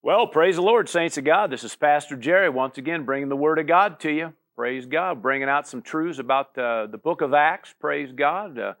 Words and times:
Well, 0.00 0.28
praise 0.28 0.54
the 0.54 0.62
Lord, 0.62 0.88
saints 0.88 1.18
of 1.18 1.24
God. 1.24 1.50
This 1.50 1.64
is 1.64 1.74
Pastor 1.74 2.14
Jerry 2.14 2.48
once 2.48 2.78
again 2.78 3.04
bringing 3.04 3.28
the 3.28 3.34
Word 3.34 3.58
of 3.58 3.66
God 3.66 3.98
to 4.00 4.12
you. 4.12 4.32
Praise 4.54 4.86
God. 4.86 5.20
Bringing 5.20 5.48
out 5.48 5.66
some 5.66 5.82
truths 5.82 6.20
about 6.20 6.56
uh, 6.56 6.86
the 6.86 6.98
book 6.98 7.20
of 7.20 7.34
Acts. 7.34 7.74
Praise 7.80 8.12
God. 8.12 8.56
Uh, 8.60 8.74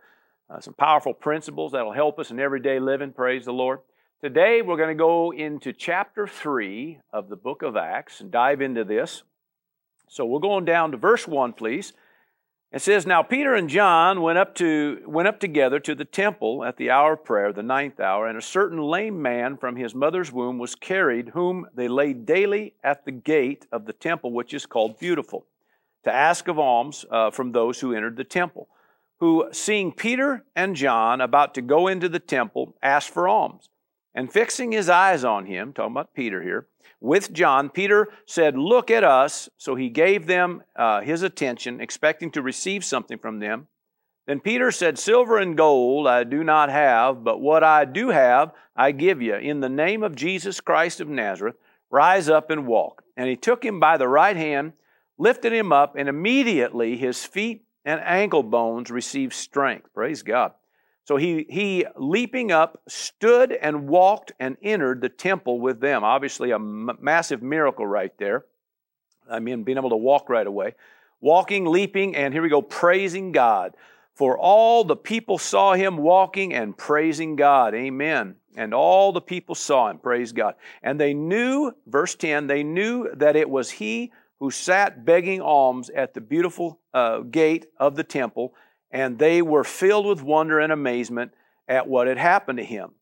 uh, 0.48 0.60
some 0.60 0.74
powerful 0.74 1.12
principles 1.12 1.72
that'll 1.72 1.92
help 1.92 2.20
us 2.20 2.30
in 2.30 2.38
everyday 2.38 2.78
living. 2.78 3.12
Praise 3.12 3.44
the 3.44 3.52
Lord. 3.52 3.80
Today 4.20 4.62
we're 4.62 4.76
going 4.76 4.96
to 4.96 5.02
go 5.02 5.32
into 5.32 5.72
chapter 5.72 6.28
3 6.28 7.00
of 7.12 7.28
the 7.28 7.36
book 7.36 7.62
of 7.62 7.76
Acts 7.76 8.20
and 8.20 8.30
dive 8.30 8.60
into 8.60 8.84
this. 8.84 9.24
So 10.06 10.24
we're 10.24 10.38
going 10.38 10.66
down 10.66 10.92
to 10.92 10.98
verse 10.98 11.26
1, 11.26 11.54
please. 11.54 11.94
It 12.70 12.82
says, 12.82 13.06
Now 13.06 13.22
Peter 13.22 13.54
and 13.54 13.70
John 13.70 14.20
went 14.20 14.36
up, 14.36 14.54
to, 14.56 15.02
went 15.06 15.26
up 15.26 15.40
together 15.40 15.80
to 15.80 15.94
the 15.94 16.04
temple 16.04 16.64
at 16.64 16.76
the 16.76 16.90
hour 16.90 17.14
of 17.14 17.24
prayer, 17.24 17.50
the 17.50 17.62
ninth 17.62 17.98
hour, 17.98 18.26
and 18.26 18.36
a 18.36 18.42
certain 18.42 18.78
lame 18.78 19.22
man 19.22 19.56
from 19.56 19.76
his 19.76 19.94
mother's 19.94 20.30
womb 20.30 20.58
was 20.58 20.74
carried, 20.74 21.30
whom 21.30 21.66
they 21.74 21.88
laid 21.88 22.26
daily 22.26 22.74
at 22.84 23.06
the 23.06 23.12
gate 23.12 23.66
of 23.72 23.86
the 23.86 23.94
temple, 23.94 24.32
which 24.32 24.52
is 24.52 24.66
called 24.66 24.98
Beautiful, 24.98 25.46
to 26.04 26.12
ask 26.12 26.46
of 26.46 26.58
alms 26.58 27.06
uh, 27.10 27.30
from 27.30 27.52
those 27.52 27.80
who 27.80 27.94
entered 27.94 28.16
the 28.16 28.24
temple, 28.24 28.68
who, 29.18 29.48
seeing 29.50 29.90
Peter 29.90 30.44
and 30.54 30.76
John 30.76 31.22
about 31.22 31.54
to 31.54 31.62
go 31.62 31.88
into 31.88 32.08
the 32.08 32.20
temple, 32.20 32.76
asked 32.82 33.10
for 33.10 33.28
alms. 33.28 33.70
And 34.14 34.32
fixing 34.32 34.72
his 34.72 34.88
eyes 34.88 35.22
on 35.22 35.46
him, 35.46 35.72
talking 35.72 35.92
about 35.92 36.12
Peter 36.12 36.42
here, 36.42 36.66
with 37.00 37.32
John, 37.32 37.70
Peter 37.70 38.08
said, 38.26 38.56
Look 38.56 38.90
at 38.90 39.04
us. 39.04 39.48
So 39.56 39.74
he 39.74 39.88
gave 39.88 40.26
them 40.26 40.62
uh, 40.76 41.00
his 41.00 41.22
attention, 41.22 41.80
expecting 41.80 42.30
to 42.32 42.42
receive 42.42 42.84
something 42.84 43.18
from 43.18 43.38
them. 43.38 43.68
Then 44.26 44.40
Peter 44.40 44.70
said, 44.70 44.98
Silver 44.98 45.38
and 45.38 45.56
gold 45.56 46.06
I 46.06 46.24
do 46.24 46.44
not 46.44 46.70
have, 46.70 47.24
but 47.24 47.40
what 47.40 47.64
I 47.64 47.86
do 47.86 48.10
have 48.10 48.52
I 48.76 48.92
give 48.92 49.22
you. 49.22 49.34
In 49.34 49.60
the 49.60 49.70
name 49.70 50.02
of 50.02 50.14
Jesus 50.14 50.60
Christ 50.60 51.00
of 51.00 51.08
Nazareth, 51.08 51.56
rise 51.90 52.28
up 52.28 52.50
and 52.50 52.66
walk. 52.66 53.02
And 53.16 53.28
he 53.28 53.36
took 53.36 53.64
him 53.64 53.80
by 53.80 53.96
the 53.96 54.06
right 54.06 54.36
hand, 54.36 54.74
lifted 55.16 55.52
him 55.52 55.72
up, 55.72 55.96
and 55.96 56.08
immediately 56.08 56.96
his 56.96 57.24
feet 57.24 57.64
and 57.84 58.00
ankle 58.04 58.42
bones 58.42 58.90
received 58.90 59.32
strength. 59.32 59.88
Praise 59.94 60.22
God. 60.22 60.52
So 61.08 61.16
he, 61.16 61.46
he, 61.48 61.86
leaping 61.96 62.52
up, 62.52 62.82
stood 62.86 63.50
and 63.50 63.88
walked 63.88 64.32
and 64.38 64.58
entered 64.62 65.00
the 65.00 65.08
temple 65.08 65.58
with 65.58 65.80
them. 65.80 66.04
Obviously, 66.04 66.50
a 66.50 66.56
m- 66.56 66.98
massive 67.00 67.42
miracle 67.42 67.86
right 67.86 68.12
there. 68.18 68.44
I 69.26 69.38
mean, 69.38 69.62
being 69.62 69.78
able 69.78 69.88
to 69.88 69.96
walk 69.96 70.28
right 70.28 70.46
away. 70.46 70.74
Walking, 71.22 71.64
leaping, 71.64 72.14
and 72.14 72.34
here 72.34 72.42
we 72.42 72.50
go, 72.50 72.60
praising 72.60 73.32
God. 73.32 73.74
For 74.16 74.36
all 74.36 74.84
the 74.84 74.96
people 74.96 75.38
saw 75.38 75.72
him 75.72 75.96
walking 75.96 76.52
and 76.52 76.76
praising 76.76 77.36
God. 77.36 77.74
Amen. 77.74 78.34
And 78.54 78.74
all 78.74 79.12
the 79.12 79.22
people 79.22 79.54
saw 79.54 79.88
him, 79.88 80.00
praise 80.00 80.32
God. 80.32 80.56
And 80.82 81.00
they 81.00 81.14
knew, 81.14 81.72
verse 81.86 82.16
10, 82.16 82.48
they 82.48 82.62
knew 82.62 83.08
that 83.14 83.34
it 83.34 83.48
was 83.48 83.70
he 83.70 84.12
who 84.40 84.50
sat 84.50 85.06
begging 85.06 85.40
alms 85.40 85.88
at 85.88 86.12
the 86.12 86.20
beautiful 86.20 86.80
uh, 86.92 87.20
gate 87.20 87.64
of 87.78 87.96
the 87.96 88.04
temple 88.04 88.52
and 88.90 89.18
they 89.18 89.42
were 89.42 89.64
filled 89.64 90.06
with 90.06 90.22
wonder 90.22 90.58
and 90.58 90.72
amazement 90.72 91.32
at 91.66 91.86
what 91.86 92.06
had 92.06 92.18
happened 92.18 92.58
to 92.58 92.64
him. 92.64 92.92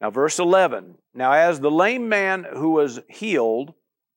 Now, 0.00 0.10
verse 0.10 0.38
11 0.38 0.96
Now, 1.14 1.32
as 1.32 1.60
the 1.60 1.70
lame 1.70 2.08
man 2.08 2.44
who 2.54 2.70
was 2.70 3.00
healed 3.08 3.74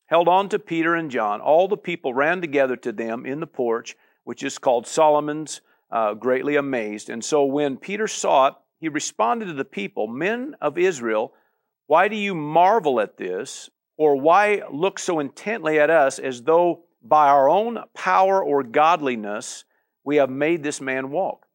held 0.07 0.27
on 0.27 0.49
to 0.49 0.59
Peter 0.59 0.95
and 0.95 1.09
John, 1.09 1.41
all 1.41 1.67
the 1.67 1.77
people 1.77 2.13
ran 2.13 2.41
together 2.41 2.75
to 2.77 2.91
them 2.91 3.25
in 3.25 3.39
the 3.39 3.47
porch, 3.47 3.95
which 4.23 4.43
is 4.43 4.59
called 4.59 4.85
Solomon's, 4.85 5.61
uh, 5.91 6.13
greatly 6.13 6.55
amazed. 6.55 7.09
And 7.09 7.23
so, 7.23 7.45
when 7.45 7.77
Peter 7.77 8.07
saw 8.07 8.47
it, 8.47 8.53
he 8.79 8.89
responded 8.89 9.45
to 9.45 9.53
the 9.53 9.65
people 9.65 10.07
Men 10.07 10.55
of 10.61 10.77
Israel, 10.77 11.33
why 11.87 12.07
do 12.07 12.15
you 12.15 12.35
marvel 12.35 12.99
at 12.99 13.17
this? 13.17 13.69
Or 13.97 14.15
why 14.15 14.63
look 14.71 14.99
so 14.99 15.19
intently 15.19 15.79
at 15.79 15.89
us 15.89 16.19
as 16.19 16.41
though 16.41 16.83
by 17.01 17.27
our 17.29 17.47
own 17.47 17.79
power 17.93 18.43
or 18.43 18.63
godliness 18.63 19.63
we 20.05 20.17
have 20.17 20.29
made 20.29 20.63
this 20.63 20.79
man 20.79 21.11
walk. 21.11 21.47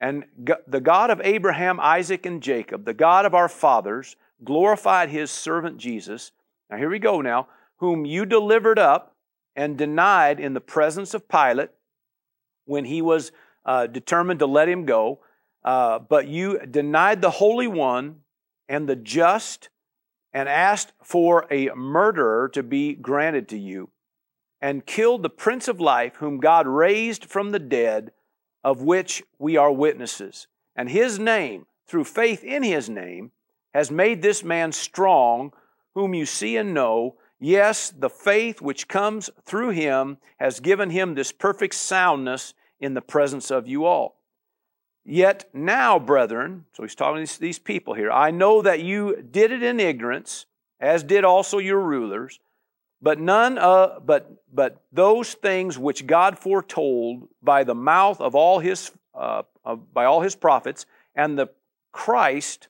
And 0.00 0.24
the 0.66 0.80
God 0.80 1.10
of 1.10 1.20
Abraham, 1.22 1.78
Isaac, 1.78 2.24
and 2.24 2.42
Jacob, 2.42 2.86
the 2.86 2.94
God 2.94 3.26
of 3.26 3.34
our 3.34 3.48
fathers, 3.48 4.16
glorified 4.42 5.10
his 5.10 5.30
servant 5.30 5.76
Jesus. 5.76 6.32
Now, 6.70 6.78
here 6.78 6.88
we 6.88 6.98
go 6.98 7.20
now, 7.20 7.48
whom 7.76 8.06
you 8.06 8.24
delivered 8.24 8.78
up 8.78 9.14
and 9.54 9.76
denied 9.76 10.40
in 10.40 10.54
the 10.54 10.60
presence 10.60 11.12
of 11.12 11.28
Pilate 11.28 11.68
when 12.64 12.86
he 12.86 13.02
was 13.02 13.30
uh, 13.66 13.86
determined 13.86 14.40
to 14.40 14.46
let 14.46 14.68
him 14.70 14.86
go. 14.86 15.20
Uh, 15.62 15.98
but 15.98 16.26
you 16.26 16.58
denied 16.66 17.20
the 17.20 17.30
Holy 17.30 17.66
One 17.66 18.20
and 18.70 18.88
the 18.88 18.96
just 18.96 19.68
and 20.32 20.48
asked 20.48 20.92
for 21.02 21.46
a 21.50 21.68
murderer 21.74 22.48
to 22.54 22.62
be 22.62 22.94
granted 22.94 23.48
to 23.48 23.58
you 23.58 23.90
and 24.60 24.86
killed 24.86 25.22
the 25.22 25.30
Prince 25.30 25.68
of 25.68 25.80
Life, 25.80 26.16
whom 26.16 26.38
God 26.38 26.66
raised 26.66 27.24
from 27.24 27.50
the 27.50 27.58
dead, 27.58 28.12
of 28.62 28.82
which 28.82 29.22
we 29.38 29.56
are 29.56 29.72
witnesses. 29.72 30.46
And 30.76 30.90
his 30.90 31.18
name, 31.18 31.66
through 31.86 32.04
faith 32.04 32.44
in 32.44 32.62
his 32.62 32.88
name, 32.88 33.32
has 33.74 33.90
made 33.90 34.22
this 34.22 34.44
man 34.44 34.72
strong, 34.72 35.52
whom 35.94 36.14
you 36.14 36.26
see 36.26 36.56
and 36.56 36.74
know. 36.74 37.16
Yes, 37.38 37.90
the 37.90 38.10
faith 38.10 38.60
which 38.60 38.88
comes 38.88 39.30
through 39.44 39.70
him 39.70 40.18
has 40.38 40.60
given 40.60 40.90
him 40.90 41.14
this 41.14 41.32
perfect 41.32 41.74
soundness 41.74 42.54
in 42.78 42.94
the 42.94 43.00
presence 43.00 43.50
of 43.50 43.66
you 43.66 43.84
all. 43.84 44.16
Yet 45.04 45.48
now, 45.54 45.98
brethren, 45.98 46.66
so 46.72 46.82
he's 46.82 46.94
talking 46.94 47.24
to 47.24 47.40
these 47.40 47.58
people 47.58 47.94
here, 47.94 48.10
I 48.10 48.30
know 48.30 48.60
that 48.62 48.80
you 48.80 49.22
did 49.22 49.50
it 49.50 49.62
in 49.62 49.80
ignorance, 49.80 50.46
as 50.78 51.02
did 51.02 51.24
also 51.24 51.58
your 51.58 51.80
rulers. 51.80 52.38
But 53.02 53.18
none, 53.18 53.56
uh, 53.58 54.00
but 54.04 54.30
but 54.52 54.82
those 54.92 55.34
things 55.34 55.78
which 55.78 56.06
God 56.06 56.38
foretold 56.38 57.28
by 57.42 57.64
the 57.64 57.74
mouth 57.74 58.20
of 58.20 58.34
all 58.34 58.58
his, 58.58 58.90
uh, 59.14 59.42
of, 59.64 59.92
by 59.94 60.04
all 60.04 60.20
his 60.20 60.36
prophets, 60.36 60.86
and 61.14 61.38
the 61.38 61.48
Christ 61.92 62.68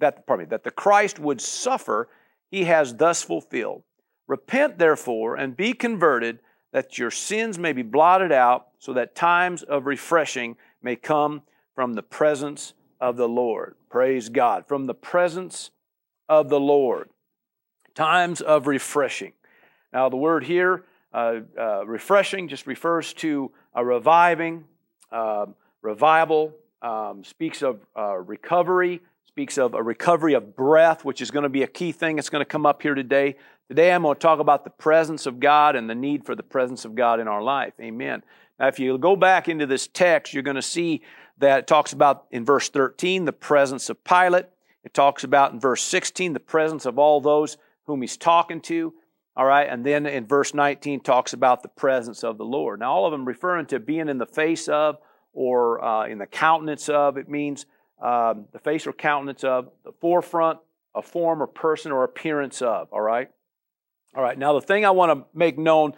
that 0.00 0.26
pardon 0.26 0.46
me, 0.46 0.50
that 0.50 0.64
the 0.64 0.70
Christ 0.70 1.18
would 1.18 1.40
suffer, 1.40 2.08
he 2.50 2.64
has 2.64 2.96
thus 2.96 3.22
fulfilled. 3.22 3.82
Repent 4.26 4.78
therefore 4.78 5.36
and 5.36 5.56
be 5.56 5.72
converted, 5.72 6.40
that 6.72 6.98
your 6.98 7.10
sins 7.10 7.58
may 7.58 7.72
be 7.72 7.82
blotted 7.82 8.32
out, 8.32 8.68
so 8.78 8.92
that 8.94 9.14
times 9.14 9.62
of 9.62 9.86
refreshing 9.86 10.56
may 10.82 10.96
come 10.96 11.42
from 11.74 11.94
the 11.94 12.02
presence 12.02 12.74
of 13.00 13.16
the 13.16 13.28
Lord. 13.28 13.76
Praise 13.90 14.28
God. 14.28 14.66
From 14.66 14.86
the 14.86 14.94
presence 14.94 15.70
of 16.28 16.48
the 16.48 16.60
Lord. 16.60 17.10
Times 17.94 18.40
of 18.40 18.66
refreshing. 18.66 19.32
Now, 19.92 20.08
the 20.08 20.16
word 20.16 20.44
here, 20.44 20.84
uh, 21.12 21.40
uh, 21.58 21.86
refreshing, 21.86 22.48
just 22.48 22.66
refers 22.66 23.12
to 23.14 23.50
a 23.74 23.84
reviving, 23.84 24.64
uh, 25.10 25.46
revival, 25.82 26.54
um, 26.82 27.24
speaks 27.24 27.62
of 27.62 27.80
uh, 27.96 28.16
recovery, 28.16 29.00
speaks 29.26 29.58
of 29.58 29.74
a 29.74 29.82
recovery 29.82 30.34
of 30.34 30.54
breath, 30.54 31.04
which 31.04 31.20
is 31.20 31.30
going 31.30 31.42
to 31.42 31.48
be 31.48 31.62
a 31.62 31.66
key 31.66 31.92
thing 31.92 32.16
that's 32.16 32.30
going 32.30 32.40
to 32.40 32.48
come 32.48 32.66
up 32.66 32.82
here 32.82 32.94
today. 32.94 33.36
Today, 33.68 33.92
I'm 33.92 34.02
going 34.02 34.14
to 34.14 34.20
talk 34.20 34.40
about 34.40 34.64
the 34.64 34.70
presence 34.70 35.26
of 35.26 35.40
God 35.40 35.76
and 35.76 35.88
the 35.88 35.94
need 35.94 36.24
for 36.24 36.34
the 36.34 36.42
presence 36.42 36.84
of 36.84 36.94
God 36.94 37.20
in 37.20 37.28
our 37.28 37.42
life. 37.42 37.72
Amen. 37.80 38.22
Now, 38.58 38.68
if 38.68 38.78
you 38.78 38.96
go 38.98 39.16
back 39.16 39.48
into 39.48 39.66
this 39.66 39.88
text, 39.88 40.34
you're 40.34 40.42
going 40.42 40.56
to 40.56 40.62
see 40.62 41.02
that 41.38 41.60
it 41.60 41.66
talks 41.66 41.92
about 41.92 42.26
in 42.30 42.44
verse 42.44 42.68
13 42.68 43.24
the 43.24 43.32
presence 43.32 43.88
of 43.88 44.02
Pilate. 44.04 44.46
It 44.84 44.94
talks 44.94 45.24
about 45.24 45.52
in 45.52 45.60
verse 45.60 45.82
16 45.82 46.32
the 46.32 46.40
presence 46.40 46.86
of 46.86 46.98
all 46.98 47.20
those 47.20 47.56
whom 47.84 48.02
he's 48.02 48.16
talking 48.16 48.60
to. 48.62 48.94
All 49.40 49.46
right, 49.46 49.66
and 49.70 49.86
then 49.86 50.04
in 50.04 50.26
verse 50.26 50.52
19 50.52 51.00
talks 51.00 51.32
about 51.32 51.62
the 51.62 51.68
presence 51.70 52.24
of 52.24 52.36
the 52.36 52.44
Lord. 52.44 52.80
Now, 52.80 52.92
all 52.92 53.06
of 53.06 53.12
them 53.12 53.24
referring 53.24 53.64
to 53.68 53.80
being 53.80 54.10
in 54.10 54.18
the 54.18 54.26
face 54.26 54.68
of 54.68 54.98
or 55.32 55.82
uh, 55.82 56.06
in 56.08 56.18
the 56.18 56.26
countenance 56.26 56.90
of. 56.90 57.16
It 57.16 57.26
means 57.26 57.64
um, 58.02 58.48
the 58.52 58.58
face 58.58 58.86
or 58.86 58.92
countenance 58.92 59.42
of, 59.42 59.70
the 59.82 59.92
forefront, 59.92 60.58
a 60.94 61.00
form 61.00 61.42
or 61.42 61.46
person 61.46 61.90
or 61.90 62.04
appearance 62.04 62.60
of. 62.60 62.92
All 62.92 63.00
right? 63.00 63.30
All 64.14 64.22
right, 64.22 64.36
now 64.36 64.52
the 64.52 64.60
thing 64.60 64.84
I 64.84 64.90
want 64.90 65.18
to 65.18 65.26
make 65.32 65.56
known, 65.56 65.94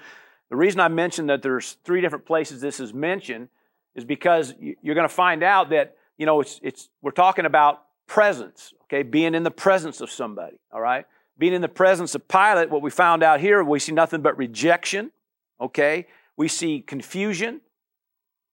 the 0.48 0.54
reason 0.54 0.78
I 0.78 0.86
mentioned 0.86 1.28
that 1.28 1.42
there's 1.42 1.78
three 1.82 2.00
different 2.00 2.24
places 2.24 2.60
this 2.60 2.78
is 2.78 2.94
mentioned 2.94 3.48
is 3.96 4.04
because 4.04 4.54
you're 4.60 4.94
going 4.94 5.08
to 5.08 5.12
find 5.12 5.42
out 5.42 5.70
that, 5.70 5.96
you 6.16 6.26
know, 6.26 6.42
it's, 6.42 6.60
it's, 6.62 6.90
we're 7.02 7.10
talking 7.10 7.46
about 7.46 7.82
presence, 8.06 8.72
okay, 8.84 9.02
being 9.02 9.34
in 9.34 9.42
the 9.42 9.50
presence 9.50 10.00
of 10.00 10.12
somebody, 10.12 10.60
all 10.72 10.80
right? 10.80 11.06
Being 11.38 11.52
in 11.52 11.62
the 11.62 11.68
presence 11.68 12.14
of 12.14 12.28
Pilate, 12.28 12.70
what 12.70 12.82
we 12.82 12.90
found 12.90 13.22
out 13.22 13.40
here, 13.40 13.62
we 13.64 13.78
see 13.78 13.92
nothing 13.92 14.20
but 14.20 14.36
rejection, 14.36 15.10
okay? 15.60 16.06
We 16.36 16.48
see 16.48 16.80
confusion. 16.80 17.60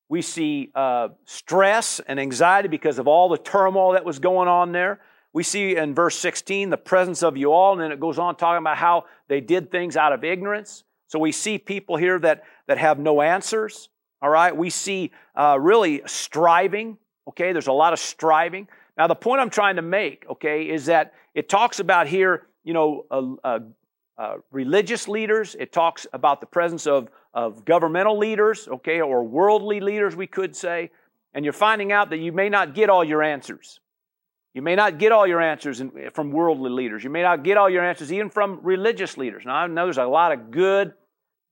We 0.09 0.21
see 0.23 0.71
uh, 0.73 1.09
stress 1.25 2.01
and 2.07 2.19
anxiety 2.19 2.67
because 2.67 2.97
of 2.97 3.07
all 3.07 3.29
the 3.29 3.37
turmoil 3.37 3.93
that 3.93 4.03
was 4.03 4.19
going 4.19 4.47
on 4.47 4.71
there. 4.71 4.99
We 5.33 5.43
see 5.43 5.75
in 5.75 5.93
verse 5.93 6.17
16 6.17 6.71
the 6.71 6.77
presence 6.77 7.21
of 7.21 7.37
you 7.37 7.51
all, 7.51 7.73
and 7.73 7.81
then 7.81 7.91
it 7.91 7.99
goes 7.99 8.17
on 8.17 8.35
talking 8.35 8.63
about 8.63 8.77
how 8.77 9.05
they 9.27 9.41
did 9.41 9.69
things 9.69 9.95
out 9.95 10.11
of 10.11 10.23
ignorance. 10.23 10.83
So 11.07 11.19
we 11.19 11.31
see 11.31 11.57
people 11.57 11.95
here 11.97 12.19
that, 12.19 12.43
that 12.67 12.77
have 12.79 12.97
no 12.97 13.21
answers, 13.21 13.89
all 14.21 14.29
right? 14.29 14.55
We 14.55 14.71
see 14.71 15.11
uh, 15.35 15.57
really 15.59 16.01
striving, 16.07 16.97
okay? 17.27 17.51
There's 17.51 17.67
a 17.67 17.71
lot 17.71 17.93
of 17.93 17.99
striving. 17.99 18.67
Now, 18.97 19.07
the 19.07 19.15
point 19.15 19.41
I'm 19.41 19.49
trying 19.49 19.75
to 19.75 19.81
make, 19.83 20.25
okay, 20.29 20.69
is 20.69 20.87
that 20.87 21.13
it 21.35 21.47
talks 21.47 21.79
about 21.79 22.07
here 22.07 22.47
you 22.69 22.73
know, 22.73 23.07
uh, 23.09 23.33
uh, 23.43 23.59
uh, 24.19 24.35
religious 24.51 25.07
leaders. 25.07 25.55
It 25.57 25.71
talks 25.71 26.05
about 26.13 26.39
the 26.39 26.45
presence 26.45 26.85
of, 26.85 27.09
of 27.33 27.65
governmental 27.65 28.15
leaders, 28.15 28.67
okay, 28.67 29.01
or 29.01 29.23
worldly 29.23 29.79
leaders, 29.79 30.15
we 30.15 30.27
could 30.27 30.55
say. 30.55 30.91
And 31.33 31.43
you're 31.43 31.51
finding 31.51 31.91
out 31.91 32.11
that 32.11 32.19
you 32.19 32.31
may 32.31 32.47
not 32.47 32.75
get 32.75 32.91
all 32.91 33.03
your 33.03 33.23
answers. 33.23 33.79
You 34.53 34.61
may 34.61 34.75
not 34.75 34.99
get 34.99 35.11
all 35.11 35.25
your 35.25 35.41
answers 35.41 35.81
in, 35.81 36.11
from 36.13 36.31
worldly 36.31 36.69
leaders. 36.69 37.03
You 37.03 37.09
may 37.09 37.23
not 37.23 37.43
get 37.43 37.57
all 37.57 37.71
your 37.71 37.83
answers 37.83 38.13
even 38.13 38.29
from 38.29 38.59
religious 38.61 39.17
leaders. 39.17 39.45
Now, 39.47 39.55
I 39.55 39.65
know 39.65 39.85
there's 39.85 39.97
a 39.97 40.05
lot 40.05 40.31
of 40.31 40.51
good, 40.51 40.93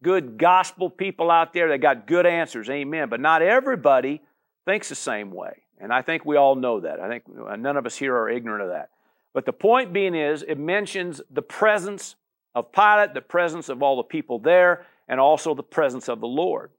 good 0.03 0.37
gospel 0.37 0.87
people 0.87 1.31
out 1.31 1.51
there 1.51 1.69
that 1.69 1.79
got 1.79 2.05
good 2.05 2.27
answers, 2.27 2.69
amen. 2.69 3.09
But 3.09 3.21
not 3.21 3.41
everybody 3.41 4.21
thinks 4.65 4.89
the 4.89 4.95
same 4.95 5.31
way. 5.31 5.63
And 5.79 5.91
I 5.91 6.03
think 6.03 6.25
we 6.25 6.37
all 6.37 6.55
know 6.55 6.81
that. 6.81 6.99
I 6.99 7.07
think 7.07 7.23
none 7.27 7.75
of 7.75 7.87
us 7.87 7.97
here 7.97 8.15
are 8.15 8.29
ignorant 8.29 8.61
of 8.61 8.69
that. 8.69 8.89
But 9.33 9.45
the 9.45 9.53
point 9.53 9.93
being 9.93 10.15
is, 10.15 10.43
it 10.43 10.57
mentions 10.57 11.21
the 11.29 11.41
presence 11.41 12.15
of 12.55 12.71
Pilate, 12.71 13.13
the 13.13 13.21
presence 13.21 13.69
of 13.69 13.83
all 13.83 13.97
the 13.97 14.03
people 14.03 14.39
there, 14.39 14.85
and 15.07 15.19
also 15.19 15.53
the 15.53 15.63
presence 15.63 16.09
of 16.09 16.19
the 16.19 16.27
Lord. 16.27 16.71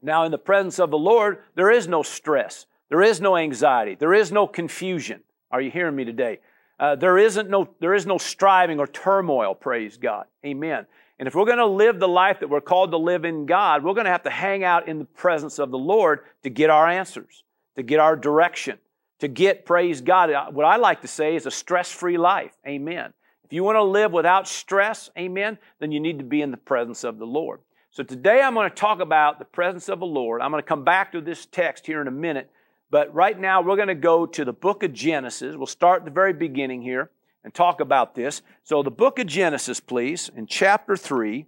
Now, 0.00 0.24
in 0.24 0.32
the 0.32 0.38
presence 0.38 0.78
of 0.78 0.90
the 0.90 0.98
Lord, 0.98 1.38
there 1.54 1.70
is 1.70 1.86
no 1.86 2.02
stress, 2.02 2.66
there 2.88 3.02
is 3.02 3.20
no 3.20 3.36
anxiety, 3.36 3.94
there 3.94 4.14
is 4.14 4.32
no 4.32 4.46
confusion. 4.46 5.20
Are 5.50 5.60
you 5.60 5.70
hearing 5.70 5.94
me 5.94 6.04
today? 6.04 6.40
Uh, 6.80 6.96
there 6.96 7.18
isn't 7.18 7.48
no 7.48 7.68
there 7.78 7.94
is 7.94 8.06
no 8.06 8.18
striving 8.18 8.80
or 8.80 8.86
turmoil. 8.86 9.54
Praise 9.54 9.96
God, 9.96 10.26
Amen. 10.44 10.86
And 11.18 11.28
if 11.28 11.34
we're 11.36 11.44
going 11.44 11.58
to 11.58 11.66
live 11.66 12.00
the 12.00 12.08
life 12.08 12.40
that 12.40 12.48
we're 12.48 12.60
called 12.60 12.90
to 12.90 12.96
live 12.96 13.24
in 13.24 13.46
God, 13.46 13.84
we're 13.84 13.94
going 13.94 14.06
to 14.06 14.10
have 14.10 14.24
to 14.24 14.30
hang 14.30 14.64
out 14.64 14.88
in 14.88 14.98
the 14.98 15.04
presence 15.04 15.60
of 15.60 15.70
the 15.70 15.78
Lord 15.78 16.20
to 16.42 16.50
get 16.50 16.70
our 16.70 16.88
answers, 16.88 17.44
to 17.76 17.84
get 17.84 18.00
our 18.00 18.16
direction, 18.16 18.78
to 19.22 19.28
get, 19.28 19.64
praise 19.64 20.00
God, 20.00 20.32
uh, 20.32 20.50
what 20.50 20.66
I 20.66 20.78
like 20.78 21.02
to 21.02 21.06
say 21.06 21.36
is 21.36 21.46
a 21.46 21.50
stress 21.52 21.92
free 21.92 22.18
life. 22.18 22.50
Amen. 22.66 23.12
If 23.44 23.52
you 23.52 23.62
want 23.62 23.76
to 23.76 23.82
live 23.84 24.10
without 24.10 24.48
stress, 24.48 25.10
amen, 25.16 25.58
then 25.78 25.92
you 25.92 26.00
need 26.00 26.18
to 26.18 26.24
be 26.24 26.42
in 26.42 26.50
the 26.50 26.56
presence 26.56 27.04
of 27.04 27.20
the 27.20 27.24
Lord. 27.24 27.60
So 27.92 28.02
today 28.02 28.42
I'm 28.42 28.54
going 28.54 28.68
to 28.68 28.74
talk 28.74 28.98
about 28.98 29.38
the 29.38 29.44
presence 29.44 29.88
of 29.88 30.00
the 30.00 30.06
Lord. 30.06 30.42
I'm 30.42 30.50
going 30.50 30.60
to 30.60 30.68
come 30.68 30.82
back 30.82 31.12
to 31.12 31.20
this 31.20 31.46
text 31.46 31.86
here 31.86 32.00
in 32.00 32.08
a 32.08 32.10
minute, 32.12 32.50
but 32.90 33.14
right 33.14 33.38
now 33.38 33.62
we're 33.62 33.76
going 33.76 33.86
to 33.86 33.94
go 33.94 34.26
to 34.26 34.44
the 34.44 34.52
book 34.52 34.82
of 34.82 34.92
Genesis. 34.92 35.54
We'll 35.54 35.66
start 35.66 36.00
at 36.00 36.04
the 36.06 36.10
very 36.10 36.32
beginning 36.32 36.82
here 36.82 37.08
and 37.44 37.54
talk 37.54 37.80
about 37.80 38.16
this. 38.16 38.42
So 38.64 38.82
the 38.82 38.90
book 38.90 39.20
of 39.20 39.28
Genesis, 39.28 39.78
please, 39.78 40.32
in 40.34 40.48
chapter 40.48 40.96
3, 40.96 41.46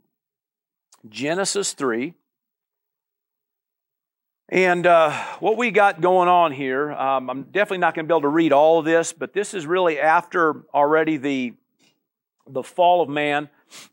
Genesis 1.08 1.72
3. 1.72 2.14
And 4.50 4.86
uh, 4.86 5.10
what 5.40 5.56
we 5.56 5.70
got 5.70 6.02
going 6.02 6.28
on 6.28 6.52
here, 6.52 6.92
um, 6.92 7.30
I'm 7.30 7.42
definitely 7.44 7.78
not 7.78 7.94
going 7.94 8.06
to 8.06 8.12
be 8.12 8.14
able 8.14 8.22
to 8.22 8.28
read 8.28 8.52
all 8.52 8.78
of 8.78 8.84
this, 8.84 9.12
but 9.12 9.32
this 9.32 9.54
is 9.54 9.66
really 9.66 9.98
after 9.98 10.64
already 10.74 11.16
the 11.16 11.54
the 12.46 12.62
fall 12.62 13.00
of 13.00 13.08
man. 13.08 13.48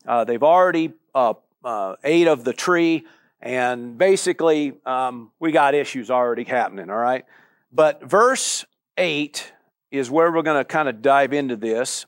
Uh, 0.06 0.24
they've 0.24 0.42
already 0.42 0.92
uh, 1.14 1.32
uh, 1.64 1.96
ate 2.04 2.28
of 2.28 2.44
the 2.44 2.52
tree, 2.52 3.06
and 3.40 3.96
basically, 3.96 4.74
um, 4.84 5.32
we 5.40 5.52
got 5.52 5.74
issues 5.74 6.10
already 6.10 6.44
happening, 6.44 6.90
all 6.90 6.96
right? 6.96 7.24
But 7.72 8.04
verse 8.04 8.66
8 8.98 9.52
is 9.90 10.10
where 10.10 10.30
we're 10.30 10.42
going 10.42 10.58
to 10.58 10.64
kind 10.64 10.88
of 10.88 11.00
dive 11.00 11.32
into 11.32 11.56
this. 11.56 12.04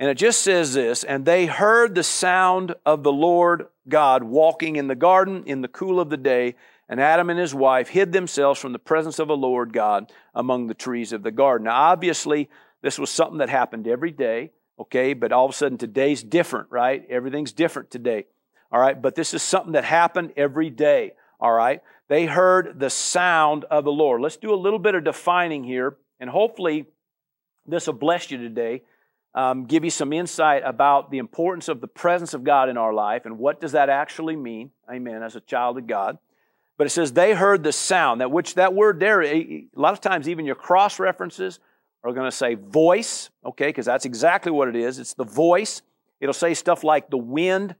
And 0.00 0.10
it 0.10 0.16
just 0.16 0.42
says 0.42 0.74
this 0.74 1.04
And 1.04 1.24
they 1.24 1.46
heard 1.46 1.94
the 1.94 2.02
sound 2.02 2.74
of 2.84 3.04
the 3.04 3.12
Lord 3.12 3.66
God 3.88 4.24
walking 4.24 4.76
in 4.76 4.88
the 4.88 4.94
garden 4.94 5.44
in 5.46 5.60
the 5.60 5.68
cool 5.68 6.00
of 6.00 6.10
the 6.10 6.16
day, 6.16 6.56
and 6.90 7.00
Adam 7.00 7.30
and 7.30 7.40
his 7.40 7.54
wife 7.54 7.88
hid 7.88 8.12
themselves 8.12 8.60
from 8.60 8.72
the 8.72 8.78
presence 8.78 9.18
of 9.18 9.28
the 9.28 9.36
Lord 9.36 9.72
God 9.72 10.12
among 10.34 10.66
the 10.66 10.74
trees 10.74 11.14
of 11.14 11.22
the 11.22 11.30
garden. 11.30 11.64
Now, 11.64 11.76
obviously, 11.76 12.50
this 12.82 12.98
was 12.98 13.08
something 13.08 13.38
that 13.38 13.48
happened 13.48 13.88
every 13.88 14.10
day 14.10 14.50
okay? 14.80 15.12
But 15.12 15.30
all 15.30 15.44
of 15.44 15.52
a 15.52 15.54
sudden 15.54 15.78
today's 15.78 16.22
different, 16.22 16.68
right? 16.70 17.04
Everything's 17.08 17.52
different 17.52 17.90
today, 17.90 18.26
all 18.72 18.80
right? 18.80 19.00
But 19.00 19.14
this 19.14 19.34
is 19.34 19.42
something 19.42 19.72
that 19.72 19.84
happened 19.84 20.32
every 20.36 20.70
day, 20.70 21.12
all 21.38 21.52
right? 21.52 21.82
They 22.08 22.26
heard 22.26 22.80
the 22.80 22.90
sound 22.90 23.64
of 23.64 23.84
the 23.84 23.92
Lord. 23.92 24.20
Let's 24.20 24.38
do 24.38 24.52
a 24.52 24.56
little 24.56 24.78
bit 24.78 24.94
of 24.94 25.04
defining 25.04 25.62
here, 25.62 25.96
and 26.18 26.28
hopefully 26.28 26.86
this 27.66 27.86
will 27.86 27.94
bless 27.94 28.30
you 28.30 28.38
today. 28.38 28.82
Um, 29.32 29.66
give 29.66 29.84
you 29.84 29.90
some 29.90 30.12
insight 30.12 30.62
about 30.64 31.12
the 31.12 31.18
importance 31.18 31.68
of 31.68 31.80
the 31.80 31.86
presence 31.86 32.34
of 32.34 32.42
God 32.42 32.68
in 32.68 32.76
our 32.76 32.92
life 32.92 33.26
and 33.26 33.38
what 33.38 33.60
does 33.60 33.72
that 33.72 33.88
actually 33.88 34.34
mean, 34.34 34.72
amen, 34.90 35.22
as 35.22 35.36
a 35.36 35.40
child 35.40 35.78
of 35.78 35.86
God. 35.86 36.18
But 36.80 36.86
it 36.86 36.90
says 36.92 37.12
they 37.12 37.34
heard 37.34 37.62
the 37.62 37.72
sound, 37.72 38.22
that 38.22 38.30
which 38.30 38.54
that 38.54 38.72
word 38.72 39.00
there, 39.00 39.22
a 39.22 39.66
lot 39.76 39.92
of 39.92 40.00
times 40.00 40.26
even 40.30 40.46
your 40.46 40.54
cross 40.54 40.98
references 40.98 41.60
are 42.02 42.14
going 42.14 42.24
to 42.24 42.34
say 42.34 42.54
voice, 42.54 43.28
okay, 43.44 43.66
because 43.66 43.84
that's 43.84 44.06
exactly 44.06 44.50
what 44.50 44.66
it 44.66 44.74
is. 44.74 44.98
It's 44.98 45.12
the 45.12 45.26
voice. 45.26 45.82
It'll 46.22 46.32
say 46.32 46.54
stuff 46.54 46.82
like 46.82 47.10
the 47.10 47.18
wind 47.18 47.74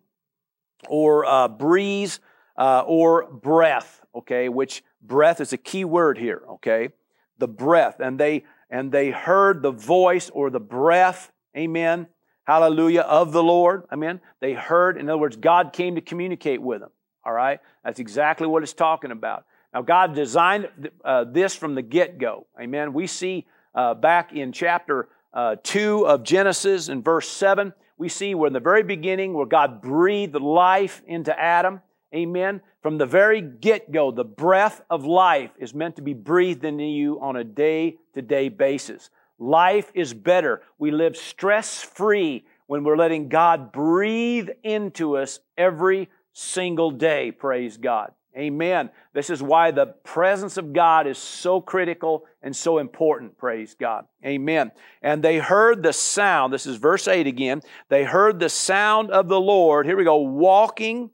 or 0.86 1.24
uh, 1.24 1.48
breeze 1.48 2.20
uh, 2.58 2.82
or 2.86 3.26
breath, 3.32 4.02
okay, 4.14 4.50
which 4.50 4.84
breath 5.00 5.40
is 5.40 5.54
a 5.54 5.56
key 5.56 5.86
word 5.86 6.18
here, 6.18 6.42
okay? 6.46 6.90
The 7.38 7.48
breath. 7.48 8.00
And 8.00 8.20
they 8.20 8.44
and 8.68 8.92
they 8.92 9.12
heard 9.12 9.62
the 9.62 9.72
voice 9.72 10.28
or 10.28 10.50
the 10.50 10.60
breath, 10.60 11.32
amen, 11.56 12.06
hallelujah, 12.44 13.00
of 13.00 13.32
the 13.32 13.42
Lord, 13.42 13.84
amen. 13.90 14.20
They 14.40 14.52
heard, 14.52 14.98
in 14.98 15.08
other 15.08 15.16
words, 15.16 15.36
God 15.36 15.72
came 15.72 15.94
to 15.94 16.02
communicate 16.02 16.60
with 16.60 16.80
them, 16.80 16.90
all 17.24 17.32
right? 17.32 17.60
That's 17.84 18.00
exactly 18.00 18.46
what 18.46 18.62
it's 18.62 18.72
talking 18.72 19.10
about. 19.10 19.44
Now, 19.72 19.82
God 19.82 20.14
designed 20.14 20.90
uh, 21.04 21.24
this 21.24 21.54
from 21.54 21.74
the 21.74 21.82
get 21.82 22.18
go, 22.18 22.46
amen. 22.60 22.92
We 22.92 23.06
see 23.06 23.46
uh, 23.74 23.94
back 23.94 24.32
in 24.32 24.52
chapter 24.52 25.08
uh, 25.32 25.56
2 25.62 26.06
of 26.06 26.24
Genesis 26.24 26.88
in 26.88 27.02
verse 27.02 27.28
7, 27.28 27.72
we 27.96 28.08
see 28.08 28.34
where 28.34 28.48
in 28.48 28.52
the 28.52 28.60
very 28.60 28.82
beginning 28.82 29.34
where 29.34 29.46
God 29.46 29.80
breathed 29.80 30.34
life 30.34 31.02
into 31.06 31.38
Adam. 31.38 31.82
Amen. 32.14 32.62
From 32.82 32.98
the 32.98 33.06
very 33.06 33.40
get 33.42 33.92
go, 33.92 34.10
the 34.10 34.24
breath 34.24 34.80
of 34.90 35.04
life 35.04 35.50
is 35.58 35.74
meant 35.74 35.96
to 35.96 36.02
be 36.02 36.14
breathed 36.14 36.64
into 36.64 36.84
you 36.84 37.20
on 37.20 37.36
a 37.36 37.44
day 37.44 37.98
to 38.14 38.22
day 38.22 38.48
basis. 38.48 39.10
Life 39.38 39.92
is 39.94 40.12
better. 40.14 40.62
We 40.78 40.90
live 40.90 41.16
stress 41.16 41.82
free 41.82 42.44
when 42.66 42.84
we're 42.84 42.96
letting 42.96 43.28
God 43.28 43.70
breathe 43.70 44.48
into 44.62 45.16
us 45.16 45.40
every 45.56 46.08
single 46.32 46.90
day. 46.90 47.32
Praise 47.32 47.76
God. 47.76 48.12
Amen. 48.36 48.90
This 49.12 49.28
is 49.28 49.42
why 49.42 49.72
the 49.72 49.86
presence 49.86 50.56
of 50.56 50.72
God 50.72 51.08
is 51.08 51.18
so 51.18 51.60
critical 51.60 52.26
and 52.42 52.54
so 52.54 52.78
important. 52.78 53.36
Praise 53.36 53.74
God. 53.74 54.06
Amen. 54.24 54.70
And 55.02 55.22
they 55.22 55.38
heard 55.38 55.82
the 55.82 55.92
sound. 55.92 56.52
This 56.52 56.64
is 56.64 56.76
verse 56.76 57.08
8 57.08 57.26
again. 57.26 57.62
They 57.88 58.04
heard 58.04 58.38
the 58.38 58.48
sound 58.48 59.10
of 59.10 59.28
the 59.28 59.40
Lord. 59.40 59.84
Here 59.84 59.96
we 59.96 60.04
go. 60.04 60.18
Walking 60.18 61.10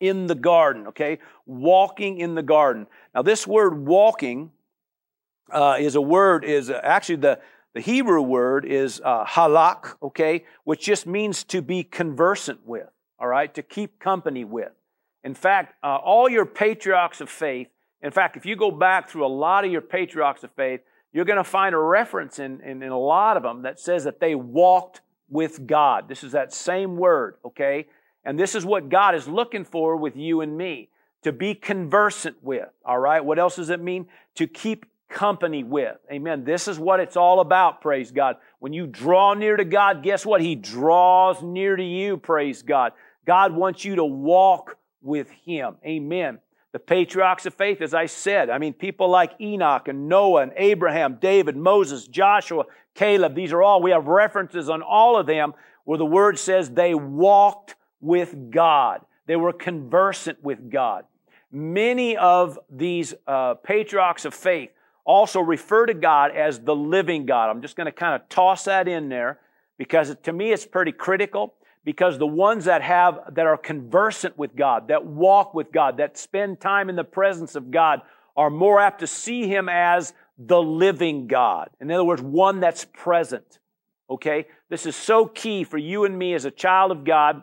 in 0.00 0.26
the 0.26 0.34
garden. 0.34 0.86
Okay. 0.88 1.18
Walking 1.44 2.18
in 2.18 2.34
the 2.34 2.42
garden. 2.42 2.86
Now, 3.14 3.20
this 3.20 3.46
word 3.46 3.86
walking 3.86 4.52
uh, 5.52 5.76
is 5.78 5.94
a 5.94 6.00
word, 6.00 6.44
is 6.44 6.70
actually 6.70 7.16
the, 7.16 7.38
the 7.74 7.80
Hebrew 7.80 8.22
word 8.22 8.64
is 8.64 9.00
uh, 9.04 9.24
halak, 9.24 9.94
okay, 10.02 10.44
which 10.64 10.80
just 10.80 11.06
means 11.06 11.44
to 11.44 11.62
be 11.62 11.84
conversant 11.84 12.60
with, 12.66 12.88
all 13.22 13.28
right, 13.28 13.54
to 13.54 13.62
keep 13.62 14.00
company 14.00 14.44
with. 14.44 14.72
In 15.22 15.34
fact, 15.34 15.76
uh, 15.84 15.96
all 15.96 16.28
your 16.28 16.44
patriarchs 16.44 17.20
of 17.20 17.30
faith, 17.30 17.68
in 18.02 18.10
fact, 18.10 18.36
if 18.36 18.44
you 18.44 18.56
go 18.56 18.72
back 18.72 19.08
through 19.08 19.24
a 19.24 19.28
lot 19.28 19.64
of 19.64 19.70
your 19.70 19.80
patriarchs 19.80 20.42
of 20.42 20.50
faith, 20.50 20.80
you're 21.12 21.24
going 21.24 21.38
to 21.38 21.44
find 21.44 21.72
a 21.72 21.78
reference 21.78 22.40
in, 22.40 22.60
in, 22.62 22.82
in, 22.82 22.90
a 22.90 22.98
lot 22.98 23.36
of 23.36 23.44
them 23.44 23.62
that 23.62 23.78
says 23.78 24.02
that 24.04 24.18
they 24.18 24.34
walked 24.34 25.02
with 25.30 25.68
God. 25.68 26.08
This 26.08 26.24
is 26.24 26.32
that 26.32 26.52
same 26.52 26.96
word, 26.96 27.36
okay? 27.44 27.86
And 28.24 28.40
this 28.40 28.56
is 28.56 28.66
what 28.66 28.88
God 28.88 29.14
is 29.14 29.28
looking 29.28 29.64
for 29.64 29.96
with 29.96 30.16
you 30.16 30.40
and 30.40 30.56
me 30.56 30.88
to 31.22 31.30
be 31.30 31.54
conversant 31.54 32.42
with, 32.42 32.68
all 32.84 32.98
right? 32.98 33.24
What 33.24 33.38
else 33.38 33.54
does 33.54 33.70
it 33.70 33.80
mean? 33.80 34.08
To 34.34 34.48
keep 34.48 34.86
company 35.12 35.62
with. 35.62 35.96
Amen. 36.10 36.44
This 36.44 36.66
is 36.66 36.78
what 36.78 36.98
it's 36.98 37.16
all 37.16 37.40
about, 37.40 37.80
praise 37.80 38.10
God. 38.10 38.36
When 38.58 38.72
you 38.72 38.86
draw 38.86 39.34
near 39.34 39.56
to 39.56 39.64
God, 39.64 40.02
guess 40.02 40.26
what? 40.26 40.40
He 40.40 40.54
draws 40.56 41.42
near 41.42 41.76
to 41.76 41.84
you, 41.84 42.16
praise 42.16 42.62
God. 42.62 42.92
God 43.26 43.54
wants 43.54 43.84
you 43.84 43.96
to 43.96 44.04
walk 44.04 44.76
with 45.00 45.30
him. 45.30 45.76
Amen. 45.84 46.38
The 46.72 46.78
patriarchs 46.78 47.44
of 47.44 47.54
faith, 47.54 47.82
as 47.82 47.92
I 47.92 48.06
said, 48.06 48.48
I 48.48 48.58
mean, 48.58 48.72
people 48.72 49.08
like 49.08 49.32
Enoch 49.40 49.88
and 49.88 50.08
Noah 50.08 50.42
and 50.42 50.52
Abraham, 50.56 51.18
David, 51.20 51.56
Moses, 51.56 52.06
Joshua, 52.08 52.64
Caleb, 52.94 53.34
these 53.34 53.52
are 53.52 53.62
all, 53.62 53.82
we 53.82 53.90
have 53.90 54.06
references 54.06 54.70
on 54.70 54.82
all 54.82 55.18
of 55.18 55.26
them 55.26 55.52
where 55.84 55.98
the 55.98 56.06
word 56.06 56.38
says 56.38 56.70
they 56.70 56.94
walked 56.94 57.74
with 58.00 58.50
God. 58.50 59.02
They 59.26 59.36
were 59.36 59.52
conversant 59.52 60.42
with 60.42 60.70
God. 60.70 61.04
Many 61.50 62.16
of 62.16 62.58
these 62.70 63.12
uh, 63.26 63.54
patriarchs 63.54 64.24
of 64.24 64.32
faith 64.32 64.70
also 65.04 65.40
refer 65.40 65.86
to 65.86 65.94
God 65.94 66.30
as 66.34 66.60
the 66.60 66.74
living 66.74 67.26
God. 67.26 67.50
I'm 67.50 67.60
just 67.60 67.76
going 67.76 67.86
to 67.86 67.92
kind 67.92 68.14
of 68.14 68.28
toss 68.28 68.64
that 68.64 68.88
in 68.88 69.08
there 69.08 69.40
because 69.76 70.14
to 70.22 70.32
me 70.32 70.52
it's 70.52 70.64
pretty 70.64 70.92
critical 70.92 71.54
because 71.84 72.18
the 72.18 72.26
ones 72.26 72.66
that 72.66 72.82
have 72.82 73.34
that 73.34 73.46
are 73.46 73.56
conversant 73.56 74.38
with 74.38 74.54
God, 74.54 74.88
that 74.88 75.04
walk 75.04 75.54
with 75.54 75.72
God, 75.72 75.96
that 75.96 76.16
spend 76.16 76.60
time 76.60 76.88
in 76.88 76.96
the 76.96 77.04
presence 77.04 77.54
of 77.54 77.70
God 77.70 78.02
are 78.36 78.50
more 78.50 78.80
apt 78.80 79.00
to 79.00 79.06
see 79.06 79.46
him 79.46 79.68
as 79.68 80.14
the 80.38 80.60
living 80.60 81.26
God. 81.26 81.70
In 81.80 81.90
other 81.90 82.04
words, 82.04 82.22
one 82.22 82.60
that's 82.60 82.84
present. 82.84 83.58
Okay? 84.08 84.46
This 84.70 84.86
is 84.86 84.96
so 84.96 85.26
key 85.26 85.64
for 85.64 85.78
you 85.78 86.04
and 86.04 86.16
me 86.18 86.34
as 86.34 86.44
a 86.44 86.50
child 86.50 86.92
of 86.92 87.04
God, 87.04 87.42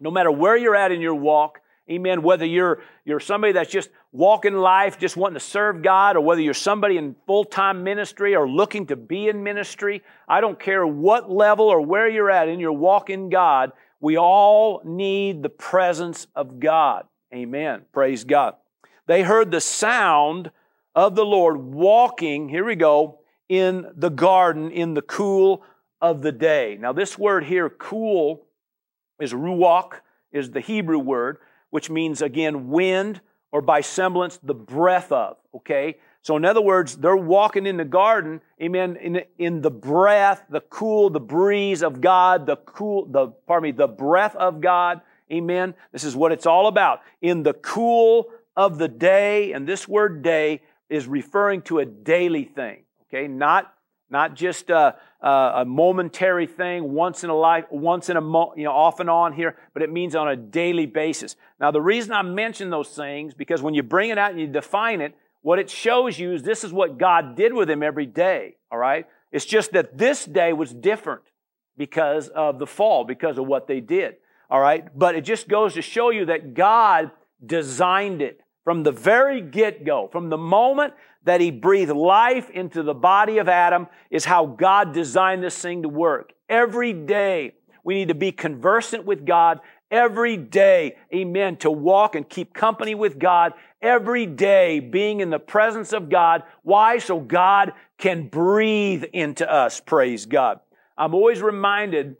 no 0.00 0.10
matter 0.10 0.30
where 0.30 0.56
you're 0.56 0.76
at 0.76 0.92
in 0.92 1.00
your 1.00 1.14
walk. 1.14 1.60
Amen. 1.90 2.22
Whether 2.22 2.46
you're, 2.46 2.82
you're 3.04 3.20
somebody 3.20 3.52
that's 3.54 3.70
just 3.70 3.90
walking 4.12 4.54
life, 4.54 4.98
just 4.98 5.16
wanting 5.16 5.34
to 5.34 5.44
serve 5.44 5.82
God, 5.82 6.16
or 6.16 6.20
whether 6.20 6.40
you're 6.40 6.54
somebody 6.54 6.96
in 6.96 7.16
full 7.26 7.44
time 7.44 7.82
ministry 7.82 8.36
or 8.36 8.48
looking 8.48 8.86
to 8.86 8.96
be 8.96 9.28
in 9.28 9.42
ministry, 9.42 10.02
I 10.28 10.40
don't 10.40 10.60
care 10.60 10.86
what 10.86 11.30
level 11.30 11.66
or 11.66 11.80
where 11.80 12.08
you're 12.08 12.30
at 12.30 12.48
in 12.48 12.60
your 12.60 12.72
walk 12.72 13.10
in 13.10 13.30
God, 13.30 13.72
we 14.00 14.16
all 14.16 14.80
need 14.84 15.42
the 15.42 15.48
presence 15.48 16.26
of 16.34 16.60
God. 16.60 17.06
Amen. 17.34 17.82
Praise 17.92 18.24
God. 18.24 18.54
They 19.06 19.22
heard 19.22 19.50
the 19.50 19.60
sound 19.60 20.50
of 20.94 21.14
the 21.14 21.24
Lord 21.24 21.58
walking, 21.58 22.48
here 22.48 22.64
we 22.64 22.76
go, 22.76 23.20
in 23.48 23.86
the 23.96 24.10
garden 24.10 24.70
in 24.70 24.94
the 24.94 25.02
cool 25.02 25.64
of 26.00 26.22
the 26.22 26.32
day. 26.32 26.76
Now, 26.80 26.92
this 26.92 27.18
word 27.18 27.44
here, 27.44 27.70
cool, 27.70 28.46
is 29.20 29.32
ruach, 29.32 29.94
is 30.32 30.50
the 30.50 30.60
Hebrew 30.60 30.98
word, 30.98 31.38
which 31.72 31.88
means, 31.88 32.20
again, 32.20 32.68
wind 32.68 33.22
or 33.50 33.62
by 33.62 33.80
semblance, 33.80 34.38
the 34.42 34.54
breath 34.54 35.10
of, 35.10 35.38
okay? 35.54 35.96
So, 36.20 36.36
in 36.36 36.44
other 36.44 36.60
words, 36.60 36.98
they're 36.98 37.16
walking 37.16 37.64
in 37.64 37.78
the 37.78 37.84
garden, 37.86 38.42
amen, 38.60 38.96
in, 38.96 39.22
in 39.38 39.62
the 39.62 39.70
breath, 39.70 40.44
the 40.50 40.60
cool, 40.60 41.08
the 41.08 41.18
breeze 41.18 41.82
of 41.82 42.02
God, 42.02 42.44
the 42.44 42.56
cool, 42.56 43.06
the, 43.06 43.28
pardon 43.46 43.70
me, 43.70 43.72
the 43.72 43.88
breath 43.88 44.36
of 44.36 44.60
God, 44.60 45.00
amen. 45.32 45.74
This 45.92 46.04
is 46.04 46.14
what 46.14 46.30
it's 46.30 46.44
all 46.44 46.66
about. 46.66 47.00
In 47.22 47.42
the 47.42 47.54
cool 47.54 48.28
of 48.54 48.76
the 48.76 48.88
day, 48.88 49.52
and 49.52 49.66
this 49.66 49.88
word 49.88 50.22
day 50.22 50.60
is 50.90 51.06
referring 51.06 51.62
to 51.62 51.78
a 51.78 51.86
daily 51.86 52.44
thing, 52.44 52.82
okay? 53.08 53.28
Not, 53.28 53.74
not 54.12 54.34
just 54.34 54.68
a, 54.68 54.94
a, 55.22 55.64
momentary 55.66 56.46
thing, 56.46 56.92
once 56.92 57.24
in 57.24 57.30
a 57.30 57.34
life, 57.34 57.64
once 57.70 58.10
in 58.10 58.18
a, 58.18 58.20
mo, 58.20 58.52
you 58.54 58.64
know, 58.64 58.70
off 58.70 59.00
and 59.00 59.08
on 59.08 59.32
here, 59.32 59.56
but 59.72 59.82
it 59.82 59.90
means 59.90 60.14
on 60.14 60.28
a 60.28 60.36
daily 60.36 60.84
basis. 60.84 61.34
Now, 61.58 61.70
the 61.70 61.80
reason 61.80 62.12
I 62.12 62.20
mention 62.20 62.68
those 62.68 62.90
things, 62.90 63.32
because 63.32 63.62
when 63.62 63.72
you 63.72 63.82
bring 63.82 64.10
it 64.10 64.18
out 64.18 64.30
and 64.30 64.38
you 64.38 64.46
define 64.46 65.00
it, 65.00 65.14
what 65.40 65.58
it 65.58 65.70
shows 65.70 66.18
you 66.18 66.34
is 66.34 66.42
this 66.42 66.62
is 66.62 66.74
what 66.74 66.98
God 66.98 67.34
did 67.36 67.54
with 67.54 67.70
him 67.70 67.82
every 67.82 68.04
day, 68.04 68.56
all 68.70 68.78
right? 68.78 69.06
It's 69.32 69.46
just 69.46 69.72
that 69.72 69.96
this 69.96 70.26
day 70.26 70.52
was 70.52 70.74
different 70.74 71.22
because 71.78 72.28
of 72.28 72.58
the 72.58 72.66
fall, 72.66 73.04
because 73.04 73.38
of 73.38 73.46
what 73.46 73.66
they 73.66 73.80
did, 73.80 74.16
all 74.50 74.60
right? 74.60 74.86
But 74.96 75.14
it 75.14 75.22
just 75.22 75.48
goes 75.48 75.72
to 75.74 75.82
show 75.82 76.10
you 76.10 76.26
that 76.26 76.52
God 76.52 77.12
designed 77.44 78.20
it. 78.20 78.41
From 78.64 78.84
the 78.84 78.92
very 78.92 79.40
get 79.40 79.84
go, 79.84 80.08
from 80.12 80.30
the 80.30 80.38
moment 80.38 80.94
that 81.24 81.40
He 81.40 81.50
breathed 81.50 81.90
life 81.92 82.48
into 82.50 82.82
the 82.82 82.94
body 82.94 83.38
of 83.38 83.48
Adam, 83.48 83.88
is 84.10 84.24
how 84.24 84.46
God 84.46 84.92
designed 84.92 85.42
this 85.42 85.58
thing 85.58 85.82
to 85.82 85.88
work. 85.88 86.32
Every 86.48 86.92
day, 86.92 87.54
we 87.84 87.94
need 87.94 88.08
to 88.08 88.14
be 88.14 88.32
conversant 88.32 89.04
with 89.04 89.26
God. 89.26 89.60
Every 89.90 90.36
day, 90.36 90.96
amen, 91.12 91.56
to 91.58 91.70
walk 91.70 92.14
and 92.14 92.28
keep 92.28 92.54
company 92.54 92.94
with 92.94 93.18
God. 93.18 93.52
Every 93.82 94.26
day, 94.26 94.80
being 94.80 95.20
in 95.20 95.30
the 95.30 95.38
presence 95.38 95.92
of 95.92 96.08
God. 96.08 96.44
Why? 96.62 96.98
So 96.98 97.20
God 97.20 97.72
can 97.98 98.28
breathe 98.28 99.04
into 99.12 99.50
us. 99.50 99.80
Praise 99.80 100.24
God. 100.24 100.60
I'm 100.96 101.14
always 101.14 101.42
reminded 101.42 102.16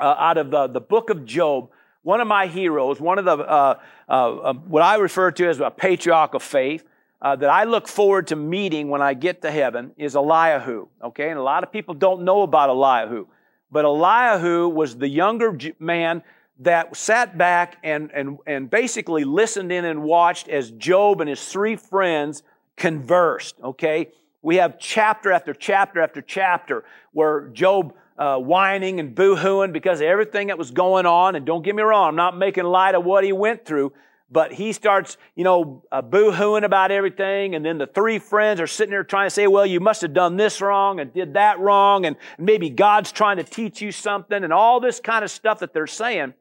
uh, 0.00 0.04
out 0.04 0.38
of 0.38 0.50
the, 0.50 0.68
the 0.68 0.80
book 0.80 1.10
of 1.10 1.24
Job 1.24 1.70
one 2.06 2.20
of 2.20 2.28
my 2.28 2.46
heroes, 2.46 3.00
one 3.00 3.18
of 3.18 3.24
the, 3.24 3.32
uh, 3.32 3.80
uh, 4.08 4.12
uh, 4.12 4.52
what 4.52 4.80
I 4.80 4.94
refer 4.94 5.32
to 5.32 5.48
as 5.48 5.58
a 5.58 5.72
patriarch 5.72 6.34
of 6.34 6.42
faith, 6.44 6.84
uh, 7.20 7.34
that 7.34 7.50
I 7.50 7.64
look 7.64 7.88
forward 7.88 8.28
to 8.28 8.36
meeting 8.36 8.90
when 8.90 9.02
I 9.02 9.14
get 9.14 9.42
to 9.42 9.50
heaven 9.50 9.90
is 9.96 10.14
Elihu. 10.14 10.86
Okay, 11.02 11.30
and 11.30 11.36
a 11.36 11.42
lot 11.42 11.64
of 11.64 11.72
people 11.72 11.94
don't 11.94 12.22
know 12.22 12.42
about 12.42 12.70
Elihu, 12.70 13.26
but 13.72 13.84
Elihu 13.84 14.68
was 14.68 14.96
the 14.96 15.08
younger 15.08 15.58
man 15.80 16.22
that 16.60 16.96
sat 16.96 17.36
back 17.36 17.78
and, 17.82 18.12
and, 18.14 18.38
and 18.46 18.70
basically 18.70 19.24
listened 19.24 19.72
in 19.72 19.84
and 19.84 20.04
watched 20.04 20.48
as 20.48 20.70
Job 20.70 21.20
and 21.20 21.28
his 21.28 21.44
three 21.44 21.74
friends 21.74 22.44
conversed. 22.76 23.56
Okay, 23.64 24.12
we 24.42 24.56
have 24.56 24.78
chapter 24.78 25.32
after 25.32 25.52
chapter 25.52 26.00
after 26.00 26.22
chapter 26.22 26.84
where 27.10 27.48
Job 27.48 27.94
uh, 28.18 28.38
whining 28.38 29.00
and 29.00 29.14
boo-hooing 29.14 29.72
because 29.72 30.00
of 30.00 30.06
everything 30.06 30.48
that 30.48 30.58
was 30.58 30.70
going 30.70 31.06
on. 31.06 31.36
And 31.36 31.44
don't 31.44 31.62
get 31.62 31.74
me 31.74 31.82
wrong, 31.82 32.08
I'm 32.08 32.16
not 32.16 32.36
making 32.36 32.64
light 32.64 32.94
of 32.94 33.04
what 33.04 33.24
he 33.24 33.32
went 33.32 33.64
through, 33.64 33.92
but 34.30 34.52
he 34.52 34.72
starts, 34.72 35.16
you 35.34 35.44
know, 35.44 35.84
uh, 35.92 36.02
boo-hooing 36.02 36.64
about 36.64 36.90
everything. 36.90 37.54
And 37.54 37.64
then 37.64 37.78
the 37.78 37.86
three 37.86 38.18
friends 38.18 38.60
are 38.60 38.66
sitting 38.66 38.90
there 38.90 39.04
trying 39.04 39.26
to 39.26 39.30
say, 39.30 39.46
well, 39.46 39.66
you 39.66 39.80
must 39.80 40.02
have 40.02 40.14
done 40.14 40.36
this 40.36 40.60
wrong 40.60 40.98
and 40.98 41.12
did 41.12 41.34
that 41.34 41.60
wrong. 41.60 42.06
And 42.06 42.16
maybe 42.38 42.70
God's 42.70 43.12
trying 43.12 43.36
to 43.36 43.44
teach 43.44 43.80
you 43.80 43.92
something 43.92 44.42
and 44.42 44.52
all 44.52 44.80
this 44.80 44.98
kind 44.98 45.24
of 45.24 45.30
stuff 45.30 45.60
that 45.60 45.72
they're 45.72 45.86
saying. 45.86 46.34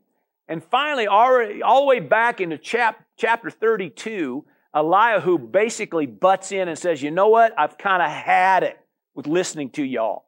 And 0.47 0.63
finally, 0.63 1.07
already, 1.07 1.61
all 1.61 1.81
the 1.81 1.87
way 1.87 1.99
back 1.99 2.39
into 2.39 2.57
chap, 2.57 3.03
chapter 3.17 3.49
32, 3.49 4.45
Elihu 4.73 5.37
basically 5.37 6.05
butts 6.05 6.51
in 6.51 6.67
and 6.67 6.77
says, 6.77 7.01
you 7.01 7.09
know 7.09 7.29
what? 7.29 7.57
I've 7.57 7.77
kind 7.77 8.01
of 8.01 8.09
had 8.09 8.63
it 8.63 8.77
with 9.15 9.25
listening 9.25 9.69
to 9.71 9.83
y'all. 9.83 10.25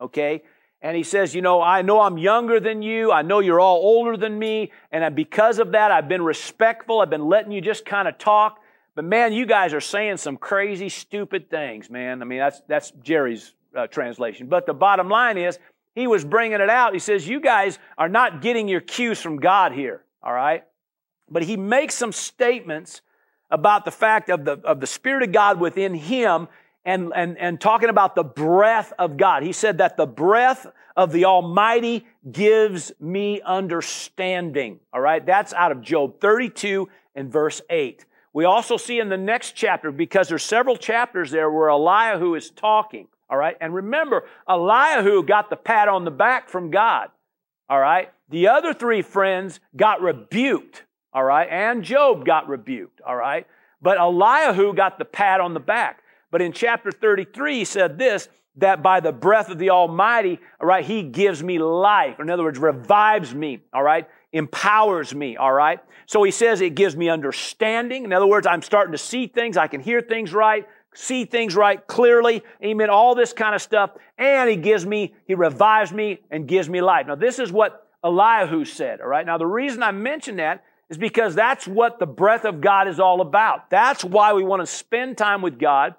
Okay? 0.00 0.42
And 0.82 0.96
he 0.96 1.02
says, 1.02 1.34
You 1.34 1.42
know, 1.42 1.62
I 1.62 1.82
know 1.82 2.00
I'm 2.00 2.18
younger 2.18 2.60
than 2.60 2.82
you. 2.82 3.10
I 3.10 3.22
know 3.22 3.40
you're 3.40 3.60
all 3.60 3.76
older 3.76 4.16
than 4.16 4.38
me. 4.38 4.70
And 4.92 5.14
because 5.16 5.58
of 5.58 5.72
that, 5.72 5.90
I've 5.90 6.08
been 6.08 6.22
respectful. 6.22 7.00
I've 7.00 7.10
been 7.10 7.28
letting 7.28 7.52
you 7.52 7.60
just 7.60 7.84
kind 7.84 8.08
of 8.08 8.18
talk. 8.18 8.60
But 8.94 9.04
man, 9.04 9.32
you 9.32 9.46
guys 9.46 9.74
are 9.74 9.80
saying 9.80 10.18
some 10.18 10.36
crazy, 10.36 10.88
stupid 10.88 11.50
things, 11.50 11.90
man. 11.90 12.22
I 12.22 12.24
mean, 12.24 12.38
that's, 12.38 12.62
that's 12.68 12.92
Jerry's 13.02 13.54
uh, 13.74 13.88
translation. 13.88 14.46
But 14.46 14.66
the 14.66 14.74
bottom 14.74 15.08
line 15.08 15.36
is, 15.36 15.58
he 15.94 16.06
was 16.06 16.24
bringing 16.24 16.60
it 16.60 16.70
out. 16.70 16.92
He 16.92 16.98
says, 16.98 17.26
You 17.26 17.40
guys 17.40 17.78
are 17.96 18.08
not 18.08 18.42
getting 18.42 18.68
your 18.68 18.80
cues 18.80 19.20
from 19.20 19.36
God 19.38 19.72
here, 19.72 20.02
all 20.22 20.32
right? 20.32 20.64
But 21.30 21.44
he 21.44 21.56
makes 21.56 21.94
some 21.94 22.12
statements 22.12 23.00
about 23.50 23.84
the 23.84 23.90
fact 23.90 24.28
of 24.28 24.44
the, 24.44 24.52
of 24.64 24.80
the 24.80 24.86
Spirit 24.86 25.22
of 25.22 25.32
God 25.32 25.60
within 25.60 25.94
him 25.94 26.48
and, 26.84 27.12
and, 27.14 27.38
and 27.38 27.60
talking 27.60 27.88
about 27.88 28.14
the 28.14 28.24
breath 28.24 28.92
of 28.98 29.16
God. 29.16 29.42
He 29.42 29.52
said 29.52 29.78
that 29.78 29.96
the 29.96 30.06
breath 30.06 30.66
of 30.96 31.12
the 31.12 31.24
Almighty 31.24 32.06
gives 32.30 32.92
me 33.00 33.40
understanding. 33.40 34.80
All 34.92 35.00
right, 35.00 35.24
that's 35.24 35.52
out 35.52 35.72
of 35.72 35.80
Job 35.80 36.20
32 36.20 36.88
and 37.14 37.32
verse 37.32 37.60
8. 37.70 38.04
We 38.32 38.44
also 38.44 38.76
see 38.76 38.98
in 38.98 39.08
the 39.08 39.16
next 39.16 39.52
chapter, 39.52 39.92
because 39.92 40.28
there's 40.28 40.42
several 40.42 40.76
chapters 40.76 41.30
there 41.30 41.50
where 41.50 41.70
Elihu 41.70 42.34
is 42.34 42.50
talking. 42.50 43.08
All 43.30 43.38
right, 43.38 43.56
and 43.60 43.74
remember, 43.74 44.24
Elihu 44.48 45.22
got 45.22 45.50
the 45.50 45.56
pat 45.56 45.88
on 45.88 46.04
the 46.04 46.10
back 46.10 46.48
from 46.48 46.70
God. 46.70 47.08
All 47.68 47.80
right, 47.80 48.12
the 48.28 48.48
other 48.48 48.74
three 48.74 49.02
friends 49.02 49.60
got 49.74 50.02
rebuked. 50.02 50.84
All 51.12 51.24
right, 51.24 51.48
and 51.48 51.82
Job 51.82 52.26
got 52.26 52.48
rebuked. 52.48 53.00
All 53.00 53.16
right, 53.16 53.46
but 53.80 53.98
Elihu 53.98 54.74
got 54.74 54.98
the 54.98 55.04
pat 55.04 55.40
on 55.40 55.54
the 55.54 55.60
back. 55.60 56.02
But 56.34 56.42
in 56.42 56.52
chapter 56.52 56.90
33, 56.90 57.58
he 57.58 57.64
said 57.64 57.96
this 57.96 58.28
that 58.56 58.82
by 58.82 58.98
the 58.98 59.12
breath 59.12 59.50
of 59.50 59.58
the 59.58 59.70
Almighty, 59.70 60.40
all 60.60 60.66
right, 60.66 60.84
He 60.84 61.04
gives 61.04 61.44
me 61.44 61.60
life. 61.60 62.18
In 62.18 62.28
other 62.28 62.42
words, 62.42 62.58
revives 62.58 63.32
me, 63.32 63.60
all 63.72 63.84
right, 63.84 64.08
empowers 64.32 65.14
me, 65.14 65.36
all 65.36 65.52
right. 65.52 65.78
So 66.06 66.24
He 66.24 66.32
says 66.32 66.60
it 66.60 66.74
gives 66.74 66.96
me 66.96 67.08
understanding. 67.08 68.02
In 68.02 68.12
other 68.12 68.26
words, 68.26 68.48
I'm 68.48 68.62
starting 68.62 68.90
to 68.90 68.98
see 68.98 69.28
things, 69.28 69.56
I 69.56 69.68
can 69.68 69.80
hear 69.80 70.00
things 70.00 70.34
right, 70.34 70.66
see 70.92 71.24
things 71.24 71.54
right 71.54 71.86
clearly, 71.86 72.42
amen, 72.64 72.90
all 72.90 73.14
this 73.14 73.32
kind 73.32 73.54
of 73.54 73.62
stuff. 73.62 73.92
And 74.18 74.50
He 74.50 74.56
gives 74.56 74.84
me, 74.84 75.14
He 75.28 75.36
revives 75.36 75.92
me 75.92 76.18
and 76.32 76.48
gives 76.48 76.68
me 76.68 76.80
life. 76.80 77.06
Now, 77.06 77.14
this 77.14 77.38
is 77.38 77.52
what 77.52 77.86
Elihu 78.02 78.64
said, 78.64 79.00
all 79.00 79.06
right. 79.06 79.24
Now, 79.24 79.38
the 79.38 79.46
reason 79.46 79.84
I 79.84 79.92
mention 79.92 80.38
that 80.38 80.64
is 80.90 80.98
because 80.98 81.36
that's 81.36 81.68
what 81.68 82.00
the 82.00 82.06
breath 82.06 82.44
of 82.44 82.60
God 82.60 82.88
is 82.88 82.98
all 82.98 83.20
about. 83.20 83.70
That's 83.70 84.02
why 84.02 84.32
we 84.32 84.42
want 84.42 84.62
to 84.62 84.66
spend 84.66 85.16
time 85.16 85.40
with 85.40 85.60
God 85.60 85.94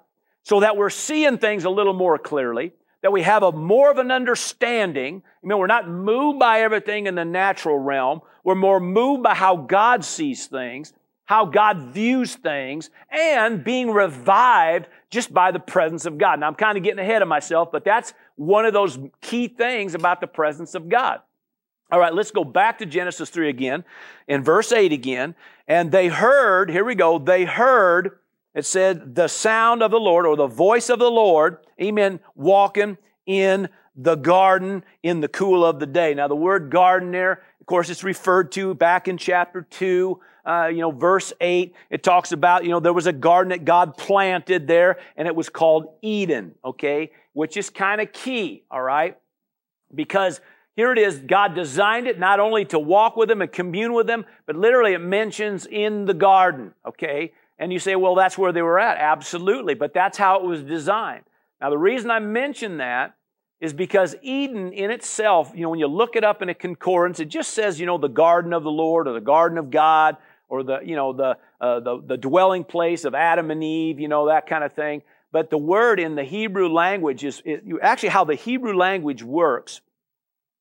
so 0.46 0.60
that 0.60 0.76
we're 0.76 0.90
seeing 0.90 1.38
things 1.38 1.64
a 1.64 1.70
little 1.70 1.92
more 1.92 2.18
clearly, 2.18 2.72
that 3.02 3.10
we 3.10 3.22
have 3.22 3.42
a 3.42 3.50
more 3.50 3.90
of 3.90 3.98
an 3.98 4.12
understanding. 4.12 5.20
I 5.42 5.46
mean, 5.46 5.58
we're 5.58 5.66
not 5.66 5.88
moved 5.88 6.38
by 6.38 6.60
everything 6.60 7.08
in 7.08 7.16
the 7.16 7.24
natural 7.24 7.76
realm. 7.76 8.20
We're 8.44 8.54
more 8.54 8.78
moved 8.78 9.24
by 9.24 9.34
how 9.34 9.56
God 9.56 10.04
sees 10.04 10.46
things, 10.46 10.92
how 11.24 11.46
God 11.46 11.92
views 11.92 12.36
things, 12.36 12.90
and 13.10 13.64
being 13.64 13.90
revived 13.90 14.86
just 15.10 15.34
by 15.34 15.50
the 15.50 15.58
presence 15.58 16.06
of 16.06 16.16
God. 16.16 16.38
Now, 16.38 16.46
I'm 16.46 16.54
kind 16.54 16.78
of 16.78 16.84
getting 16.84 17.00
ahead 17.00 17.22
of 17.22 17.28
myself, 17.28 17.72
but 17.72 17.84
that's 17.84 18.14
one 18.36 18.66
of 18.66 18.72
those 18.72 19.00
key 19.20 19.48
things 19.48 19.96
about 19.96 20.20
the 20.20 20.28
presence 20.28 20.76
of 20.76 20.88
God. 20.88 21.22
All 21.90 21.98
right, 21.98 22.14
let's 22.14 22.30
go 22.30 22.44
back 22.44 22.78
to 22.78 22.86
Genesis 22.86 23.30
3 23.30 23.48
again, 23.48 23.84
in 24.28 24.44
verse 24.44 24.70
8 24.70 24.92
again. 24.92 25.34
And 25.66 25.90
they 25.90 26.06
heard, 26.06 26.70
here 26.70 26.84
we 26.84 26.94
go, 26.94 27.18
they 27.18 27.44
heard 27.46 28.20
it 28.56 28.64
said, 28.64 29.14
the 29.14 29.28
sound 29.28 29.82
of 29.82 29.90
the 29.90 30.00
Lord 30.00 30.24
or 30.24 30.34
the 30.34 30.46
voice 30.46 30.88
of 30.88 30.98
the 30.98 31.10
Lord, 31.10 31.58
amen, 31.78 32.20
walking 32.34 32.96
in 33.26 33.68
the 33.94 34.14
garden 34.14 34.82
in 35.02 35.20
the 35.20 35.28
cool 35.28 35.62
of 35.62 35.78
the 35.78 35.84
day. 35.84 36.14
Now, 36.14 36.26
the 36.26 36.36
word 36.36 36.70
garden 36.70 37.10
there, 37.10 37.42
of 37.60 37.66
course, 37.66 37.90
it's 37.90 38.02
referred 38.02 38.52
to 38.52 38.72
back 38.72 39.08
in 39.08 39.18
chapter 39.18 39.60
2, 39.60 40.20
uh, 40.46 40.68
you 40.68 40.78
know, 40.78 40.90
verse 40.90 41.34
8. 41.38 41.74
It 41.90 42.02
talks 42.02 42.32
about, 42.32 42.64
you 42.64 42.70
know, 42.70 42.80
there 42.80 42.94
was 42.94 43.06
a 43.06 43.12
garden 43.12 43.50
that 43.50 43.66
God 43.66 43.98
planted 43.98 44.66
there, 44.66 45.00
and 45.18 45.28
it 45.28 45.36
was 45.36 45.50
called 45.50 45.92
Eden, 46.00 46.54
okay, 46.64 47.10
which 47.34 47.58
is 47.58 47.68
kind 47.68 48.00
of 48.00 48.10
key, 48.10 48.64
all 48.70 48.82
right? 48.82 49.18
Because 49.94 50.40
here 50.76 50.92
it 50.92 50.98
is, 50.98 51.18
God 51.18 51.54
designed 51.54 52.06
it 52.06 52.18
not 52.18 52.40
only 52.40 52.64
to 52.66 52.78
walk 52.78 53.16
with 53.16 53.28
them 53.28 53.42
and 53.42 53.52
commune 53.52 53.92
with 53.92 54.06
them, 54.06 54.24
but 54.46 54.56
literally 54.56 54.94
it 54.94 55.00
mentions 55.00 55.66
in 55.66 56.06
the 56.06 56.14
garden, 56.14 56.72
okay? 56.86 57.32
And 57.58 57.72
you 57.72 57.78
say, 57.78 57.96
well, 57.96 58.14
that's 58.14 58.36
where 58.36 58.52
they 58.52 58.62
were 58.62 58.78
at. 58.78 58.98
Absolutely, 58.98 59.74
but 59.74 59.94
that's 59.94 60.18
how 60.18 60.36
it 60.36 60.44
was 60.44 60.62
designed. 60.62 61.24
Now, 61.60 61.70
the 61.70 61.78
reason 61.78 62.10
I 62.10 62.18
mention 62.18 62.78
that 62.78 63.16
is 63.60 63.72
because 63.72 64.14
Eden 64.20 64.72
in 64.72 64.90
itself, 64.90 65.52
you 65.54 65.62
know, 65.62 65.70
when 65.70 65.78
you 65.78 65.86
look 65.86 66.16
it 66.16 66.24
up 66.24 66.42
in 66.42 66.50
a 66.50 66.54
concordance, 66.54 67.20
it 67.20 67.28
just 67.28 67.54
says, 67.54 67.80
you 67.80 67.86
know, 67.86 67.96
the 67.96 68.08
garden 68.08 68.52
of 68.52 68.62
the 68.62 68.70
Lord 68.70 69.08
or 69.08 69.14
the 69.14 69.20
garden 69.20 69.56
of 69.56 69.70
God 69.70 70.18
or 70.48 70.62
the, 70.62 70.80
you 70.80 70.94
know, 70.94 71.14
the, 71.14 71.38
uh, 71.60 71.80
the, 71.80 72.02
the 72.06 72.16
dwelling 72.18 72.64
place 72.64 73.04
of 73.04 73.14
Adam 73.14 73.50
and 73.50 73.64
Eve, 73.64 73.98
you 73.98 74.08
know, 74.08 74.26
that 74.26 74.46
kind 74.46 74.62
of 74.62 74.74
thing. 74.74 75.02
But 75.32 75.50
the 75.50 75.58
word 75.58 75.98
in 75.98 76.14
the 76.14 76.24
Hebrew 76.24 76.68
language 76.68 77.24
is 77.24 77.42
it, 77.44 77.64
actually 77.80 78.10
how 78.10 78.24
the 78.24 78.34
Hebrew 78.34 78.76
language 78.76 79.22
works. 79.22 79.80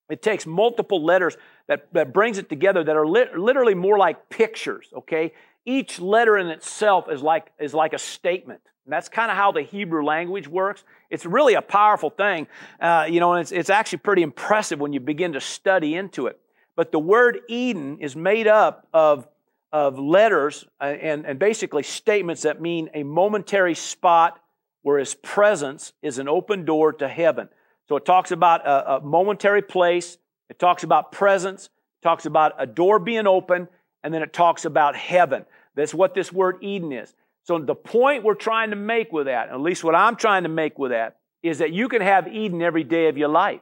It 0.09 0.21
takes 0.21 0.45
multiple 0.45 1.03
letters 1.03 1.35
that, 1.67 1.87
that 1.93 2.13
brings 2.13 2.37
it 2.37 2.47
together 2.47 2.83
that 2.83 2.95
are 2.95 3.07
li- 3.07 3.27
literally 3.35 3.73
more 3.73 3.97
like 3.97 4.29
pictures, 4.29 4.87
okay? 4.95 5.33
Each 5.65 5.99
letter 5.99 6.37
in 6.37 6.47
itself 6.47 7.09
is 7.09 7.21
like, 7.21 7.51
is 7.59 7.73
like 7.73 7.93
a 7.93 7.99
statement. 7.99 8.61
And 8.85 8.93
that's 8.93 9.09
kind 9.09 9.31
of 9.31 9.37
how 9.37 9.51
the 9.51 9.63
Hebrew 9.63 10.05
language 10.05 10.47
works. 10.47 10.83
It's 11.09 11.25
really 11.25 11.55
a 11.55 11.61
powerful 11.61 12.11
thing, 12.11 12.47
uh, 12.79 13.07
you 13.09 13.19
know, 13.19 13.33
and 13.33 13.41
it's, 13.41 13.51
it's 13.51 13.71
actually 13.71 13.99
pretty 13.99 14.21
impressive 14.21 14.79
when 14.79 14.93
you 14.93 14.99
begin 14.99 15.33
to 15.33 15.41
study 15.41 15.95
into 15.95 16.27
it. 16.27 16.39
But 16.75 16.91
the 16.91 16.99
word 16.99 17.39
Eden 17.47 17.97
is 17.99 18.15
made 18.15 18.47
up 18.47 18.87
of, 18.93 19.27
of 19.71 19.97
letters 19.97 20.65
uh, 20.79 20.83
and, 20.83 21.25
and 21.25 21.39
basically 21.39 21.81
statements 21.81 22.43
that 22.43 22.61
mean 22.61 22.89
a 22.93 23.01
momentary 23.03 23.75
spot 23.75 24.39
where 24.83 24.99
his 24.99 25.15
presence 25.15 25.93
is 26.03 26.19
an 26.19 26.29
open 26.29 26.63
door 26.63 26.93
to 26.93 27.07
heaven. 27.07 27.49
So 27.89 27.95
it 27.95 28.05
talks 28.05 28.29
about 28.29 28.65
a, 28.67 28.97
a 28.97 29.01
momentary 29.01 29.63
place, 29.63 30.17
it 30.47 30.59
talks 30.59 30.83
about 30.83 31.11
presence, 31.11 31.65
it 31.65 32.03
talks 32.03 32.27
about 32.27 32.53
a 32.59 32.67
door 32.67 32.99
being 32.99 33.25
open, 33.25 33.67
and 34.05 34.13
then 34.13 34.21
it 34.21 34.31
talks 34.31 34.65
about 34.65 34.95
heaven. 34.95 35.45
That's 35.73 35.91
what 35.91 36.13
this 36.13 36.31
word 36.31 36.59
Eden 36.61 36.93
is. 36.93 37.11
So 37.41 37.57
the 37.57 37.73
point 37.73 38.23
we're 38.23 38.35
trying 38.35 38.69
to 38.69 38.75
make 38.75 39.11
with 39.11 39.25
that, 39.25 39.49
at 39.49 39.59
least 39.59 39.83
what 39.83 39.95
I'm 39.95 40.15
trying 40.15 40.43
to 40.43 40.49
make 40.49 40.77
with 40.77 40.91
that, 40.91 41.17
is 41.41 41.57
that 41.57 41.73
you 41.73 41.89
can 41.89 42.03
have 42.03 42.27
Eden 42.27 42.61
every 42.61 42.83
day 42.83 43.07
of 43.07 43.17
your 43.17 43.29
life. 43.29 43.61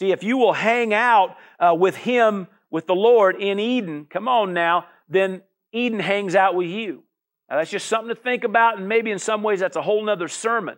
See, 0.00 0.10
if 0.10 0.24
you 0.24 0.36
will 0.36 0.52
hang 0.52 0.92
out 0.92 1.36
uh, 1.60 1.76
with 1.78 1.94
Him, 1.94 2.48
with 2.70 2.88
the 2.88 2.94
Lord 2.94 3.40
in 3.40 3.60
Eden, 3.60 4.08
come 4.10 4.26
on 4.26 4.52
now, 4.52 4.86
then 5.08 5.42
Eden 5.70 6.00
hangs 6.00 6.34
out 6.34 6.56
with 6.56 6.68
you. 6.68 7.04
Now, 7.48 7.58
that's 7.58 7.70
just 7.70 7.86
something 7.86 8.12
to 8.12 8.20
think 8.20 8.42
about, 8.42 8.78
and 8.78 8.88
maybe 8.88 9.12
in 9.12 9.20
some 9.20 9.44
ways 9.44 9.60
that's 9.60 9.76
a 9.76 9.82
whole 9.82 10.04
nother 10.04 10.26
sermon. 10.26 10.76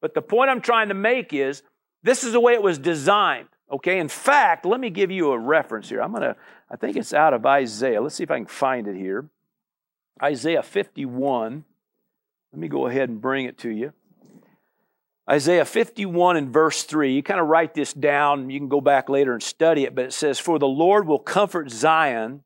But 0.00 0.14
the 0.14 0.22
point 0.22 0.48
I'm 0.48 0.62
trying 0.62 0.88
to 0.88 0.94
make 0.94 1.34
is 1.34 1.62
this 2.02 2.24
is 2.24 2.32
the 2.32 2.40
way 2.40 2.54
it 2.54 2.62
was 2.62 2.78
designed. 2.78 3.48
Okay, 3.72 3.98
in 3.98 4.08
fact, 4.08 4.66
let 4.66 4.80
me 4.80 4.90
give 4.90 5.10
you 5.10 5.32
a 5.32 5.38
reference 5.38 5.88
here. 5.88 6.02
I'm 6.02 6.10
going 6.10 6.22
to, 6.22 6.36
I 6.72 6.76
think 6.76 6.96
it's 6.96 7.12
out 7.12 7.34
of 7.34 7.44
Isaiah. 7.44 8.00
Let's 8.00 8.14
see 8.14 8.22
if 8.22 8.30
I 8.30 8.38
can 8.38 8.46
find 8.46 8.88
it 8.88 8.96
here. 8.96 9.28
Isaiah 10.22 10.62
51. 10.62 11.64
Let 12.52 12.58
me 12.58 12.68
go 12.68 12.86
ahead 12.86 13.10
and 13.10 13.20
bring 13.20 13.44
it 13.44 13.58
to 13.58 13.70
you. 13.70 13.92
Isaiah 15.30 15.66
51 15.66 16.36
and 16.38 16.50
verse 16.50 16.82
3. 16.84 17.14
You 17.14 17.22
kind 17.22 17.40
of 17.40 17.46
write 17.46 17.74
this 17.74 17.92
down. 17.92 18.48
You 18.48 18.58
can 18.58 18.68
go 18.68 18.80
back 18.80 19.10
later 19.10 19.34
and 19.34 19.42
study 19.42 19.84
it, 19.84 19.94
but 19.94 20.06
it 20.06 20.12
says, 20.14 20.38
For 20.38 20.58
the 20.58 20.66
Lord 20.66 21.06
will 21.06 21.18
comfort 21.18 21.70
Zion 21.70 22.42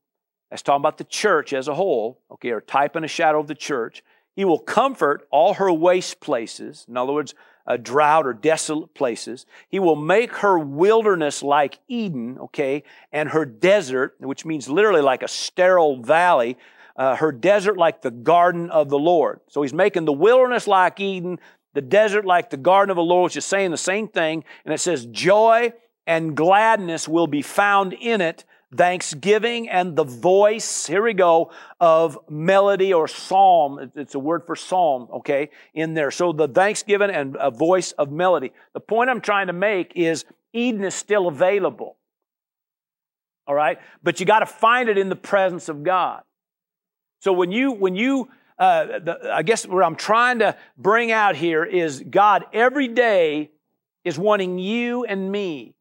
that's 0.51 0.63
talking 0.63 0.83
about 0.83 0.99
the 0.99 1.05
church 1.05 1.53
as 1.53 1.69
a 1.69 1.75
whole, 1.75 2.21
okay, 2.33 2.51
or 2.51 2.61
type 2.61 2.97
and 2.97 3.05
a 3.05 3.09
shadow 3.09 3.39
of 3.39 3.47
the 3.47 3.55
church. 3.55 4.03
He 4.35 4.45
will 4.45 4.59
comfort 4.59 5.27
all 5.31 5.55
her 5.55 5.73
waste 5.73 6.21
places, 6.21 6.85
in 6.89 6.97
other 6.97 7.13
words, 7.13 7.35
a 7.67 7.77
drought 7.79 8.27
or 8.27 8.33
desolate 8.33 8.95
places. 8.95 9.47
He 9.69 9.79
will 9.79 9.97
make 9.97 10.33
her 10.37 10.59
wilderness 10.59 11.43
like 11.43 11.79
Eden, 11.89 12.39
okay, 12.39 12.85
and 13.13 13.31
her 13.31 13.45
desert, 13.45 14.15
which 14.19 14.45
means 14.45 14.69
literally 14.69 15.03
like 15.03 15.23
a 15.23 15.29
sterile 15.29 16.01
valley, 16.01 16.57
uh, 16.97 17.17
her 17.17 17.33
desert 17.33 17.77
like 17.77 18.03
the 18.03 18.11
garden 18.11 18.71
of 18.71 18.89
the 18.89 18.99
Lord. 18.99 19.41
So 19.49 19.63
he's 19.63 19.75
making 19.75 20.05
the 20.05 20.13
wilderness 20.13 20.67
like 20.67 21.01
Eden, 21.01 21.39
the 21.75 21.83
desert 21.83 22.25
like 22.25 22.51
the 22.51 22.57
garden 22.57 22.91
of 22.91 22.97
the 22.97 23.03
Lord, 23.03 23.25
which 23.25 23.37
is 23.37 23.45
saying 23.45 23.71
the 23.71 23.77
same 23.77 24.09
thing. 24.09 24.45
And 24.65 24.73
it 24.73 24.79
says, 24.79 25.05
joy 25.07 25.73
and 26.07 26.37
gladness 26.37 27.09
will 27.09 27.27
be 27.27 27.43
found 27.43 27.93
in 27.93 28.21
it 28.21 28.45
thanksgiving 28.77 29.69
and 29.69 29.97
the 29.97 30.05
voice, 30.05 30.87
here 30.87 31.03
we 31.03 31.15
go, 31.15 31.51
of 31.81 32.19
melody 32.29 32.93
or 32.93 33.09
psalm. 33.09 33.91
It's 33.95 34.15
a 34.15 34.19
word 34.19 34.43
for 34.47 34.57
psalm, 34.57 35.09
okay, 35.13 35.51
in 35.75 35.95
there. 35.95 36.11
So 36.11 36.33
the 36.33 36.49
thanksgiving 36.49 37.11
and 37.11 37.37
a 37.39 37.51
voice 37.51 37.93
of 37.93 38.11
melody. 38.11 38.53
The 38.75 38.81
point 38.81 39.11
I'm 39.11 39.21
trying 39.21 39.47
to 39.47 39.53
make 39.53 39.93
is 39.95 40.25
Eden 40.53 40.85
is 40.85 40.95
still 40.95 41.29
available. 41.29 41.97
All 43.47 43.55
right? 43.55 43.79
But 44.03 44.19
you 44.19 44.27
got 44.27 44.41
to 44.41 44.47
find 44.47 44.89
it 44.89 44.99
in 44.99 45.09
the 45.09 45.17
presence 45.17 45.69
of 45.69 45.83
God. 45.83 46.23
So 47.21 47.33
when 47.33 47.53
you, 47.53 47.73
when 47.73 47.95
you, 47.95 48.29
uh, 48.59 48.85
the, 48.99 49.31
I 49.33 49.43
guess 49.43 49.67
what 49.67 49.85
I'm 49.85 49.97
trying 49.97 50.41
to 50.41 50.57
bring 50.77 51.13
out 51.13 51.37
here 51.37 51.65
is 51.65 52.03
God 52.09 52.45
every 52.53 52.89
day 52.89 53.51
is 54.05 54.19
wanting 54.19 54.59
you 54.59 55.05
and 55.05 55.31
me 55.31 55.76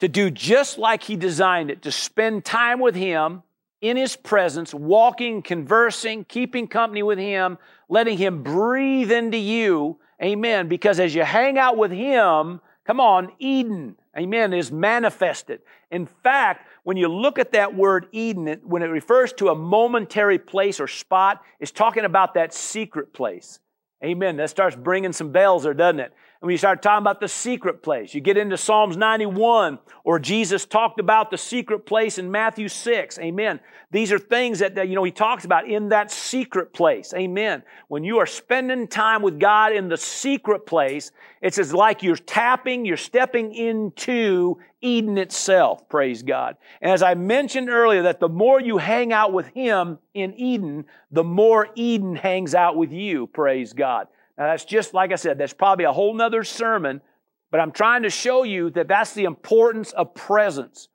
to 0.00 0.08
do 0.08 0.30
just 0.30 0.78
like 0.78 1.02
He 1.02 1.16
designed 1.16 1.70
it, 1.70 1.82
to 1.82 1.92
spend 1.92 2.44
time 2.44 2.80
with 2.80 2.94
Him 2.94 3.42
in 3.80 3.96
His 3.96 4.16
presence, 4.16 4.74
walking, 4.74 5.42
conversing, 5.42 6.24
keeping 6.24 6.68
company 6.68 7.02
with 7.02 7.18
Him, 7.18 7.58
letting 7.88 8.18
Him 8.18 8.42
breathe 8.42 9.12
into 9.12 9.38
you. 9.38 9.98
Amen. 10.22 10.68
Because 10.68 10.98
as 11.00 11.14
you 11.14 11.22
hang 11.22 11.58
out 11.58 11.76
with 11.76 11.92
Him, 11.92 12.60
come 12.84 13.00
on, 13.00 13.32
Eden, 13.38 13.96
amen, 14.16 14.52
is 14.52 14.72
manifested. 14.72 15.60
In 15.90 16.06
fact, 16.06 16.66
when 16.82 16.96
you 16.96 17.08
look 17.08 17.38
at 17.38 17.52
that 17.52 17.74
word 17.74 18.06
Eden, 18.12 18.60
when 18.64 18.82
it 18.82 18.86
refers 18.86 19.32
to 19.34 19.48
a 19.48 19.54
momentary 19.54 20.38
place 20.38 20.80
or 20.80 20.88
spot, 20.88 21.42
it's 21.60 21.70
talking 21.70 22.04
about 22.04 22.34
that 22.34 22.54
secret 22.54 23.12
place. 23.12 23.60
Amen. 24.04 24.36
That 24.36 24.50
starts 24.50 24.76
bringing 24.76 25.12
some 25.12 25.32
bells 25.32 25.64
there, 25.64 25.74
doesn't 25.74 26.00
it? 26.00 26.12
And 26.40 26.46
when 26.46 26.52
you 26.52 26.58
start 26.58 26.82
talking 26.82 27.02
about 27.02 27.18
the 27.18 27.26
secret 27.26 27.82
place, 27.82 28.14
you 28.14 28.20
get 28.20 28.36
into 28.36 28.56
Psalms 28.56 28.96
91, 28.96 29.80
or 30.04 30.20
Jesus 30.20 30.66
talked 30.66 31.00
about 31.00 31.32
the 31.32 31.38
secret 31.38 31.84
place 31.84 32.16
in 32.16 32.30
Matthew 32.30 32.68
6. 32.68 33.18
Amen. 33.18 33.58
These 33.90 34.12
are 34.12 34.20
things 34.20 34.60
that, 34.60 34.76
that, 34.76 34.88
you 34.88 34.94
know, 34.94 35.02
he 35.02 35.10
talks 35.10 35.44
about 35.44 35.68
in 35.68 35.88
that 35.88 36.12
secret 36.12 36.72
place. 36.72 37.12
Amen. 37.12 37.64
When 37.88 38.04
you 38.04 38.18
are 38.18 38.26
spending 38.26 38.86
time 38.86 39.20
with 39.20 39.40
God 39.40 39.72
in 39.72 39.88
the 39.88 39.96
secret 39.96 40.64
place, 40.64 41.10
it's 41.42 41.58
as 41.58 41.74
like 41.74 42.04
you're 42.04 42.14
tapping, 42.14 42.84
you're 42.84 42.96
stepping 42.96 43.52
into 43.52 44.58
Eden 44.80 45.18
itself. 45.18 45.88
Praise 45.88 46.22
God. 46.22 46.56
And 46.80 46.92
as 46.92 47.02
I 47.02 47.14
mentioned 47.14 47.68
earlier, 47.68 48.02
that 48.02 48.20
the 48.20 48.28
more 48.28 48.60
you 48.60 48.78
hang 48.78 49.12
out 49.12 49.32
with 49.32 49.48
Him 49.48 49.98
in 50.14 50.34
Eden, 50.34 50.84
the 51.10 51.24
more 51.24 51.68
Eden 51.74 52.14
hangs 52.14 52.54
out 52.54 52.76
with 52.76 52.92
you. 52.92 53.26
Praise 53.26 53.72
God. 53.72 54.06
Now, 54.38 54.46
that's 54.46 54.64
just 54.64 54.94
like 54.94 55.10
I 55.12 55.16
said, 55.16 55.36
that's 55.36 55.52
probably 55.52 55.84
a 55.84 55.92
whole 55.92 56.14
nother 56.14 56.44
sermon, 56.44 57.02
but 57.50 57.58
I'm 57.58 57.72
trying 57.72 58.04
to 58.04 58.10
show 58.10 58.44
you 58.44 58.70
that 58.70 58.86
that's 58.86 59.12
the 59.12 59.24
importance 59.24 59.90
of 59.90 60.14
presence. 60.14 60.88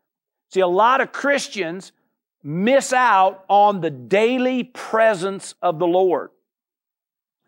See, 0.50 0.62
a 0.62 0.68
lot 0.68 1.02
of 1.02 1.12
Christians 1.12 1.92
miss 2.42 2.94
out 2.94 3.44
on 3.50 3.82
the 3.82 3.90
daily 3.90 4.64
presence 4.64 5.56
of 5.62 5.78
the 5.78 5.88
Lord. 5.88 6.30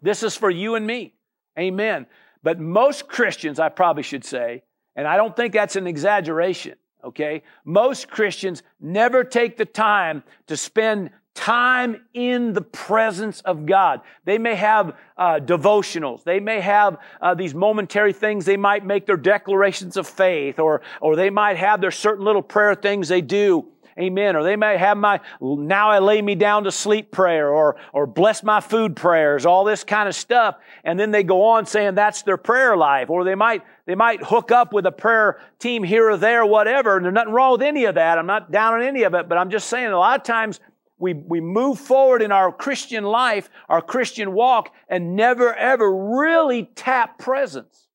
This 0.01 0.21
is 0.21 0.36
for 0.36 0.49
you 0.49 0.75
and 0.75 0.86
me. 0.86 1.13
Amen. 1.58 2.08
But 2.43 2.60
most 2.60 3.08
Christians, 3.08 3.60
I 3.60 3.69
probably 3.69 4.03
should 4.03 4.25
say, 4.25 4.63
and 4.95 5.08
I 5.08 5.17
don't 5.17 5.36
think 5.36 5.53
that's 5.53 5.75
an 5.75 5.88
exaggeration, 5.88 6.75
okay? 7.03 7.43
Most 7.63 8.10
Christians 8.10 8.63
never 8.79 9.23
take 9.23 9.58
the 9.58 9.65
time 9.65 10.23
to 10.47 10.58
spend 10.58 11.12
time 11.45 12.01
in 12.15 12.53
the 12.53 12.62
presence 12.62 13.39
of 13.41 13.67
God. 13.67 14.01
They 14.23 14.39
may 14.39 14.55
have 14.55 14.95
uh, 15.15 15.39
devotionals. 15.39 16.23
They 16.23 16.39
may 16.39 16.60
have 16.60 16.97
uh, 17.21 17.36
these 17.36 17.53
momentary 17.53 18.13
things. 18.13 18.45
They 18.45 18.58
might 18.58 18.84
make 18.84 19.05
their 19.05 19.15
declarations 19.15 19.95
of 19.95 20.08
faith, 20.08 20.58
or 20.58 20.81
or 21.01 21.15
they 21.15 21.29
might 21.29 21.58
have 21.58 21.81
their 21.81 21.91
certain 21.91 22.25
little 22.25 22.41
prayer 22.41 22.73
things 22.73 23.10
they 23.10 23.21
do. 23.21 23.67
Amen. 23.97 24.36
Or 24.36 24.43
they 24.43 24.55
may 24.55 24.75
have 24.75 24.97
my 24.97 25.21
now 25.39 25.91
I 25.91 25.99
lay 25.99 26.19
me 26.19 26.34
down 26.34 26.63
to 26.63 26.71
sleep 26.71 27.12
prayer 27.12 27.53
or, 27.53 27.77
or 27.93 28.08
bless 28.08 28.43
my 28.43 28.60
food 28.60 28.95
prayers, 28.95 29.45
all 29.45 29.63
this 29.63 29.84
kind 29.84 30.10
of 30.10 30.15
stuff. 30.15 30.58
And 30.84 30.99
then 30.99 31.12
they 31.12 31.23
go 31.23 31.43
on 31.43 31.65
saying 31.65 31.95
that's 31.95 32.23
their 32.23 32.36
prayer 32.38 32.75
life. 32.75 33.10
Or 33.10 33.23
they 33.23 33.36
might, 33.36 33.63
they 33.86 33.95
might 33.95 34.21
hook 34.21 34.51
up 34.51 34.73
with 34.73 34.86
a 34.86 34.91
prayer 34.91 35.39
team 35.60 35.81
here 35.81 36.10
or 36.10 36.17
there, 36.17 36.45
whatever. 36.45 36.97
And 36.97 37.05
there's 37.05 37.13
nothing 37.13 37.31
wrong 37.31 37.53
with 37.53 37.62
any 37.62 37.86
of 37.86 37.95
that. 37.95 38.17
I'm 38.17 38.25
not 38.25 38.51
down 38.51 38.73
on 38.73 38.81
any 38.81 39.03
of 39.03 39.13
it, 39.13 39.29
but 39.29 39.38
I'm 39.38 39.49
just 39.49 39.69
saying 39.69 39.88
a 39.88 39.97
lot 39.97 40.19
of 40.19 40.25
times 40.25 40.60
we, 40.97 41.13
we 41.13 41.41
move 41.41 41.79
forward 41.79 42.21
in 42.21 42.31
our 42.31 42.51
Christian 42.51 43.03
life, 43.03 43.49
our 43.69 43.81
Christian 43.81 44.34
walk, 44.34 44.73
and 44.89 45.15
never 45.15 45.53
ever 45.53 45.95
really 46.17 46.69
tap 46.75 47.19
presence. 47.19 47.88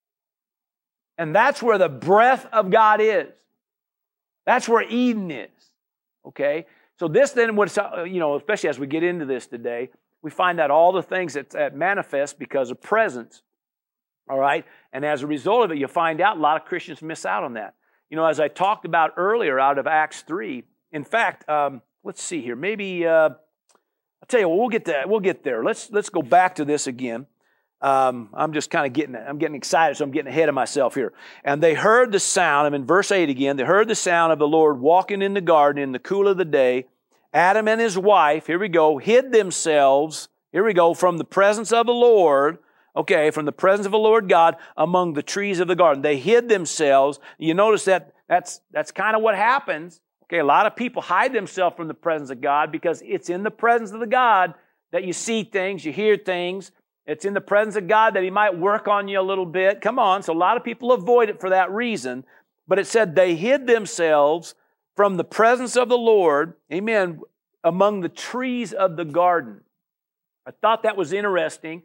And 1.19 1.35
that's 1.35 1.63
where 1.63 1.79
the 1.79 1.89
breath 1.89 2.47
of 2.53 2.71
God 2.71 3.01
is. 3.01 3.29
That's 4.47 4.69
where 4.69 4.83
Eden 4.83 5.31
is. 5.31 5.51
Okay? 6.27 6.67
So 6.99 7.09
this 7.09 7.33
then 7.33 7.57
would, 7.57 7.71
you 8.07 8.21
know, 8.21 8.37
especially 8.37 8.69
as 8.71 8.79
we 8.79 8.87
get 8.87 9.03
into 9.03 9.27
this 9.27 9.47
today, 9.47 9.91
we 10.23 10.31
find 10.31 10.61
out 10.61 10.71
all 10.71 10.93
the 10.93 11.03
things 11.03 11.35
that, 11.35 11.51
that 11.51 11.75
manifest 11.77 12.39
because 12.39 12.71
of 12.71 12.81
presence 12.83 13.43
All 14.29 14.39
right? 14.39 14.65
And 14.93 15.05
as 15.05 15.23
a 15.23 15.27
result 15.27 15.65
of 15.65 15.73
it, 15.73 15.79
you 15.79 15.89
find 15.89 16.21
out 16.21 16.37
a 16.37 16.41
lot 16.41 16.61
of 16.61 16.67
Christians 16.67 17.03
miss 17.03 17.27
out 17.27 17.45
on 17.45 17.55
that. 17.55 17.75
You 18.11 18.17
know, 18.17 18.27
as 18.27 18.41
I 18.41 18.49
talked 18.49 18.85
about 18.85 19.13
earlier 19.17 19.59
out 19.59 19.79
of 19.79 19.87
Acts 19.87 20.23
3, 20.23 20.65
in 20.93 21.05
fact, 21.05 21.49
um, 21.49 21.83
let's 22.05 22.23
see 22.23 22.41
here. 22.41 22.57
Maybe, 22.57 23.07
uh, 23.07 23.31
I'll 23.31 24.27
tell 24.29 24.41
you 24.41 24.49
we'll 24.49 24.69
get, 24.69 24.87
that. 24.87 25.09
we'll 25.09 25.21
get 25.21 25.45
there. 25.45 25.65
Let's, 25.65 25.91
let's 25.91 26.09
go 26.09 26.23
back 26.23 26.57
to 26.57 26.65
this 26.65 26.87
again. 26.87 27.27
Um, 27.83 28.29
I'm 28.35 28.53
just 28.53 28.71
kind 28.71 28.87
of 28.87 28.93
getting, 28.93 29.17
I'm 29.17 29.39
getting 29.39 29.57
excited, 29.57 29.97
so 29.97 30.05
I'm 30.05 30.11
getting 30.11 30.31
ahead 30.31 30.51
of 30.51 30.55
myself 30.55 30.95
here. 30.95 31.15
And 31.45 31.63
they 31.63 31.73
heard 31.73 32.13
the 32.13 32.21
sound, 32.21 32.67
I'm 32.67 32.75
in 32.75 32.85
verse 32.85 33.11
8 33.11 33.31
again, 33.31 33.57
they 33.57 33.65
heard 33.65 33.89
the 33.89 33.95
sound 33.95 34.33
of 34.33 34.39
the 34.39 34.47
Lord 34.47 34.81
walking 34.81 35.23
in 35.23 35.33
the 35.33 35.41
garden 35.41 35.83
in 35.83 35.93
the 35.93 35.99
cool 35.99 36.29
of 36.29 36.37
the 36.37 36.45
day. 36.45 36.89
Adam 37.33 37.69
and 37.69 37.81
his 37.81 37.97
wife, 37.97 38.49
here 38.49 38.59
we 38.59 38.69
go, 38.69 38.99
hid 38.99 39.33
themselves, 39.33 40.29
here 40.53 40.65
we 40.65 40.75
go, 40.75 40.93
from 40.93 41.17
the 41.17 41.25
presence 41.25 41.73
of 41.73 41.87
the 41.87 41.93
Lord, 41.93 42.59
okay, 42.95 43.31
from 43.31 43.47
the 43.47 43.53
presence 43.53 43.87
of 43.87 43.93
the 43.93 43.99
Lord 43.99 44.29
God 44.29 44.57
among 44.77 45.15
the 45.15 45.23
trees 45.23 45.59
of 45.59 45.69
the 45.69 45.77
garden. 45.77 46.03
They 46.03 46.19
hid 46.19 46.51
themselves. 46.51 47.19
You 47.39 47.55
notice 47.55 47.85
that 47.87 48.13
that's, 48.29 48.61
that's 48.73 48.91
kind 48.91 49.17
of 49.17 49.23
what 49.23 49.37
happens. 49.37 50.01
Okay, 50.31 50.39
a 50.39 50.45
lot 50.45 50.67
of 50.67 50.77
people 50.77 51.03
hide 51.03 51.33
themselves 51.33 51.75
from 51.75 51.89
the 51.89 51.95
presence 51.95 52.31
of 52.31 52.41
God 52.41 52.71
because 52.71 53.03
it's 53.05 53.29
in 53.29 53.43
the 53.43 53.51
presence 53.51 53.91
of 53.91 53.99
the 53.99 54.07
God 54.07 54.55
that 54.93 55.03
you 55.03 55.13
see 55.13 55.43
things, 55.43 55.85
you 55.85 55.93
hear 55.93 56.17
things, 56.17 56.71
it's 57.05 57.25
in 57.25 57.35
the 57.35 57.41
presence 57.41 57.75
of 57.75 57.89
God 57.89 58.15
that 58.15 58.23
He 58.23 58.31
might 58.31 58.57
work 58.57 58.87
on 58.87 59.09
you 59.09 59.19
a 59.19 59.23
little 59.23 59.45
bit. 59.45 59.81
Come 59.81 59.99
on. 59.99 60.23
So 60.23 60.33
a 60.33 60.39
lot 60.39 60.57
of 60.57 60.63
people 60.63 60.93
avoid 60.93 61.31
it 61.31 61.41
for 61.41 61.51
that 61.51 61.73
reason. 61.73 62.25
But 62.69 62.79
it 62.79 62.87
said 62.87 63.17
they 63.17 63.35
hid 63.35 63.67
themselves 63.67 64.55
from 64.95 65.17
the 65.17 65.25
presence 65.25 65.75
of 65.77 65.89
the 65.89 65.99
Lord, 65.99 66.55
amen, 66.73 67.23
among 67.65 68.01
the 68.01 68.09
trees 68.09 68.73
of 68.73 68.97
the 68.97 69.05
garden. 69.05 69.63
I 70.47 70.53
thought 70.53 70.85
that 70.85 70.97
was 70.97 71.13
interesting. 71.13 71.83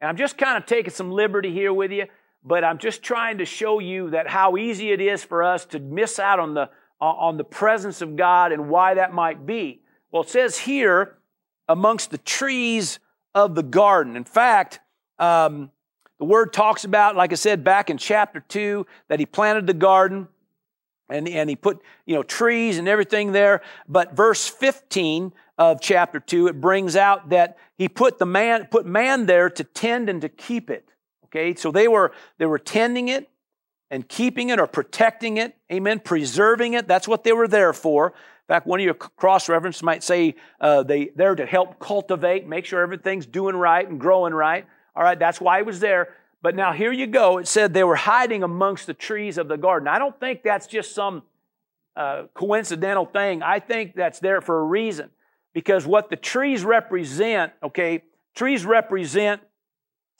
And 0.00 0.08
I'm 0.08 0.16
just 0.16 0.38
kind 0.38 0.56
of 0.56 0.66
taking 0.66 0.92
some 0.92 1.10
liberty 1.10 1.52
here 1.52 1.72
with 1.72 1.90
you, 1.90 2.06
but 2.44 2.62
I'm 2.62 2.78
just 2.78 3.02
trying 3.02 3.38
to 3.38 3.44
show 3.44 3.80
you 3.80 4.10
that 4.10 4.28
how 4.28 4.56
easy 4.56 4.92
it 4.92 5.00
is 5.00 5.24
for 5.24 5.42
us 5.42 5.64
to 5.66 5.80
miss 5.80 6.20
out 6.20 6.38
on 6.38 6.54
the, 6.54 6.70
on 7.00 7.36
the 7.36 7.44
presence 7.44 8.02
of 8.02 8.16
God 8.16 8.52
and 8.52 8.68
why 8.68 8.94
that 8.94 9.12
might 9.12 9.46
be. 9.46 9.80
Well, 10.10 10.22
it 10.22 10.28
says 10.28 10.58
here, 10.58 11.16
amongst 11.68 12.10
the 12.10 12.18
trees 12.18 12.98
of 13.34 13.54
the 13.54 13.62
garden. 13.62 14.16
In 14.16 14.24
fact, 14.24 14.80
um, 15.18 15.70
the 16.18 16.24
word 16.24 16.52
talks 16.52 16.84
about, 16.84 17.14
like 17.14 17.32
I 17.32 17.36
said 17.36 17.62
back 17.62 17.90
in 17.90 17.98
chapter 17.98 18.40
2, 18.40 18.86
that 19.08 19.20
he 19.20 19.26
planted 19.26 19.66
the 19.66 19.74
garden 19.74 20.28
and, 21.08 21.28
and 21.28 21.48
he 21.48 21.56
put, 21.56 21.80
you 22.06 22.14
know, 22.14 22.22
trees 22.22 22.78
and 22.78 22.88
everything 22.88 23.32
there. 23.32 23.62
But 23.88 24.16
verse 24.16 24.48
15 24.48 25.32
of 25.56 25.80
chapter 25.80 26.20
2, 26.20 26.48
it 26.48 26.60
brings 26.60 26.96
out 26.96 27.30
that 27.30 27.58
he 27.76 27.88
put 27.88 28.18
the 28.18 28.26
man, 28.26 28.66
put 28.70 28.86
man 28.86 29.26
there 29.26 29.48
to 29.50 29.64
tend 29.64 30.08
and 30.08 30.20
to 30.22 30.28
keep 30.28 30.70
it. 30.70 30.88
Okay, 31.26 31.54
so 31.54 31.70
they 31.70 31.88
were, 31.88 32.12
they 32.38 32.46
were 32.46 32.58
tending 32.58 33.08
it 33.08 33.28
and 33.90 34.08
keeping 34.08 34.50
it 34.50 34.58
or 34.60 34.66
protecting 34.66 35.36
it. 35.36 35.56
Amen. 35.72 36.00
Preserving 36.00 36.74
it. 36.74 36.86
That's 36.86 37.08
what 37.08 37.24
they 37.24 37.32
were 37.32 37.48
there 37.48 37.72
for. 37.72 38.08
In 38.08 38.54
fact, 38.54 38.66
one 38.66 38.80
of 38.80 38.84
your 38.84 38.94
cross 38.94 39.48
references 39.48 39.82
might 39.82 40.02
say 40.02 40.34
uh, 40.60 40.82
they 40.82 41.10
there 41.14 41.34
to 41.34 41.44
help 41.44 41.78
cultivate, 41.78 42.46
make 42.46 42.64
sure 42.64 42.80
everything's 42.80 43.26
doing 43.26 43.54
right 43.54 43.86
and 43.86 44.00
growing 44.00 44.32
right. 44.32 44.66
All 44.96 45.02
right, 45.02 45.18
that's 45.18 45.40
why 45.40 45.58
he 45.58 45.62
was 45.62 45.80
there. 45.80 46.14
But 46.40 46.54
now 46.54 46.72
here 46.72 46.92
you 46.92 47.06
go. 47.06 47.38
It 47.38 47.48
said 47.48 47.74
they 47.74 47.84
were 47.84 47.96
hiding 47.96 48.42
amongst 48.42 48.86
the 48.86 48.94
trees 48.94 49.38
of 49.38 49.48
the 49.48 49.56
garden. 49.56 49.88
I 49.88 49.98
don't 49.98 50.18
think 50.18 50.42
that's 50.42 50.66
just 50.66 50.94
some 50.94 51.24
uh, 51.96 52.24
coincidental 52.32 53.04
thing. 53.06 53.42
I 53.42 53.58
think 53.58 53.94
that's 53.94 54.20
there 54.20 54.40
for 54.40 54.60
a 54.60 54.64
reason. 54.64 55.10
Because 55.52 55.86
what 55.86 56.10
the 56.10 56.16
trees 56.16 56.64
represent, 56.64 57.52
okay, 57.62 58.02
trees 58.34 58.64
represent 58.64 59.42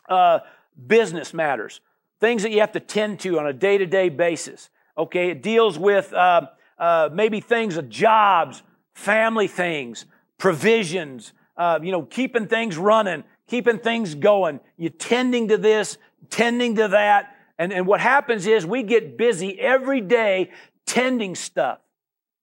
uh, 0.09 0.41
business 0.87 1.33
matters, 1.33 1.81
things 2.21 2.43
that 2.43 2.51
you 2.51 2.61
have 2.61 2.73
to 2.73 2.81
tend 2.81 3.21
to 3.21 3.39
on 3.39 3.47
a 3.47 3.53
day 3.53 3.79
to 3.79 3.87
day 3.87 4.09
basis. 4.09 4.71
Okay, 4.97 5.31
it 5.31 5.43
deals 5.43 5.79
with 5.79 6.13
uh, 6.13 6.49
uh, 6.79 7.09
maybe 7.13 7.41
things 7.41 7.77
of 7.77 7.89
jobs, 7.89 8.63
family 8.95 9.47
things, 9.47 10.07
provisions, 10.39 11.33
uh, 11.57 11.79
you 11.83 11.93
know, 11.93 12.03
keeping 12.03 12.47
things 12.47 12.77
running, 12.77 13.25
keeping 13.47 13.79
things 13.79 14.15
going. 14.15 14.61
You 14.77 14.89
tending 14.89 15.49
to 15.49 15.57
this, 15.57 15.99
tending 16.31 16.77
to 16.77 16.89
that. 16.89 17.37
And, 17.59 17.73
and 17.73 17.87
what 17.87 18.01
happens 18.01 18.47
is 18.47 18.67
we 18.67 18.83
get 18.83 19.17
busy 19.17 19.59
every 19.59 20.01
day 20.01 20.51
tending 20.87 21.35
stuff 21.35 21.79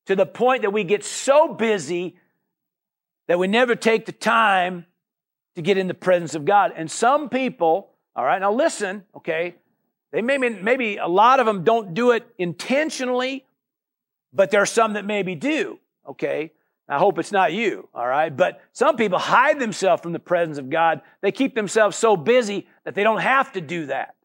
to 0.06 0.16
the 0.16 0.26
point 0.26 0.62
that 0.62 0.72
we 0.72 0.84
get 0.84 1.04
so 1.04 1.54
busy 1.54 2.18
that 3.28 3.40
we 3.40 3.48
never 3.48 3.76
take 3.76 4.06
the 4.06 4.12
time 4.12 4.86
to 5.56 5.62
get 5.62 5.78
in 5.78 5.88
the 5.88 5.94
presence 5.94 6.36
of 6.36 6.46
God. 6.46 6.74
And 6.76 6.92
some 6.92 7.30
people, 7.30 7.92
all 8.16 8.26
right, 8.26 8.40
now 8.40 8.52
listen, 8.52 9.04
okay, 9.16 9.56
they 10.12 10.22
maybe, 10.22 10.50
maybe 10.50 10.98
a 10.98 11.08
lot 11.08 11.40
of 11.40 11.46
them 11.46 11.64
don't 11.64 11.94
do 11.94 12.12
it 12.12 12.26
intentionally 12.38 13.46
but 14.36 14.52
there 14.52 14.62
are 14.62 14.68
some 14.68 14.94
that 14.94 15.06
maybe 15.06 15.34
do, 15.34 15.80
okay? 16.08 16.52
I 16.88 17.00
hope 17.00 17.18
it's 17.18 17.32
not 17.32 17.54
you, 17.54 17.88
all 17.96 18.06
right? 18.06 18.36
But 18.36 18.62
some 18.74 18.98
people 18.98 19.18
hide 19.18 19.60
themselves 19.60 20.04
from 20.04 20.12
the 20.12 20.20
presence 20.20 20.58
of 20.58 20.70
God. 20.70 21.02
They 21.22 21.32
keep 21.32 21.56
themselves 21.56 21.98
so 21.98 22.16
busy 22.18 22.68
that 22.84 22.94
they 22.94 23.02
don't 23.02 23.22
have 23.22 23.54
to 23.54 23.62
do 23.62 23.88
that, 23.88 24.16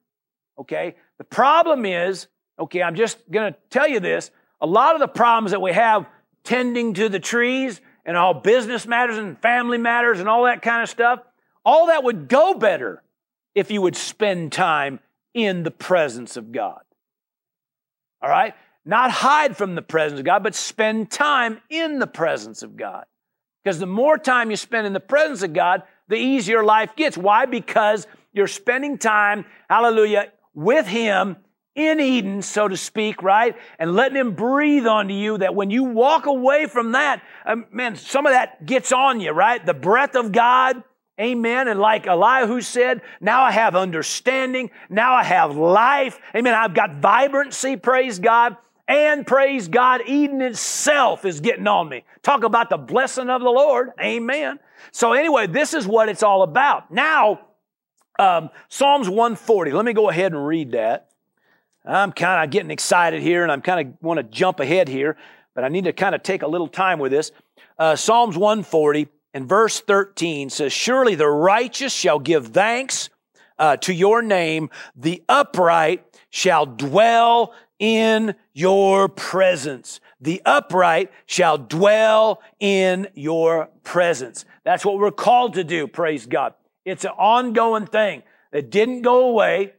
okay? 0.59 0.97
The 1.19 1.25
problem 1.25 1.87
is, 1.87 2.27
okay, 2.59 2.83
I'm 2.83 2.97
just 2.97 3.19
to 3.33 3.55
tell 3.71 3.89
you 3.89 4.01
this. 4.01 4.31
A 4.61 4.67
lot 4.67 4.95
of 4.95 5.01
the 5.01 5.09
problems 5.09 5.53
that 5.53 5.63
we 5.63 5.73
have 5.73 6.07
tending 6.43 6.93
to 6.95 7.09
the 7.09 7.21
trees 7.21 7.81
and 8.05 8.17
all 8.17 8.35
business 8.35 8.87
matters 8.87 9.17
and 9.17 9.41
family 9.41 9.79
matters 9.79 10.19
and 10.19 10.29
all 10.29 10.45
that 10.45 10.61
kind 10.61 10.83
of 10.83 10.89
stuff, 10.89 11.21
all 11.65 11.87
that 11.87 12.03
would 12.03 12.29
go 12.29 12.55
better 12.55 13.03
if 13.55 13.71
you 13.71 13.81
would 13.81 13.97
spend 13.97 14.53
time 14.53 14.99
in 15.35 15.63
the 15.63 15.71
presence 15.71 16.37
of 16.37 16.53
God. 16.53 16.83
All 18.23 18.31
right? 18.31 18.55
Not 18.85 19.11
hide 19.11 19.57
from 19.57 19.75
the 19.75 19.83
presence 19.83 20.19
of 20.21 20.27
God, 20.27 20.43
but 20.43 20.55
spend 20.55 21.11
time 21.11 21.61
in 21.69 21.99
the 21.99 22.07
presence 22.07 22.63
of 22.63 22.77
God. 22.77 23.05
Because 23.63 23.79
the 23.79 23.87
more 23.87 24.17
time 24.17 24.51
you 24.51 24.57
spend 24.57 24.87
in 24.87 24.93
the 24.93 25.01
presence 25.01 25.43
of 25.43 25.53
God, 25.53 25.83
the 26.09 26.17
easier 26.17 26.65
life 26.65 26.97
gets. 26.97 27.17
Why? 27.17 27.47
Because 27.47 28.07
you're 28.33 28.47
spending 28.47 28.99
time, 28.99 29.45
hallelujah, 29.69 30.33
with 30.55 30.87
Him 30.87 31.37
in 31.75 32.01
Eden, 32.01 32.43
so 32.43 32.69
to 32.69 32.77
speak, 32.77 33.23
right? 33.23 33.57
And 33.79 33.95
letting 33.95 34.17
Him 34.17 34.35
breathe 34.35 34.87
onto 34.87 35.15
you 35.15 35.39
that 35.39 35.55
when 35.55 35.71
you 35.71 35.85
walk 35.85 36.27
away 36.27 36.67
from 36.67 36.93
that, 36.93 37.23
um, 37.47 37.67
man, 37.71 37.97
some 37.97 38.27
of 38.27 38.33
that 38.33 38.67
gets 38.67 38.93
on 38.93 39.21
you, 39.21 39.31
right? 39.31 39.65
The 39.65 39.75
breath 39.75 40.17
of 40.17 40.33
God, 40.33 40.83
Amen. 41.21 41.69
And 41.69 41.79
like 41.79 42.07
Elihu 42.07 42.61
said, 42.63 43.03
now 43.21 43.43
I 43.43 43.51
have 43.51 43.77
understanding. 43.77 44.71
Now 44.89 45.13
I 45.13 45.23
have 45.23 45.57
life. 45.57 46.19
Amen. 46.35 46.55
I've 46.55 46.75
got 46.75 46.97
vibrancy, 46.97 47.77
praise 47.77 48.19
God. 48.19 48.57
And 48.89 49.25
praise 49.25 49.69
God, 49.69 50.01
Eden 50.05 50.41
itself 50.41 51.25
is 51.25 51.39
getting 51.39 51.69
on 51.69 51.89
me. 51.89 52.03
Talk 52.23 52.43
about 52.43 52.71
the 52.71 52.77
blessing 52.77 53.31
of 53.31 53.41
the 53.41 53.51
Lord. 53.51 53.91
Amen. 54.01 54.59
So, 54.91 55.13
anyway, 55.13 55.47
this 55.47 55.75
is 55.75 55.87
what 55.87 56.09
it's 56.09 56.25
all 56.25 56.43
about. 56.43 56.91
Now, 56.91 57.41
um, 58.19 58.51
Psalms 58.69 59.09
140. 59.09 59.71
Let 59.71 59.85
me 59.85 59.93
go 59.93 60.11
ahead 60.11 60.33
and 60.33 60.45
read 60.45 60.73
that. 60.73 61.11
I'm 61.85 62.11
kind 62.11 62.45
of 62.45 62.51
getting 62.51 62.73
excited 62.73 63.23
here 63.23 63.45
and 63.45 63.53
I'm 63.53 63.63
kind 63.63 63.89
of 63.89 63.95
want 64.03 64.19
to 64.19 64.25
jump 64.25 64.59
ahead 64.59 64.89
here, 64.89 65.17
but 65.55 65.63
I 65.63 65.69
need 65.69 65.85
to 65.85 65.93
kind 65.93 66.15
of 66.15 66.23
take 66.23 66.43
a 66.43 66.49
little 66.49 66.69
time 66.69 66.99
with 66.99 67.13
this. 67.13 67.31
Uh, 67.79 67.95
Psalms 67.95 68.37
140 68.37 69.09
and 69.33 69.49
verse 69.49 69.81
13 69.81 70.51
says, 70.51 70.73
Surely 70.73 71.15
the 71.15 71.29
righteous 71.29 71.93
shall 71.93 72.19
give 72.19 72.49
thanks 72.49 73.11
uh, 73.59 73.77
to 73.79 73.93
your 73.93 74.23
name, 74.23 74.71
the 74.97 75.23
upright 75.29 76.05
shall 76.31 76.67
dwell 76.67 77.53
in 77.79 78.35
your 78.53 79.09
presence. 79.09 80.01
The 80.21 80.43
upright 80.45 81.11
shall 81.27 81.59
dwell 81.59 82.43
in 82.59 83.09
your 83.15 83.69
presence. 83.85 84.45
That's 84.65 84.85
what 84.85 84.99
we're 84.99 85.11
called 85.11 85.55
to 85.55 85.65
do, 85.65 85.87
praise 85.87 86.27
God. 86.27 86.55
It's 86.85 87.05
an 87.05 87.13
ongoing 87.13 87.87
thing 87.87 88.23
that 88.53 88.71
didn't 88.71 89.03
go 89.03 89.29
away. 89.29 89.75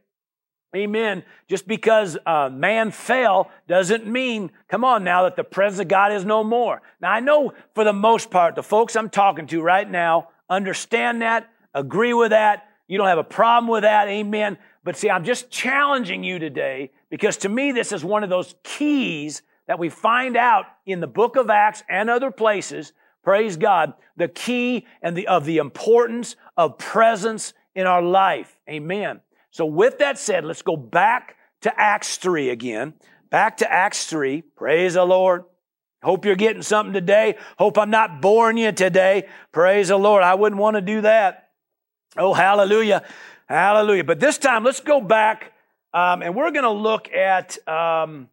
Amen. 0.74 1.22
Just 1.48 1.68
because 1.68 2.16
uh, 2.24 2.48
man 2.50 2.90
fell 2.90 3.50
doesn't 3.68 4.06
mean, 4.06 4.50
come 4.68 4.84
on 4.84 5.04
now, 5.04 5.24
that 5.24 5.36
the 5.36 5.44
presence 5.44 5.80
of 5.80 5.88
God 5.88 6.12
is 6.12 6.24
no 6.24 6.42
more. 6.42 6.80
Now, 7.00 7.12
I 7.12 7.20
know 7.20 7.52
for 7.74 7.84
the 7.84 7.92
most 7.92 8.30
part, 8.30 8.54
the 8.54 8.62
folks 8.62 8.96
I'm 8.96 9.10
talking 9.10 9.46
to 9.48 9.60
right 9.60 9.88
now 9.88 10.30
understand 10.48 11.20
that, 11.20 11.50
agree 11.74 12.14
with 12.14 12.30
that. 12.30 12.68
You 12.88 12.98
don't 12.98 13.08
have 13.08 13.18
a 13.18 13.24
problem 13.24 13.70
with 13.70 13.82
that. 13.82 14.08
Amen. 14.08 14.56
But 14.84 14.96
see, 14.96 15.10
I'm 15.10 15.24
just 15.24 15.50
challenging 15.50 16.24
you 16.24 16.38
today 16.38 16.90
because 17.10 17.36
to 17.38 17.48
me, 17.48 17.72
this 17.72 17.92
is 17.92 18.04
one 18.04 18.24
of 18.24 18.30
those 18.30 18.54
keys 18.62 19.42
that 19.66 19.78
we 19.78 19.88
find 19.88 20.36
out 20.36 20.66
in 20.86 21.00
the 21.00 21.06
book 21.06 21.36
of 21.36 21.50
Acts 21.50 21.82
and 21.88 22.10
other 22.10 22.30
places. 22.30 22.92
Praise 23.22 23.56
God. 23.56 23.92
The 24.16 24.28
key 24.28 24.86
and 25.00 25.16
the, 25.16 25.28
of 25.28 25.44
the 25.44 25.58
importance 25.58 26.36
of 26.56 26.78
presence 26.78 27.52
in 27.74 27.86
our 27.86 28.02
life. 28.02 28.58
Amen. 28.68 29.20
So 29.52 29.66
with 29.66 29.98
that 29.98 30.18
said, 30.18 30.44
let's 30.44 30.62
go 30.62 30.76
back 30.76 31.36
to 31.60 31.80
Acts 31.80 32.16
3 32.16 32.50
again. 32.50 32.94
Back 33.30 33.58
to 33.58 33.72
Acts 33.72 34.06
3. 34.06 34.42
Praise 34.42 34.94
the 34.94 35.04
Lord. 35.04 35.44
Hope 36.02 36.24
you're 36.24 36.34
getting 36.34 36.62
something 36.62 36.92
today. 36.92 37.36
Hope 37.58 37.78
I'm 37.78 37.90
not 37.90 38.20
boring 38.20 38.56
you 38.56 38.72
today. 38.72 39.28
Praise 39.52 39.88
the 39.88 39.96
Lord. 39.96 40.24
I 40.24 40.34
wouldn't 40.34 40.60
want 40.60 40.76
to 40.76 40.80
do 40.80 41.02
that. 41.02 41.50
Oh, 42.16 42.34
hallelujah. 42.34 43.04
Hallelujah. 43.46 44.04
But 44.04 44.18
this 44.18 44.38
time, 44.38 44.64
let's 44.64 44.80
go 44.80 45.00
back 45.00 45.52
um, 45.94 46.22
and 46.22 46.34
we're 46.34 46.50
going 46.50 46.64
to 46.64 46.70
look 46.70 47.12
at 47.12 47.56
um, 47.68 48.28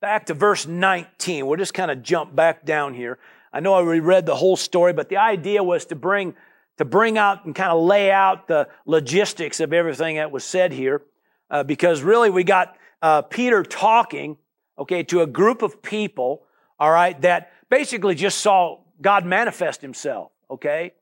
back 0.00 0.26
to 0.26 0.34
verse 0.34 0.66
19. 0.66 1.46
We'll 1.46 1.58
just 1.58 1.74
kind 1.74 1.90
of 1.90 2.02
jump 2.02 2.34
back 2.34 2.64
down 2.64 2.94
here. 2.94 3.18
I 3.52 3.60
know 3.60 3.74
I 3.74 3.98
read 3.98 4.26
the 4.26 4.36
whole 4.36 4.56
story, 4.56 4.92
but 4.92 5.08
the 5.08 5.16
idea 5.16 5.62
was 5.62 5.86
to 5.86 5.96
bring 5.96 6.34
to 6.78 6.84
bring 6.84 7.18
out 7.18 7.44
and 7.44 7.54
kind 7.54 7.70
of 7.70 7.82
lay 7.82 8.10
out 8.10 8.48
the 8.48 8.68
logistics 8.86 9.60
of 9.60 9.72
everything 9.72 10.16
that 10.16 10.30
was 10.30 10.44
said 10.44 10.72
here, 10.72 11.02
uh, 11.50 11.62
because 11.62 12.02
really 12.02 12.30
we 12.30 12.44
got 12.44 12.76
uh, 13.02 13.22
Peter 13.22 13.62
talking, 13.62 14.36
okay, 14.78 15.02
to 15.04 15.20
a 15.20 15.26
group 15.26 15.62
of 15.62 15.82
people, 15.82 16.42
all 16.78 16.90
right, 16.90 17.20
that 17.22 17.52
basically 17.68 18.14
just 18.14 18.38
saw 18.38 18.80
God 19.00 19.26
manifest 19.26 19.82
Himself, 19.82 20.32
okay, 20.50 20.94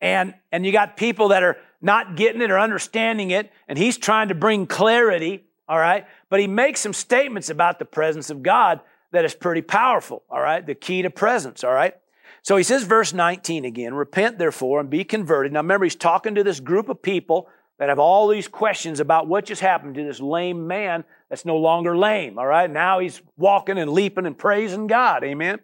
and 0.00 0.34
and 0.50 0.66
you 0.66 0.72
got 0.72 0.96
people 0.96 1.28
that 1.28 1.42
are 1.42 1.56
not 1.80 2.16
getting 2.16 2.40
it 2.40 2.50
or 2.50 2.58
understanding 2.58 3.30
it, 3.30 3.52
and 3.68 3.76
he's 3.76 3.98
trying 3.98 4.28
to 4.28 4.34
bring 4.34 4.66
clarity, 4.66 5.44
all 5.68 5.78
right? 5.78 6.06
But 6.30 6.40
he 6.40 6.46
makes 6.46 6.80
some 6.80 6.92
statements 6.92 7.50
about 7.50 7.78
the 7.78 7.84
presence 7.84 8.30
of 8.30 8.42
God 8.42 8.80
that 9.10 9.24
is 9.24 9.34
pretty 9.34 9.62
powerful, 9.62 10.22
all 10.30 10.40
right? 10.40 10.64
The 10.64 10.76
key 10.76 11.02
to 11.02 11.10
presence, 11.10 11.64
all 11.64 11.72
right? 11.72 11.94
So 12.42 12.56
he 12.56 12.64
says, 12.64 12.82
verse 12.82 13.12
19 13.12 13.64
again, 13.64 13.94
repent 13.94 14.38
therefore 14.38 14.80
and 14.80 14.90
be 14.90 15.04
converted. 15.04 15.52
Now 15.52 15.60
remember, 15.60 15.84
he's 15.84 15.94
talking 15.94 16.34
to 16.34 16.44
this 16.44 16.60
group 16.60 16.88
of 16.88 17.00
people 17.00 17.48
that 17.78 17.88
have 17.88 17.98
all 17.98 18.28
these 18.28 18.48
questions 18.48 19.00
about 19.00 19.26
what 19.26 19.44
just 19.44 19.60
happened 19.60 19.94
to 19.94 20.04
this 20.04 20.20
lame 20.20 20.66
man 20.66 21.04
that's 21.28 21.44
no 21.44 21.56
longer 21.56 21.96
lame, 21.96 22.38
all 22.38 22.46
right? 22.46 22.70
Now 22.70 22.98
he's 22.98 23.22
walking 23.36 23.78
and 23.78 23.90
leaping 23.90 24.26
and 24.26 24.36
praising 24.36 24.86
God, 24.86 25.24
amen? 25.24 25.60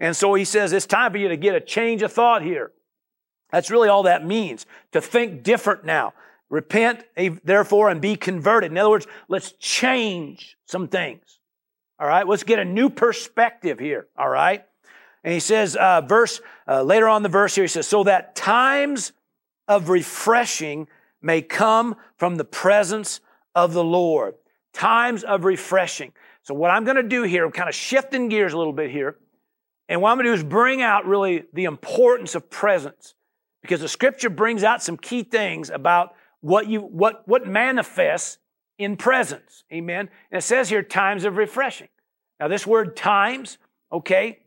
And 0.00 0.14
so 0.14 0.34
he 0.34 0.44
says, 0.44 0.72
it's 0.72 0.86
time 0.86 1.12
for 1.12 1.18
you 1.18 1.28
to 1.28 1.36
get 1.36 1.54
a 1.54 1.60
change 1.60 2.02
of 2.02 2.12
thought 2.12 2.42
here. 2.42 2.72
That's 3.50 3.70
really 3.70 3.88
all 3.88 4.04
that 4.04 4.24
means, 4.24 4.66
to 4.92 5.00
think 5.00 5.42
different 5.42 5.84
now. 5.84 6.14
Repent, 6.50 7.04
therefore, 7.44 7.90
and 7.90 8.00
be 8.00 8.16
converted. 8.16 8.70
In 8.70 8.78
other 8.78 8.90
words, 8.90 9.06
let's 9.28 9.52
change 9.52 10.56
some 10.66 10.88
things. 10.88 11.40
All 11.98 12.06
right, 12.06 12.26
let's 12.26 12.44
get 12.44 12.58
a 12.58 12.64
new 12.64 12.88
perspective 12.88 13.78
here. 13.78 14.06
All 14.16 14.28
right, 14.28 14.64
and 15.24 15.32
he 15.32 15.40
says, 15.40 15.76
uh, 15.76 16.00
verse 16.00 16.40
uh, 16.66 16.82
later 16.82 17.08
on 17.08 17.22
the 17.22 17.28
verse 17.28 17.54
here, 17.54 17.64
he 17.64 17.68
says, 17.68 17.86
so 17.86 18.04
that 18.04 18.34
times 18.36 19.12
of 19.66 19.88
refreshing 19.88 20.88
may 21.20 21.42
come 21.42 21.96
from 22.16 22.36
the 22.36 22.44
presence 22.44 23.20
of 23.54 23.72
the 23.72 23.84
Lord. 23.84 24.34
Times 24.72 25.24
of 25.24 25.44
refreshing. 25.44 26.12
So 26.42 26.54
what 26.54 26.70
I'm 26.70 26.84
going 26.84 26.96
to 26.96 27.02
do 27.02 27.24
here, 27.24 27.44
I'm 27.44 27.52
kind 27.52 27.68
of 27.68 27.74
shifting 27.74 28.28
gears 28.28 28.52
a 28.52 28.58
little 28.58 28.72
bit 28.72 28.90
here, 28.90 29.16
and 29.88 30.00
what 30.00 30.10
I'm 30.10 30.16
going 30.16 30.26
to 30.26 30.30
do 30.30 30.34
is 30.34 30.44
bring 30.44 30.82
out 30.82 31.06
really 31.06 31.44
the 31.52 31.64
importance 31.64 32.34
of 32.34 32.50
presence 32.50 33.14
because 33.62 33.80
the 33.80 33.88
scripture 33.88 34.30
brings 34.30 34.62
out 34.62 34.82
some 34.82 34.96
key 34.96 35.22
things 35.22 35.70
about 35.70 36.14
what 36.40 36.68
you 36.68 36.80
what 36.80 37.26
what 37.26 37.46
manifests 37.46 38.38
in 38.78 38.96
presence 38.96 39.64
amen 39.72 40.08
and 40.30 40.38
it 40.38 40.42
says 40.42 40.68
here 40.68 40.82
times 40.82 41.24
of 41.24 41.36
refreshing 41.36 41.88
now 42.38 42.46
this 42.46 42.66
word 42.66 42.96
times 42.96 43.58
okay 43.92 44.38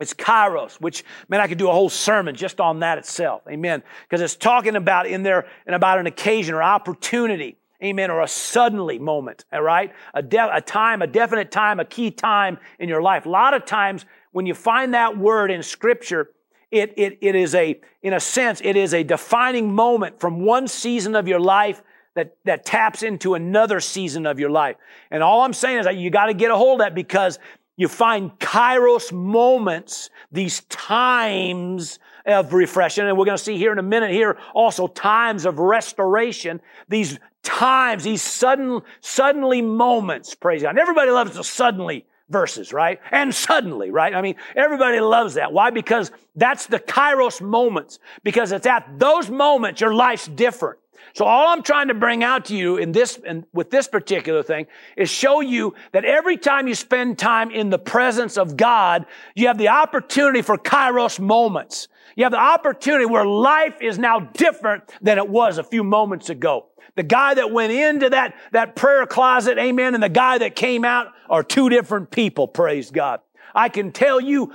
it's 0.00 0.14
kairos 0.14 0.74
which 0.80 1.04
man 1.28 1.40
i 1.40 1.46
could 1.46 1.58
do 1.58 1.68
a 1.68 1.72
whole 1.72 1.88
sermon 1.88 2.34
just 2.34 2.60
on 2.60 2.80
that 2.80 2.98
itself. 2.98 3.42
Amen. 3.48 3.82
Because 4.08 4.20
it's 4.20 4.36
talking 4.36 4.76
about 4.76 5.06
in 5.06 5.22
there 5.22 5.46
and 5.66 5.74
about 5.74 5.98
an 5.98 6.06
occasion 6.06 6.54
or 6.54 6.62
opportunity. 6.62 7.56
Amen. 7.82 8.10
Or 8.10 8.20
a 8.20 8.28
suddenly 8.28 8.98
moment 8.98 9.44
all 9.52 9.62
right? 9.62 9.92
A, 10.14 10.22
de- 10.22 10.56
a 10.56 10.60
time 10.60 11.02
a 11.02 11.06
definite 11.06 11.50
time 11.50 11.80
a 11.80 11.84
key 11.84 12.10
time 12.10 12.58
in 12.78 12.88
your 12.88 13.02
life. 13.02 13.26
A 13.26 13.28
lot 13.30 13.54
of 13.54 13.64
times 13.64 14.04
when 14.32 14.46
you 14.46 14.54
find 14.54 14.94
that 14.94 15.16
word 15.16 15.50
in 15.50 15.62
scripture 15.62 16.30
it, 16.70 16.94
it, 16.96 17.18
it 17.20 17.34
is 17.34 17.54
a, 17.54 17.80
in 18.02 18.12
a 18.12 18.20
sense, 18.20 18.60
it 18.62 18.76
is 18.76 18.94
a 18.94 19.02
defining 19.02 19.74
moment 19.74 20.20
from 20.20 20.44
one 20.44 20.68
season 20.68 21.16
of 21.16 21.26
your 21.26 21.40
life 21.40 21.82
that, 22.14 22.36
that 22.44 22.64
taps 22.64 23.02
into 23.02 23.34
another 23.34 23.80
season 23.80 24.26
of 24.26 24.38
your 24.38 24.50
life. 24.50 24.76
And 25.10 25.22
all 25.22 25.42
I'm 25.42 25.52
saying 25.52 25.78
is 25.78 25.86
that 25.86 25.96
you 25.96 26.10
got 26.10 26.26
to 26.26 26.34
get 26.34 26.50
a 26.50 26.56
hold 26.56 26.80
of 26.80 26.84
that 26.84 26.94
because 26.94 27.38
you 27.80 27.88
find 27.88 28.38
kairos 28.38 29.10
moments, 29.10 30.10
these 30.30 30.60
times 30.68 31.98
of 32.26 32.52
refreshing. 32.52 33.08
And 33.08 33.16
we're 33.16 33.24
going 33.24 33.38
to 33.38 33.42
see 33.42 33.56
here 33.56 33.72
in 33.72 33.78
a 33.78 33.82
minute 33.82 34.10
here 34.10 34.36
also 34.52 34.86
times 34.86 35.46
of 35.46 35.58
restoration. 35.58 36.60
These 36.90 37.18
times, 37.42 38.04
these 38.04 38.20
sudden, 38.20 38.82
suddenly 39.00 39.62
moments, 39.62 40.34
praise 40.34 40.60
God. 40.60 40.68
And 40.68 40.78
everybody 40.78 41.10
loves 41.10 41.34
the 41.34 41.42
suddenly 41.42 42.04
verses, 42.28 42.74
right? 42.74 43.00
And 43.12 43.34
suddenly, 43.34 43.90
right? 43.90 44.14
I 44.14 44.20
mean, 44.20 44.34
everybody 44.54 45.00
loves 45.00 45.32
that. 45.34 45.50
Why? 45.50 45.70
Because 45.70 46.12
that's 46.36 46.66
the 46.66 46.80
kairos 46.80 47.40
moments. 47.40 47.98
Because 48.22 48.52
it's 48.52 48.66
at 48.66 48.98
those 48.98 49.30
moments 49.30 49.80
your 49.80 49.94
life's 49.94 50.28
different. 50.28 50.80
So 51.14 51.24
all 51.24 51.48
I'm 51.48 51.62
trying 51.62 51.88
to 51.88 51.94
bring 51.94 52.22
out 52.22 52.46
to 52.46 52.56
you 52.56 52.76
in 52.76 52.92
this, 52.92 53.18
and 53.26 53.44
with 53.52 53.70
this 53.70 53.88
particular 53.88 54.42
thing 54.42 54.66
is 54.96 55.10
show 55.10 55.40
you 55.40 55.74
that 55.92 56.04
every 56.04 56.36
time 56.36 56.68
you 56.68 56.74
spend 56.74 57.18
time 57.18 57.50
in 57.50 57.70
the 57.70 57.78
presence 57.78 58.38
of 58.38 58.56
God, 58.56 59.06
you 59.34 59.48
have 59.48 59.58
the 59.58 59.68
opportunity 59.68 60.42
for 60.42 60.56
kairos 60.56 61.18
moments. 61.18 61.88
You 62.16 62.24
have 62.24 62.32
the 62.32 62.38
opportunity 62.38 63.06
where 63.06 63.24
life 63.24 63.76
is 63.80 63.98
now 63.98 64.20
different 64.20 64.84
than 65.00 65.18
it 65.18 65.28
was 65.28 65.58
a 65.58 65.64
few 65.64 65.84
moments 65.84 66.30
ago. 66.30 66.66
The 66.96 67.02
guy 67.02 67.34
that 67.34 67.52
went 67.52 67.72
into 67.72 68.10
that, 68.10 68.34
that 68.52 68.76
prayer 68.76 69.06
closet, 69.06 69.58
amen, 69.58 69.94
and 69.94 70.02
the 70.02 70.08
guy 70.08 70.38
that 70.38 70.56
came 70.56 70.84
out 70.84 71.08
are 71.28 71.42
two 71.42 71.68
different 71.68 72.10
people, 72.10 72.48
praise 72.48 72.90
God. 72.90 73.20
I 73.54 73.68
can 73.68 73.92
tell 73.92 74.20
you 74.20 74.52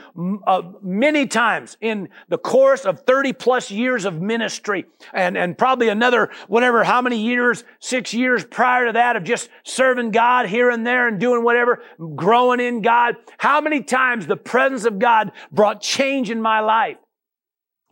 uh, 0.47 0.62
many 0.81 1.27
times 1.27 1.77
in 1.81 2.10
the 2.29 2.38
course 2.38 2.86
of 2.86 3.01
30 3.01 3.34
plus 3.34 3.71
years 3.71 4.05
of 4.05 4.21
ministry 4.21 4.86
and, 5.13 5.38
and 5.38 5.58
probably 5.58 5.89
another, 5.89 6.31
whatever, 6.47 6.84
how 6.84 7.01
many 7.01 7.17
years, 7.17 7.63
six 7.79 8.13
years 8.13 8.45
prior 8.45 8.88
to 8.88 8.91
that 8.93 9.15
of 9.15 9.23
just 9.23 9.49
serving 9.63 10.12
God 10.12 10.47
here 10.47 10.69
and 10.69 10.86
there 10.86 11.08
and 11.08 11.19
doing 11.19 11.43
whatever, 11.43 11.81
growing 12.15 12.60
in 12.60 12.81
God. 12.81 13.15
How 13.38 13.62
many 13.62 13.84
times 13.84 14.27
the 14.27 14.38
presence 14.38 14.86
of 14.86 14.99
God 14.99 15.31
brought 15.51 15.81
change 15.81 16.29
in 16.29 16.41
my 16.41 16.60
life? 16.60 16.97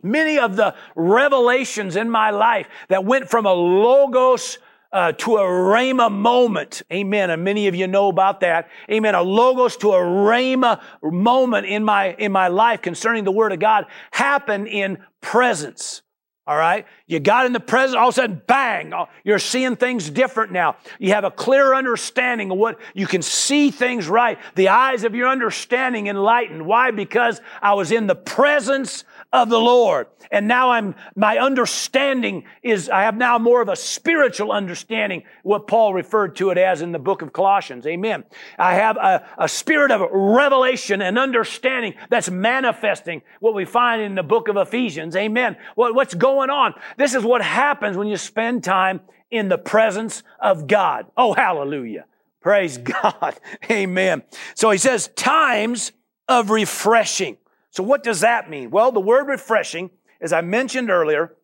Many 0.02 0.38
of 0.38 0.56
the 0.56 0.74
revelations 0.94 1.96
in 1.96 2.10
my 2.10 2.30
life 2.30 2.68
that 2.88 3.06
went 3.06 3.30
from 3.30 3.46
a 3.46 3.52
logos 3.54 4.58
uh, 4.94 5.12
to 5.12 5.36
a 5.36 5.42
rhema 5.42 6.10
moment. 6.10 6.82
Amen. 6.92 7.28
And 7.28 7.42
many 7.42 7.66
of 7.66 7.74
you 7.74 7.88
know 7.88 8.08
about 8.08 8.40
that. 8.40 8.68
Amen. 8.88 9.16
A 9.16 9.22
logos 9.22 9.76
to 9.78 9.90
a 9.90 9.98
rhema 9.98 10.80
moment 11.02 11.66
in 11.66 11.82
my, 11.84 12.14
in 12.14 12.30
my 12.30 12.46
life 12.48 12.80
concerning 12.80 13.24
the 13.24 13.32
word 13.32 13.52
of 13.52 13.58
God 13.58 13.86
happened 14.12 14.68
in 14.68 14.98
presence. 15.20 16.02
All 16.46 16.56
right. 16.56 16.86
You 17.06 17.20
got 17.20 17.46
in 17.46 17.54
the 17.54 17.60
presence, 17.60 17.96
all 17.96 18.08
of 18.08 18.14
a 18.14 18.16
sudden, 18.16 18.42
bang, 18.46 18.92
oh, 18.92 19.06
you're 19.24 19.38
seeing 19.38 19.76
things 19.76 20.10
different 20.10 20.52
now. 20.52 20.76
You 20.98 21.14
have 21.14 21.24
a 21.24 21.30
clear 21.30 21.74
understanding 21.74 22.50
of 22.50 22.58
what 22.58 22.78
you 22.92 23.06
can 23.06 23.22
see 23.22 23.70
things 23.70 24.08
right. 24.08 24.38
The 24.54 24.68
eyes 24.68 25.04
of 25.04 25.14
your 25.14 25.28
understanding 25.28 26.06
enlightened. 26.06 26.66
Why? 26.66 26.90
Because 26.90 27.40
I 27.62 27.72
was 27.74 27.90
in 27.92 28.06
the 28.06 28.14
presence 28.14 29.04
of 29.34 29.48
the 29.48 29.58
Lord. 29.58 30.06
And 30.30 30.46
now 30.46 30.70
I'm, 30.70 30.94
my 31.16 31.38
understanding 31.38 32.44
is, 32.62 32.88
I 32.88 33.02
have 33.02 33.16
now 33.16 33.36
more 33.36 33.60
of 33.60 33.68
a 33.68 33.74
spiritual 33.74 34.52
understanding, 34.52 35.24
what 35.42 35.66
Paul 35.66 35.92
referred 35.92 36.36
to 36.36 36.50
it 36.50 36.56
as 36.56 36.82
in 36.82 36.92
the 36.92 37.00
book 37.00 37.20
of 37.20 37.32
Colossians. 37.32 37.84
Amen. 37.84 38.22
I 38.60 38.74
have 38.74 38.96
a, 38.96 39.26
a 39.36 39.48
spirit 39.48 39.90
of 39.90 40.08
revelation 40.12 41.02
and 41.02 41.18
understanding 41.18 41.94
that's 42.08 42.30
manifesting 42.30 43.22
what 43.40 43.54
we 43.54 43.64
find 43.64 44.00
in 44.00 44.14
the 44.14 44.22
book 44.22 44.46
of 44.46 44.56
Ephesians. 44.56 45.16
Amen. 45.16 45.56
What, 45.74 45.96
what's 45.96 46.14
going 46.14 46.48
on? 46.48 46.74
This 46.96 47.12
is 47.14 47.24
what 47.24 47.42
happens 47.42 47.96
when 47.96 48.06
you 48.06 48.16
spend 48.16 48.62
time 48.62 49.00
in 49.32 49.48
the 49.48 49.58
presence 49.58 50.22
of 50.38 50.68
God. 50.68 51.06
Oh, 51.16 51.34
hallelujah. 51.34 52.06
Praise 52.40 52.78
God. 53.02 53.34
Amen. 53.68 54.22
So 54.54 54.70
he 54.70 54.78
says, 54.78 55.08
times 55.16 55.90
of 56.28 56.50
refreshing. 56.50 57.36
So, 57.74 57.82
what 57.82 58.04
does 58.04 58.20
that 58.20 58.48
mean? 58.48 58.70
Well, 58.70 58.92
the 58.92 59.00
word 59.00 59.26
refreshing, 59.26 59.90
as 60.20 60.32
I 60.32 60.42
mentioned 60.42 60.90
earlier, 60.90 61.34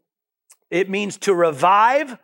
it 0.70 0.88
means 0.88 1.16
to 1.18 1.34
revive, 1.34 2.16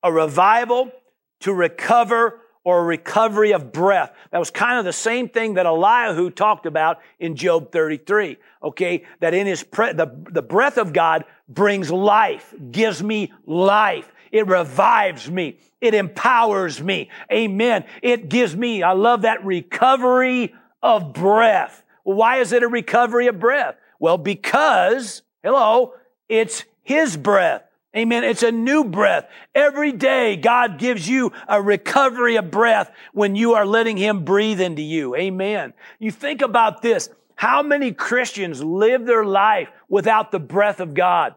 a 0.00 0.12
revival, 0.12 0.92
to 1.40 1.52
recover, 1.52 2.38
or 2.62 2.84
recovery 2.84 3.52
of 3.52 3.72
breath. 3.72 4.12
That 4.30 4.38
was 4.38 4.52
kind 4.52 4.78
of 4.78 4.84
the 4.84 4.92
same 4.92 5.28
thing 5.28 5.54
that 5.54 5.66
Elihu 5.66 6.30
talked 6.30 6.66
about 6.66 7.00
in 7.18 7.34
Job 7.34 7.72
33. 7.72 8.36
Okay, 8.62 9.04
that 9.18 9.34
in 9.34 9.48
his 9.48 9.64
pre- 9.64 9.92
the, 9.92 10.06
the 10.30 10.42
breath 10.42 10.78
of 10.78 10.92
God 10.92 11.24
brings 11.48 11.90
life, 11.90 12.54
gives 12.70 13.02
me 13.02 13.32
life. 13.44 14.12
It 14.30 14.46
revives 14.46 15.28
me. 15.28 15.58
It 15.80 15.94
empowers 15.94 16.80
me. 16.80 17.10
Amen. 17.32 17.86
It 18.02 18.28
gives 18.28 18.54
me, 18.54 18.84
I 18.84 18.92
love 18.92 19.22
that 19.22 19.44
recovery 19.44 20.54
of 20.80 21.12
breath. 21.12 21.81
Well, 22.04 22.16
why 22.16 22.38
is 22.38 22.52
it 22.52 22.62
a 22.62 22.68
recovery 22.68 23.26
of 23.26 23.38
breath? 23.38 23.76
Well, 23.98 24.18
because, 24.18 25.22
hello, 25.42 25.94
it's 26.28 26.64
His 26.82 27.16
breath. 27.16 27.62
Amen. 27.94 28.24
It's 28.24 28.42
a 28.42 28.50
new 28.50 28.84
breath. 28.84 29.28
Every 29.54 29.92
day, 29.92 30.36
God 30.36 30.78
gives 30.78 31.06
you 31.06 31.32
a 31.46 31.60
recovery 31.60 32.36
of 32.36 32.50
breath 32.50 32.90
when 33.12 33.36
you 33.36 33.52
are 33.54 33.66
letting 33.66 33.98
Him 33.98 34.24
breathe 34.24 34.60
into 34.60 34.82
you. 34.82 35.14
Amen. 35.14 35.74
You 35.98 36.10
think 36.10 36.40
about 36.40 36.80
this. 36.80 37.10
How 37.34 37.62
many 37.62 37.92
Christians 37.92 38.62
live 38.62 39.04
their 39.04 39.24
life 39.24 39.68
without 39.88 40.32
the 40.32 40.38
breath 40.38 40.80
of 40.80 40.94
God? 40.94 41.34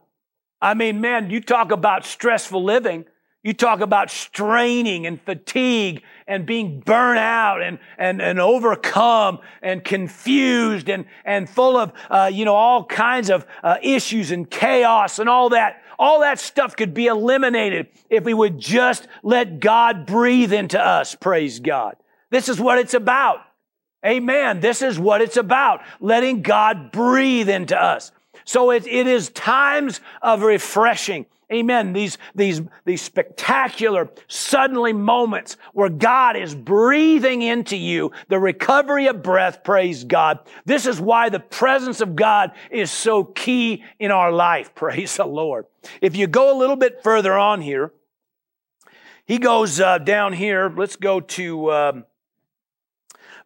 I 0.62 0.74
mean, 0.74 1.02
man, 1.02 1.30
you 1.30 1.42
talk 1.42 1.72
about 1.72 2.06
stressful 2.06 2.64
living. 2.64 3.06
You 3.46 3.54
talk 3.54 3.80
about 3.80 4.10
straining 4.10 5.06
and 5.06 5.22
fatigue 5.22 6.02
and 6.26 6.48
being 6.48 6.80
burnt 6.80 7.20
out 7.20 7.62
and, 7.62 7.78
and, 7.96 8.20
and 8.20 8.40
overcome 8.40 9.38
and 9.62 9.84
confused 9.84 10.90
and, 10.90 11.06
and 11.24 11.48
full 11.48 11.78
of, 11.78 11.94
uh, 12.10 12.32
you 12.34 12.44
know, 12.44 12.56
all 12.56 12.84
kinds 12.86 13.30
of 13.30 13.46
uh, 13.62 13.78
issues 13.84 14.32
and 14.32 14.50
chaos 14.50 15.20
and 15.20 15.30
all 15.30 15.50
that. 15.50 15.84
All 16.00 16.22
that 16.22 16.40
stuff 16.40 16.76
could 16.76 16.96
be 16.96 17.06
eliminated 17.06 17.90
if 18.10 18.24
we 18.24 18.34
would 18.34 18.58
just 18.58 19.08
let 19.22 19.60
God 19.60 20.08
breathe 20.08 20.52
into 20.52 20.84
us. 20.84 21.14
Praise 21.14 21.60
God. 21.60 21.98
This 22.32 22.50
is 22.50 22.60
what 22.60 22.80
it's 22.80 22.96
about. 22.96 23.42
Amen. 24.04 24.60
This 24.60 24.82
is 24.82 24.98
what 24.98 25.22
it's 25.22 25.38
about. 25.38 25.82
Letting 26.00 26.42
God 26.42 26.92
breathe 26.92 27.50
into 27.50 27.80
us. 27.80 28.12
So 28.44 28.72
it, 28.72 28.88
it 28.88 29.06
is 29.06 29.30
times 29.30 30.02
of 30.24 30.42
refreshing. 30.42 31.28
Amen. 31.54 31.94
These, 31.94 32.18
these, 32.34 32.62
these 32.86 33.02
spectacular, 33.02 34.10
suddenly 34.28 34.94
moments 34.94 35.58
where 35.74 35.90
God 35.90 36.36
is 36.36 36.56
breathing 36.56 37.44
into 37.44 37.78
you 37.78 38.12
the 38.30 38.40
recovery 38.40 39.08
of 39.08 39.22
breath. 39.22 39.64
Praise 39.64 40.04
God. 40.04 40.40
This 40.66 40.88
is 40.88 41.00
why 41.00 41.30
the 41.30 41.40
presence 41.40 42.02
of 42.02 42.16
God 42.16 42.52
is 42.72 42.90
so 42.90 43.24
key 43.24 43.84
in 44.00 44.10
our 44.10 44.32
life. 44.32 44.74
Praise 44.76 45.18
the 45.18 45.26
Lord. 45.26 45.66
If 46.02 46.16
you 46.16 46.26
go 46.26 46.56
a 46.56 46.58
little 46.58 46.76
bit 46.76 47.04
further 47.04 47.38
on 47.38 47.62
here, 47.62 47.92
he 49.26 49.38
goes 49.38 49.80
uh, 49.80 50.00
down 50.00 50.34
here. 50.34 50.72
Let's 50.76 50.96
go 50.96 51.20
to, 51.20 51.72
um, 51.72 52.06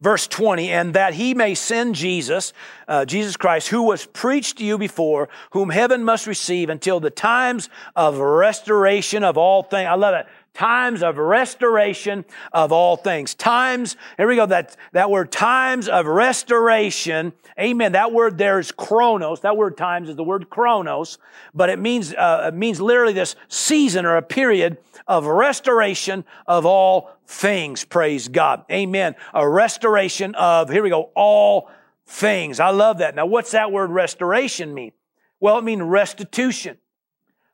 verse 0.01 0.27
20, 0.27 0.69
and 0.69 0.93
that 0.93 1.13
he 1.13 1.33
may 1.33 1.53
send 1.53 1.95
Jesus, 1.95 2.53
uh, 2.87 3.05
Jesus 3.05 3.35
Christ, 3.35 3.67
who 3.67 3.83
was 3.83 4.05
preached 4.05 4.57
to 4.59 4.65
you 4.65 4.77
before, 4.77 5.29
whom 5.51 5.69
heaven 5.69 6.03
must 6.03 6.25
receive 6.25 6.69
until 6.69 6.99
the 6.99 7.09
times 7.09 7.69
of 7.95 8.17
restoration 8.17 9.23
of 9.23 9.37
all 9.37 9.63
things. 9.63 9.87
I 9.87 9.95
love 9.95 10.15
it. 10.15 10.25
Times 10.53 11.03
of 11.03 11.17
restoration 11.17 12.25
of 12.51 12.71
all 12.71 12.97
things. 12.97 13.33
Times, 13.33 13.95
here 14.17 14.27
we 14.27 14.35
go, 14.35 14.45
that, 14.47 14.75
that 14.93 15.09
word 15.09 15.31
times 15.31 15.87
of 15.87 16.05
restoration. 16.05 17.33
Amen. 17.59 17.93
That 17.93 18.11
word 18.11 18.37
there 18.37 18.59
is 18.59 18.71
chronos. 18.71 19.41
That 19.41 19.55
word 19.55 19.77
times 19.77 20.09
is 20.09 20.15
the 20.15 20.23
word 20.23 20.49
chronos, 20.49 21.17
but 21.53 21.69
it 21.69 21.79
means, 21.79 22.13
uh, 22.13 22.45
it 22.47 22.55
means 22.55 22.81
literally 22.81 23.13
this 23.13 23.35
season 23.47 24.05
or 24.05 24.17
a 24.17 24.21
period 24.21 24.77
of 25.07 25.25
restoration 25.25 26.25
of 26.45 26.65
all 26.65 27.11
things. 27.25 27.85
Praise 27.85 28.27
God. 28.27 28.65
Amen. 28.71 29.15
A 29.33 29.47
restoration 29.47 30.35
of, 30.35 30.69
here 30.69 30.83
we 30.83 30.89
go, 30.89 31.11
all 31.15 31.69
things. 32.05 32.59
I 32.59 32.71
love 32.71 32.97
that. 32.97 33.15
Now, 33.15 33.27
what's 33.27 33.51
that 33.51 33.71
word 33.71 33.91
restoration 33.91 34.73
mean? 34.73 34.91
Well, 35.39 35.57
it 35.57 35.63
means 35.63 35.81
restitution, 35.83 36.77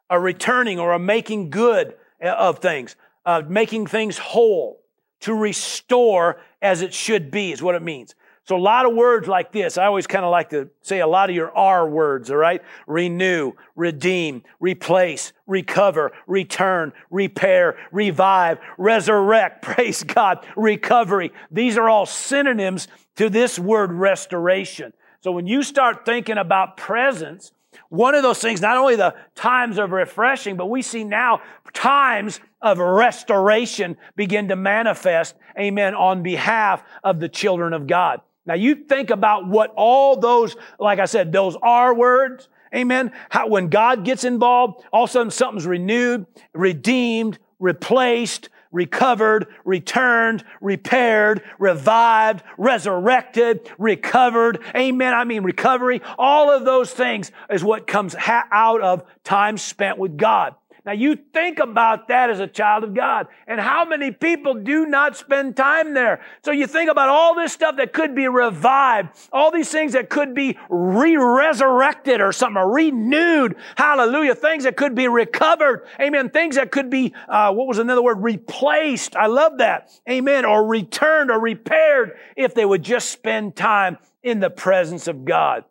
a 0.10 0.20
returning 0.20 0.80
or 0.80 0.94
a 0.94 1.00
making 1.00 1.50
good 1.50 1.96
of 2.34 2.60
things, 2.60 2.96
uh, 3.26 3.42
making 3.48 3.88
things 3.88 4.18
whole, 4.18 4.82
to 5.22 5.34
restore 5.34 6.38
as 6.62 6.82
it 6.82 6.94
should 6.94 7.32
be 7.32 7.52
is 7.52 7.62
what 7.62 7.76
it 7.76 7.82
means. 7.82 8.16
So 8.48 8.56
a 8.56 8.58
lot 8.58 8.86
of 8.86 8.94
words 8.94 9.28
like 9.28 9.52
this, 9.52 9.76
I 9.76 9.86
always 9.86 10.06
kind 10.06 10.24
of 10.24 10.30
like 10.30 10.52
to 10.52 10.70
say 10.82 11.00
a 11.00 11.08
lot 11.08 11.32
of 11.32 11.36
your 11.36 11.56
R 11.58 11.90
words, 11.90 12.30
all 12.30 12.38
right? 12.38 12.62
Renew, 12.86 13.54
redeem, 13.76 14.44
replace, 14.60 15.34
recover, 15.48 16.12
return, 16.28 16.94
repair, 17.10 17.76
revive, 17.92 18.60
resurrect, 18.78 19.62
praise 19.64 20.04
God, 20.04 20.46
recovery. 20.56 21.34
These 21.50 21.76
are 21.76 21.90
all 21.90 22.06
synonyms 22.06 22.88
to 23.16 23.32
this 23.32 23.58
word 23.58 23.92
restoration. 23.92 24.94
So 25.22 25.32
when 25.32 25.48
you 25.48 25.64
start 25.64 26.06
thinking 26.06 26.38
about 26.38 26.78
presence, 26.78 27.52
one 27.90 28.16
of 28.16 28.24
those 28.24 28.40
things, 28.40 28.62
not 28.62 28.78
only 28.78 28.96
the 28.96 29.16
times 29.36 29.78
of 29.78 29.92
refreshing, 29.92 30.58
but 30.58 30.68
we 30.68 30.82
see 30.82 31.04
now 31.04 31.42
times 31.74 32.40
of 32.62 32.80
restoration 32.80 33.98
begin 34.16 34.48
to 34.48 34.56
manifest, 34.56 35.36
amen, 35.60 35.94
on 35.94 36.24
behalf 36.24 36.84
of 37.04 37.20
the 37.20 37.30
children 37.30 37.74
of 37.74 37.88
God. 37.88 38.22
Now 38.46 38.54
you 38.56 38.76
think 38.76 39.10
about 39.10 39.48
what 39.48 39.74
all 39.76 40.20
those, 40.20 40.56
like 40.80 41.00
I 41.00 41.06
said, 41.06 41.32
those 41.32 41.56
are 41.62 41.94
words. 41.94 42.48
Amen. 42.74 43.12
How 43.30 43.48
when 43.48 43.70
God 43.70 44.04
gets 44.04 44.24
involved, 44.24 44.84
all 44.92 45.06
of 45.06 45.10
a 45.10 45.14
sudden 45.14 45.32
something's 45.32 45.66
renewed, 45.66 46.26
redeemed, 46.54 47.40
replaced, 47.60 48.50
recovered, 48.71 49.47
returned, 49.63 50.43
repaired, 50.62 51.43
revived, 51.60 52.43
resurrected, 52.58 53.71
recovered. 53.78 54.60
Amen. 54.75 55.13
I 55.13 55.23
mean, 55.23 55.43
recovery. 55.43 56.01
All 56.17 56.51
of 56.51 56.65
those 56.65 56.91
things 56.91 57.32
is 57.49 57.63
what 57.63 57.88
comes 57.88 58.13
ha- 58.13 58.47
out 58.51 58.82
of 58.82 59.04
time 59.23 59.58
spent 59.58 59.97
with 59.97 60.17
God. 60.17 60.56
Now 60.86 60.91
you 60.91 61.15
think 61.15 61.58
about 61.58 62.10
that 62.10 62.30
as 62.30 62.39
a 62.39 62.48
child 62.48 62.84
of 62.84 62.93
God 62.93 63.28
and 63.48 63.60
how 63.60 63.86
many 63.86 64.12
people 64.12 64.54
do 64.54 64.86
not 64.86 65.17
spend 65.17 65.58
time 65.58 65.95
there. 65.95 66.21
So 66.43 66.52
you 66.52 66.67
think 66.67 66.91
about 66.91 67.10
all 67.10 67.34
this 67.34 67.54
stuff 67.54 67.78
that 67.78 67.91
could 67.91 68.13
be 68.13 68.28
revived, 68.28 69.10
all 69.34 69.50
these 69.52 69.69
things 69.69 69.93
that 69.93 70.10
could 70.10 70.36
be 70.36 70.60
re-resurrected 70.69 72.21
or 72.21 72.32
something, 72.32 72.58
or 72.58 72.71
renewed. 72.71 73.56
Hallelujah. 73.76 74.36
Things 74.36 74.65
that 74.65 74.78
could 74.78 74.93
be 74.93 75.08
recovered. 75.08 75.88
Amen. 76.00 76.30
Things 76.30 76.56
that 76.56 76.71
could 76.71 76.91
be, 76.91 77.15
uh, 77.28 77.52
what 77.52 77.67
was 77.67 77.80
another 77.80 78.04
word? 78.04 78.21
Replaced. 78.21 79.15
I 79.15 79.26
love 79.26 79.58
that. 79.58 79.89
Amen. 80.08 80.45
Or 80.45 80.67
returned 80.67 81.32
or 81.32 81.39
repaired 81.39 82.17
if 82.36 82.54
they 82.54 82.65
would 82.65 82.84
just 82.84 83.10
spend 83.10 83.56
time 83.56 83.98
in 84.21 84.39
the 84.39 84.52
presence 84.52 85.08
of 85.08 85.26
God. 85.26 85.63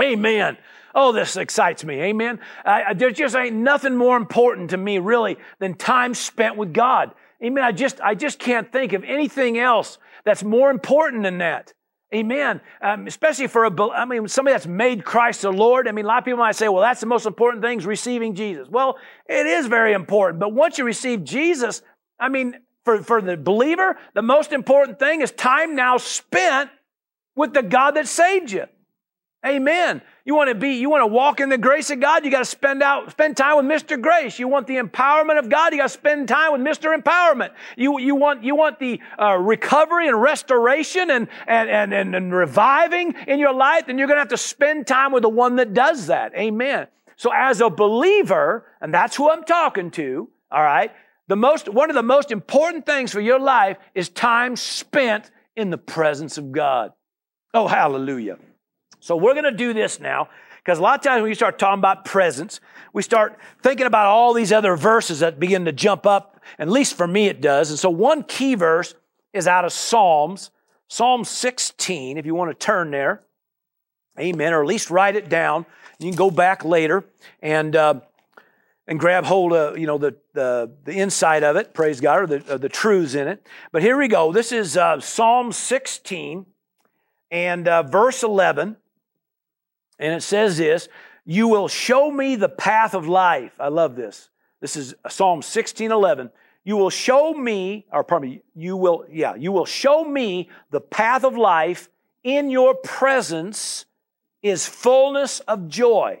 Amen. 0.00 0.58
Oh, 0.94 1.12
this 1.12 1.36
excites 1.36 1.84
me. 1.84 2.00
Amen. 2.00 2.40
I, 2.64 2.94
there 2.94 3.10
just 3.10 3.34
ain't 3.34 3.56
nothing 3.56 3.96
more 3.96 4.16
important 4.16 4.70
to 4.70 4.76
me 4.76 4.98
really 4.98 5.38
than 5.58 5.74
time 5.74 6.14
spent 6.14 6.56
with 6.56 6.72
God. 6.72 7.12
Amen. 7.42 7.64
I 7.64 7.72
just, 7.72 8.00
I 8.00 8.14
just 8.14 8.38
can't 8.38 8.70
think 8.70 8.92
of 8.92 9.04
anything 9.04 9.58
else 9.58 9.98
that's 10.24 10.44
more 10.44 10.70
important 10.70 11.22
than 11.22 11.38
that. 11.38 11.72
Amen. 12.14 12.60
Um, 12.82 13.06
especially 13.06 13.46
for 13.46 13.64
a, 13.64 13.90
I 13.90 14.04
mean, 14.04 14.28
somebody 14.28 14.52
that's 14.52 14.66
made 14.66 15.02
Christ 15.02 15.42
the 15.42 15.50
Lord. 15.50 15.88
I 15.88 15.92
mean, 15.92 16.04
a 16.04 16.08
lot 16.08 16.18
of 16.18 16.24
people 16.26 16.40
might 16.40 16.56
say, 16.56 16.68
well, 16.68 16.82
that's 16.82 17.00
the 17.00 17.06
most 17.06 17.24
important 17.24 17.62
thing 17.62 17.78
is 17.78 17.86
receiving 17.86 18.34
Jesus. 18.34 18.68
Well, 18.68 18.98
it 19.26 19.46
is 19.46 19.66
very 19.66 19.94
important. 19.94 20.38
But 20.38 20.52
once 20.52 20.76
you 20.76 20.84
receive 20.84 21.24
Jesus, 21.24 21.80
I 22.20 22.28
mean, 22.28 22.56
for, 22.84 23.02
for 23.02 23.22
the 23.22 23.38
believer, 23.38 23.96
the 24.14 24.22
most 24.22 24.52
important 24.52 24.98
thing 24.98 25.22
is 25.22 25.32
time 25.32 25.74
now 25.74 25.96
spent 25.96 26.70
with 27.34 27.54
the 27.54 27.62
God 27.62 27.92
that 27.92 28.06
saved 28.06 28.52
you. 28.52 28.66
Amen. 29.44 30.02
You 30.24 30.36
want 30.36 30.50
to 30.50 30.54
be, 30.54 30.74
you 30.74 30.88
want 30.88 31.02
to 31.02 31.06
walk 31.08 31.40
in 31.40 31.48
the 31.48 31.58
grace 31.58 31.90
of 31.90 31.98
God, 31.98 32.24
you 32.24 32.30
got 32.30 32.38
to 32.38 32.44
spend 32.44 32.80
out, 32.80 33.10
spend 33.10 33.36
time 33.36 33.56
with 33.56 33.66
Mr. 33.66 34.00
Grace. 34.00 34.38
You 34.38 34.46
want 34.46 34.68
the 34.68 34.76
empowerment 34.76 35.40
of 35.40 35.48
God, 35.48 35.72
you 35.72 35.78
got 35.78 35.84
to 35.84 35.88
spend 35.88 36.28
time 36.28 36.52
with 36.52 36.60
Mr. 36.60 36.96
Empowerment. 36.96 37.50
You, 37.76 37.98
you 37.98 38.14
want, 38.14 38.44
you 38.44 38.54
want 38.54 38.78
the 38.78 39.00
uh, 39.20 39.36
recovery 39.36 40.06
and 40.06 40.20
restoration 40.20 41.10
and, 41.10 41.26
and, 41.48 41.68
and, 41.68 41.92
and, 41.92 42.14
and 42.14 42.32
reviving 42.32 43.14
in 43.26 43.40
your 43.40 43.52
life, 43.52 43.86
then 43.86 43.98
you're 43.98 44.06
going 44.06 44.16
to 44.16 44.20
have 44.20 44.28
to 44.28 44.36
spend 44.36 44.86
time 44.86 45.10
with 45.10 45.22
the 45.22 45.28
one 45.28 45.56
that 45.56 45.74
does 45.74 46.06
that. 46.06 46.32
Amen. 46.36 46.86
So 47.16 47.32
as 47.34 47.60
a 47.60 47.68
believer, 47.68 48.64
and 48.80 48.94
that's 48.94 49.16
who 49.16 49.28
I'm 49.28 49.42
talking 49.42 49.90
to, 49.92 50.28
all 50.52 50.62
right, 50.62 50.92
the 51.26 51.36
most, 51.36 51.68
one 51.68 51.90
of 51.90 51.94
the 51.94 52.02
most 52.02 52.30
important 52.30 52.86
things 52.86 53.10
for 53.10 53.20
your 53.20 53.40
life 53.40 53.76
is 53.92 54.08
time 54.08 54.54
spent 54.54 55.32
in 55.56 55.70
the 55.70 55.78
presence 55.78 56.38
of 56.38 56.52
God. 56.52 56.92
Oh, 57.54 57.66
hallelujah. 57.66 58.38
So 59.02 59.16
we're 59.16 59.34
going 59.34 59.44
to 59.44 59.50
do 59.50 59.72
this 59.72 59.98
now 59.98 60.28
because 60.58 60.78
a 60.78 60.82
lot 60.82 60.96
of 60.96 61.02
times 61.02 61.22
when 61.22 61.28
you 61.28 61.34
start 61.34 61.58
talking 61.58 61.80
about 61.80 62.04
presence, 62.04 62.60
we 62.92 63.02
start 63.02 63.36
thinking 63.60 63.86
about 63.86 64.06
all 64.06 64.32
these 64.32 64.52
other 64.52 64.76
verses 64.76 65.18
that 65.18 65.40
begin 65.40 65.64
to 65.64 65.72
jump 65.72 66.06
up. 66.06 66.40
At 66.56 66.68
least 66.68 66.96
for 66.96 67.08
me, 67.08 67.26
it 67.26 67.40
does. 67.40 67.70
And 67.70 67.78
so 67.80 67.90
one 67.90 68.22
key 68.22 68.54
verse 68.54 68.94
is 69.32 69.48
out 69.48 69.64
of 69.64 69.72
Psalms, 69.72 70.52
Psalm 70.86 71.24
16, 71.24 72.16
if 72.16 72.24
you 72.24 72.36
want 72.36 72.52
to 72.52 72.64
turn 72.64 72.92
there. 72.92 73.22
Amen. 74.20 74.52
Or 74.52 74.62
at 74.62 74.68
least 74.68 74.88
write 74.88 75.16
it 75.16 75.28
down. 75.28 75.66
You 75.98 76.08
can 76.08 76.16
go 76.16 76.30
back 76.30 76.64
later 76.64 77.04
and, 77.42 77.74
uh, 77.74 78.02
and 78.86 79.00
grab 79.00 79.24
hold 79.24 79.52
of, 79.52 79.78
you 79.78 79.88
know, 79.88 79.98
the, 79.98 80.14
the, 80.32 80.70
the 80.84 80.92
inside 80.92 81.42
of 81.42 81.56
it, 81.56 81.74
praise 81.74 82.00
God, 82.00 82.20
or 82.20 82.26
the, 82.28 82.56
the 82.56 82.68
truths 82.68 83.14
in 83.14 83.26
it. 83.26 83.44
But 83.72 83.82
here 83.82 83.98
we 83.98 84.06
go. 84.06 84.30
This 84.30 84.52
is 84.52 84.76
uh, 84.76 85.00
Psalm 85.00 85.50
16 85.50 86.46
and 87.32 87.66
uh, 87.66 87.82
verse 87.82 88.22
11. 88.22 88.76
And 90.02 90.12
it 90.12 90.22
says 90.22 90.58
this 90.58 90.88
You 91.24 91.48
will 91.48 91.68
show 91.68 92.10
me 92.10 92.34
the 92.34 92.48
path 92.48 92.92
of 92.92 93.06
life. 93.06 93.52
I 93.60 93.68
love 93.68 93.94
this. 93.94 94.28
This 94.60 94.76
is 94.76 94.94
Psalm 95.08 95.40
16 95.40 95.90
11. 95.92 96.30
You 96.64 96.76
will 96.76 96.90
show 96.90 97.32
me, 97.32 97.86
or 97.92 98.04
pardon 98.04 98.30
me, 98.30 98.42
you 98.54 98.76
will, 98.76 99.04
yeah, 99.10 99.34
you 99.34 99.50
will 99.50 99.64
show 99.64 100.04
me 100.04 100.50
the 100.70 100.80
path 100.80 101.24
of 101.24 101.36
life. 101.36 101.88
In 102.22 102.50
your 102.50 102.74
presence 102.74 103.86
is 104.42 104.66
fullness 104.66 105.40
of 105.40 105.68
joy. 105.68 106.20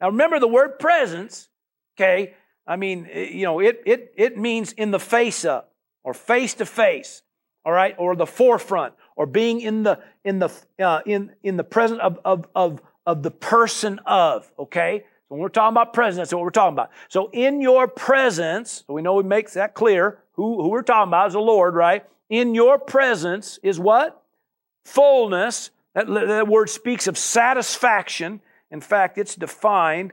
Now 0.00 0.08
remember 0.08 0.38
the 0.38 0.48
word 0.48 0.78
presence, 0.78 1.48
okay? 1.96 2.34
I 2.66 2.76
mean, 2.76 3.08
you 3.14 3.44
know, 3.44 3.60
it, 3.60 3.82
it, 3.86 4.12
it 4.16 4.38
means 4.38 4.72
in 4.72 4.90
the 4.90 5.00
face 5.00 5.44
of, 5.44 5.64
or 6.04 6.14
face 6.14 6.54
to 6.54 6.66
face, 6.66 7.22
all 7.64 7.72
right, 7.72 7.94
or 7.98 8.16
the 8.16 8.26
forefront, 8.26 8.94
or 9.16 9.24
being 9.26 9.60
in 9.60 9.82
the, 9.82 9.98
in 10.24 10.38
the, 10.38 10.52
uh, 10.78 11.00
in, 11.06 11.32
in 11.42 11.56
the 11.56 11.64
presence 11.64 12.00
of, 12.02 12.18
of, 12.24 12.46
of, 12.54 12.82
of 13.10 13.24
the 13.24 13.30
person 13.30 13.98
of, 14.06 14.50
okay? 14.56 15.00
So 15.00 15.34
when 15.34 15.40
we're 15.40 15.48
talking 15.48 15.74
about 15.74 15.92
presence, 15.92 16.18
that's 16.18 16.32
what 16.32 16.42
we're 16.42 16.50
talking 16.50 16.74
about. 16.74 16.90
So 17.08 17.28
in 17.32 17.60
your 17.60 17.88
presence, 17.88 18.84
so 18.86 18.94
we 18.94 19.02
know 19.02 19.14
we 19.14 19.24
make 19.24 19.50
that 19.52 19.74
clear. 19.74 20.18
Who, 20.34 20.62
who 20.62 20.68
we're 20.68 20.82
talking 20.82 21.08
about 21.08 21.26
is 21.26 21.32
the 21.32 21.40
Lord, 21.40 21.74
right? 21.74 22.04
In 22.28 22.54
your 22.54 22.78
presence 22.78 23.58
is 23.64 23.80
what? 23.80 24.22
Fullness. 24.84 25.70
That, 25.94 26.06
that 26.06 26.46
word 26.46 26.70
speaks 26.70 27.08
of 27.08 27.18
satisfaction. 27.18 28.40
In 28.70 28.80
fact, 28.80 29.18
it's 29.18 29.34
defined 29.34 30.12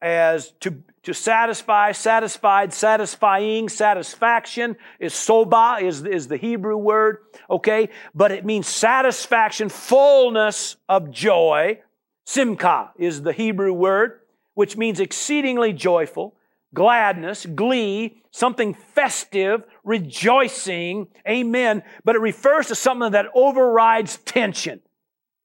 as 0.00 0.52
to, 0.60 0.82
to 1.02 1.12
satisfy, 1.12 1.90
satisfied, 1.90 2.72
satisfying, 2.72 3.68
satisfaction 3.68 4.76
is 5.00 5.14
soba, 5.14 5.78
is, 5.82 6.04
is 6.04 6.28
the 6.28 6.36
Hebrew 6.36 6.76
word, 6.76 7.18
okay? 7.50 7.88
But 8.14 8.30
it 8.30 8.44
means 8.44 8.68
satisfaction, 8.68 9.68
fullness 9.68 10.76
of 10.88 11.10
joy. 11.10 11.80
Simcha 12.26 12.90
is 12.98 13.22
the 13.22 13.32
Hebrew 13.32 13.72
word, 13.72 14.20
which 14.54 14.76
means 14.76 14.98
exceedingly 14.98 15.72
joyful, 15.72 16.34
gladness, 16.74 17.46
glee, 17.46 18.20
something 18.32 18.74
festive, 18.74 19.62
rejoicing, 19.84 21.06
amen. 21.26 21.84
But 22.04 22.16
it 22.16 22.20
refers 22.20 22.66
to 22.66 22.74
something 22.74 23.12
that 23.12 23.26
overrides 23.34 24.18
tension. 24.18 24.80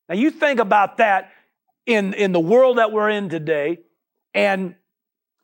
Now 0.09 0.15
you 0.15 0.31
think 0.31 0.59
about 0.59 0.97
that 0.97 1.31
in, 1.85 2.15
in 2.15 2.31
the 2.31 2.39
world 2.39 2.79
that 2.79 2.91
we're 2.91 3.09
in 3.09 3.29
today 3.29 3.81
and 4.33 4.75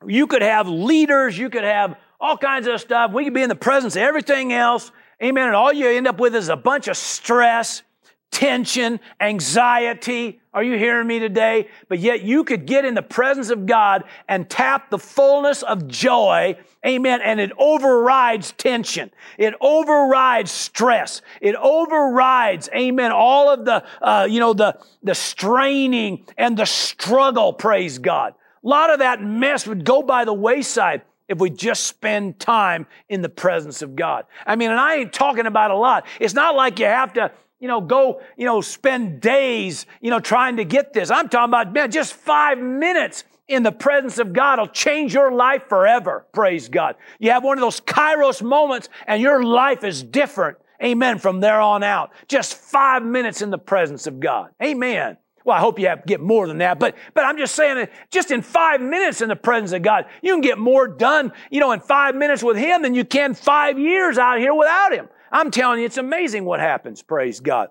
you 0.06 0.26
could 0.26 0.42
have 0.42 0.68
leaders, 0.68 1.38
you 1.38 1.50
could 1.50 1.64
have 1.64 1.96
all 2.20 2.36
kinds 2.36 2.66
of 2.66 2.80
stuff. 2.80 3.12
We 3.12 3.24
could 3.24 3.34
be 3.34 3.42
in 3.42 3.48
the 3.48 3.54
presence 3.54 3.94
of 3.94 4.02
everything 4.02 4.52
else. 4.52 4.90
Amen. 5.22 5.46
And 5.46 5.54
all 5.54 5.72
you 5.72 5.88
end 5.88 6.08
up 6.08 6.18
with 6.18 6.34
is 6.34 6.48
a 6.48 6.56
bunch 6.56 6.88
of 6.88 6.96
stress, 6.96 7.82
tension, 8.30 9.00
anxiety. 9.20 10.40
Are 10.58 10.64
you 10.64 10.76
hearing 10.76 11.06
me 11.06 11.20
today? 11.20 11.68
But 11.88 12.00
yet 12.00 12.22
you 12.22 12.42
could 12.42 12.66
get 12.66 12.84
in 12.84 12.94
the 12.94 13.02
presence 13.02 13.50
of 13.50 13.64
God 13.64 14.02
and 14.26 14.50
tap 14.50 14.90
the 14.90 14.98
fullness 14.98 15.62
of 15.62 15.86
joy. 15.86 16.56
Amen. 16.84 17.20
And 17.22 17.38
it 17.38 17.52
overrides 17.56 18.50
tension. 18.58 19.12
It 19.38 19.54
overrides 19.60 20.50
stress. 20.50 21.22
It 21.40 21.54
overrides, 21.54 22.68
amen, 22.74 23.12
all 23.12 23.50
of 23.50 23.66
the, 23.66 23.84
uh, 24.02 24.26
you 24.28 24.40
know, 24.40 24.52
the, 24.52 24.76
the 25.04 25.14
straining 25.14 26.26
and 26.36 26.56
the 26.56 26.66
struggle. 26.66 27.52
Praise 27.52 28.00
God. 28.00 28.34
A 28.64 28.68
lot 28.68 28.90
of 28.90 28.98
that 28.98 29.22
mess 29.22 29.64
would 29.64 29.84
go 29.84 30.02
by 30.02 30.24
the 30.24 30.34
wayside 30.34 31.02
if 31.28 31.38
we 31.38 31.50
just 31.50 31.86
spend 31.86 32.40
time 32.40 32.88
in 33.08 33.22
the 33.22 33.28
presence 33.28 33.80
of 33.80 33.94
God. 33.94 34.24
I 34.44 34.56
mean, 34.56 34.72
and 34.72 34.80
I 34.80 34.96
ain't 34.96 35.12
talking 35.12 35.46
about 35.46 35.70
a 35.70 35.76
lot. 35.76 36.04
It's 36.18 36.34
not 36.34 36.56
like 36.56 36.80
you 36.80 36.86
have 36.86 37.12
to, 37.12 37.30
you 37.60 37.68
know, 37.68 37.80
go, 37.80 38.20
you 38.36 38.44
know, 38.44 38.60
spend 38.60 39.20
days, 39.20 39.86
you 40.00 40.10
know, 40.10 40.20
trying 40.20 40.56
to 40.56 40.64
get 40.64 40.92
this. 40.92 41.10
I'm 41.10 41.28
talking 41.28 41.50
about, 41.50 41.72
man, 41.72 41.90
just 41.90 42.12
five 42.14 42.58
minutes 42.58 43.24
in 43.48 43.62
the 43.62 43.72
presence 43.72 44.18
of 44.18 44.32
God 44.32 44.58
will 44.58 44.68
change 44.68 45.14
your 45.14 45.32
life 45.32 45.68
forever. 45.68 46.26
Praise 46.32 46.68
God. 46.68 46.96
You 47.18 47.30
have 47.30 47.42
one 47.42 47.58
of 47.58 47.62
those 47.62 47.80
kairos 47.80 48.42
moments 48.42 48.88
and 49.06 49.20
your 49.20 49.42
life 49.42 49.84
is 49.84 50.02
different. 50.02 50.58
Amen. 50.82 51.18
From 51.18 51.40
there 51.40 51.60
on 51.60 51.82
out. 51.82 52.12
Just 52.28 52.54
five 52.54 53.02
minutes 53.02 53.42
in 53.42 53.50
the 53.50 53.58
presence 53.58 54.06
of 54.06 54.20
God. 54.20 54.50
Amen. 54.62 55.16
Well, 55.44 55.56
I 55.56 55.60
hope 55.60 55.78
you 55.78 55.88
have, 55.88 56.04
get 56.04 56.20
more 56.20 56.46
than 56.46 56.58
that, 56.58 56.78
but, 56.78 56.94
but 57.14 57.24
I'm 57.24 57.38
just 57.38 57.54
saying 57.54 57.88
just 58.10 58.30
in 58.30 58.42
five 58.42 58.82
minutes 58.82 59.22
in 59.22 59.30
the 59.30 59.36
presence 59.36 59.72
of 59.72 59.80
God, 59.80 60.04
you 60.20 60.34
can 60.34 60.42
get 60.42 60.58
more 60.58 60.86
done, 60.86 61.32
you 61.50 61.58
know, 61.58 61.72
in 61.72 61.80
five 61.80 62.14
minutes 62.14 62.42
with 62.42 62.58
Him 62.58 62.82
than 62.82 62.94
you 62.94 63.02
can 63.02 63.32
five 63.32 63.78
years 63.78 64.18
out 64.18 64.38
here 64.38 64.52
without 64.52 64.92
Him. 64.92 65.08
I'm 65.30 65.50
telling 65.50 65.80
you, 65.80 65.86
it's 65.86 65.98
amazing 65.98 66.44
what 66.44 66.60
happens. 66.60 67.02
Praise 67.02 67.40
God. 67.40 67.68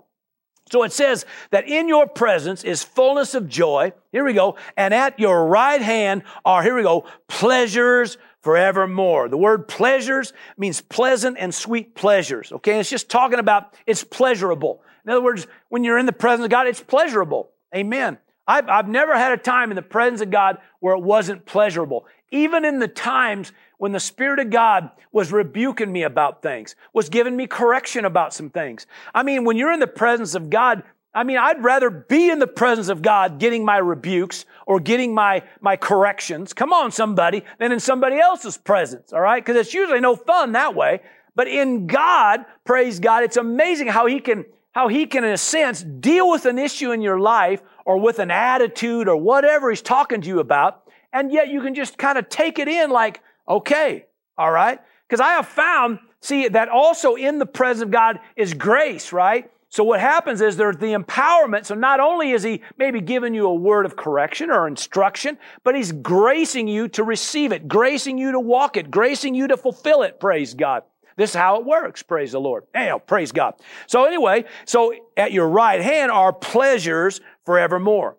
So 0.72 0.84
it 0.84 0.92
says 0.92 1.26
that 1.52 1.68
in 1.68 1.88
your 1.88 2.08
presence 2.08 2.64
is 2.64 2.84
fullness 2.84 3.36
of 3.36 3.48
joy. 3.48 3.94
Here 4.12 4.26
we 4.26 4.34
go. 4.34 4.58
And 4.76 4.94
at 4.94 5.20
your 5.20 5.48
right 5.48 5.82
hand 5.82 6.24
are, 6.44 6.62
here 6.62 6.76
we 6.76 6.84
go, 6.84 7.06
pleasures 7.28 8.18
forevermore. 8.42 9.30
The 9.30 9.38
word 9.38 9.68
pleasures 9.68 10.34
means 10.58 10.82
pleasant 10.82 11.38
and 11.40 11.54
sweet 11.54 11.96
pleasures. 11.96 12.52
Okay. 12.52 12.80
It's 12.80 12.90
just 12.90 13.10
talking 13.10 13.40
about 13.40 13.74
it's 13.86 14.04
pleasurable. 14.04 14.82
In 15.06 15.12
other 15.12 15.24
words, 15.24 15.48
when 15.70 15.86
you're 15.86 15.98
in 15.98 16.06
the 16.06 16.12
presence 16.12 16.44
of 16.46 16.52
God, 16.52 16.68
it's 16.68 16.82
pleasurable. 16.82 17.52
Amen. 17.74 18.18
I've, 18.46 18.70
I've 18.70 18.88
never 18.88 19.16
had 19.16 19.34
a 19.34 19.38
time 19.38 19.72
in 19.72 19.76
the 19.76 19.82
presence 19.82 20.22
of 20.22 20.32
God 20.32 20.58
where 20.80 20.96
it 20.96 21.02
wasn't 21.02 21.46
pleasurable. 21.46 22.06
Even 22.32 22.66
in 22.66 22.80
the 22.80 22.88
times 22.88 23.52
when 23.78 23.92
the 23.92 24.00
Spirit 24.00 24.40
of 24.40 24.50
God 24.50 24.90
was 25.12 25.32
rebuking 25.32 25.92
me 25.92 26.04
about 26.04 26.42
things, 26.42 26.76
was 26.94 27.10
giving 27.10 27.36
me 27.36 27.48
correction 27.48 28.06
about 28.06 28.34
some 28.34 28.50
things. 28.50 28.88
I 29.14 29.24
mean, 29.24 29.44
when 29.44 29.58
you're 29.58 29.72
in 29.72 29.80
the 29.80 29.88
presence 29.88 30.36
of 30.36 30.50
God, 30.50 30.84
I 31.14 31.24
mean, 31.24 31.38
I'd 31.38 31.64
rather 31.64 31.90
be 31.90 32.30
in 32.30 32.40
the 32.40 32.48
presence 32.48 32.90
of 32.90 33.02
God 33.02 33.40
getting 33.40 33.66
my 33.66 33.78
rebukes 33.78 34.46
or 34.66 34.80
getting 34.80 35.14
my, 35.14 35.44
my 35.62 35.76
corrections. 35.76 36.54
Come 36.54 36.74
on, 36.74 36.92
somebody, 36.92 37.44
than 37.60 37.72
in 37.72 37.80
somebody 37.80 38.20
else's 38.20 38.58
presence, 38.58 39.14
all 39.14 39.22
right? 39.22 39.44
Because 39.44 39.60
it's 39.60 39.74
usually 39.74 40.00
no 40.00 40.16
fun 40.16 40.52
that 40.52 40.76
way. 40.76 41.02
But 41.36 41.48
in 41.48 41.88
God, 41.88 42.46
praise 42.66 43.00
God, 43.00 43.24
it's 43.24 43.38
amazing 43.38 43.88
how 43.88 44.06
He 44.06 44.20
can 44.20 44.46
how 44.78 44.90
he 44.90 45.08
can, 45.08 45.24
in 45.24 45.32
a 45.32 45.38
sense, 45.38 45.82
deal 45.82 46.30
with 46.30 46.46
an 46.46 46.60
issue 46.60 46.92
in 46.92 47.02
your 47.02 47.20
life 47.20 47.64
or 47.84 47.98
with 47.98 48.20
an 48.20 48.30
attitude 48.30 49.08
or 49.08 49.18
whatever 49.18 49.72
he's 49.72 49.82
talking 49.82 50.22
to 50.22 50.28
you 50.28 50.40
about. 50.40 50.84
And 51.12 51.32
yet 51.32 51.48
you 51.48 51.62
can 51.62 51.74
just 51.74 51.98
kind 51.98 52.16
of 52.16 52.30
take 52.30 52.60
it 52.60 52.68
in 52.68 52.92
like, 52.92 53.24
okay, 53.48 54.06
all 54.38 54.52
right? 54.52 54.80
Because 55.08 55.22
I 55.22 55.34
have 55.34 55.48
found, 55.48 56.00
see, 56.20 56.48
that 56.50 56.70
also 56.70 57.16
in 57.16 57.40
the 57.40 57.46
presence 57.46 57.84
of 57.84 57.92
God 57.92 58.20
is 58.36 58.54
grace, 58.54 59.14
right? 59.14 59.50
So 59.70 59.84
what 59.84 60.00
happens 60.00 60.42
is 60.42 60.56
there's 60.56 60.78
the 60.78 60.94
empowerment. 60.94 61.66
So 61.66 61.76
not 61.76 62.00
only 62.00 62.32
is 62.32 62.44
he 62.44 62.62
maybe 62.78 63.02
giving 63.02 63.34
you 63.34 63.48
a 63.48 63.54
word 63.54 63.86
of 63.86 63.96
correction 63.96 64.50
or 64.50 64.68
instruction, 64.68 65.38
but 65.64 65.76
he's 65.76 65.92
gracing 65.92 66.68
you 66.68 66.88
to 66.90 67.04
receive 67.04 67.52
it, 67.52 67.68
gracing 67.68 68.18
you 68.18 68.32
to 68.32 68.40
walk 68.40 68.78
it, 68.78 68.90
gracing 68.90 69.36
you 69.36 69.48
to 69.48 69.58
fulfill 69.58 70.04
it, 70.04 70.20
praise 70.20 70.54
God. 70.54 70.84
This 71.18 71.32
is 71.32 71.36
how 71.36 71.60
it 71.60 71.66
works. 71.66 72.04
Praise 72.04 72.32
the 72.32 72.40
Lord. 72.40 72.66
Anyhow, 72.74 73.00
praise 73.00 73.32
God. 73.32 73.56
So 73.88 74.06
anyway, 74.06 74.46
so 74.66 74.94
at 75.18 75.32
your 75.32 75.50
right 75.50 75.82
hand 75.82 76.12
are 76.12 76.32
pleasures 76.32 77.20
forevermore. 77.44 78.18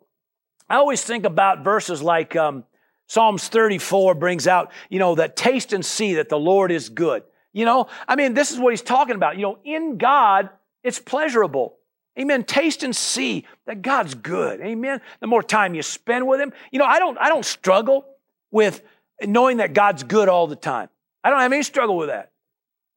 I 0.68 0.76
always 0.76 1.03
think 1.03 1.24
about 1.24 1.64
verses 1.64 2.03
like 2.03 2.37
um, 2.37 2.64
Psalms 3.09 3.48
34 3.48 4.14
brings 4.14 4.46
out, 4.46 4.70
you 4.88 4.98
know, 4.98 5.16
that 5.16 5.34
taste 5.34 5.72
and 5.72 5.84
see 5.84 6.14
that 6.14 6.28
the 6.28 6.38
Lord 6.38 6.70
is 6.70 6.88
good. 6.88 7.24
You 7.52 7.64
know, 7.64 7.88
I 8.06 8.16
mean, 8.16 8.34
this 8.34 8.52
is 8.52 8.59
what 8.59 8.70
he's 8.70 8.82
talking 8.82 9.16
about. 9.16 9.36
You 9.36 9.42
know, 9.42 9.59
in 9.64 9.96
God, 9.98 10.50
it's 10.84 11.00
pleasurable. 11.00 11.76
Amen. 12.18 12.44
Taste 12.44 12.82
and 12.82 12.94
see 12.94 13.46
that 13.66 13.80
God's 13.80 14.14
good. 14.14 14.61
Amen. 14.61 15.00
The 15.20 15.26
more 15.26 15.42
time 15.42 15.74
you 15.74 15.82
spend 15.82 16.26
with 16.26 16.40
Him, 16.40 16.52
you 16.70 16.78
know, 16.78 16.84
I 16.84 16.98
don't, 16.98 17.16
I 17.18 17.28
don't 17.28 17.44
struggle 17.44 18.06
with 18.50 18.82
knowing 19.22 19.59
that 19.59 19.72
God's 19.72 20.02
good 20.02 20.28
all 20.28 20.46
the 20.46 20.56
time. 20.56 20.88
I 21.22 21.30
don't 21.30 21.40
have 21.40 21.52
any 21.52 21.62
struggle 21.62 21.96
with 21.96 22.09
that. 22.09 22.32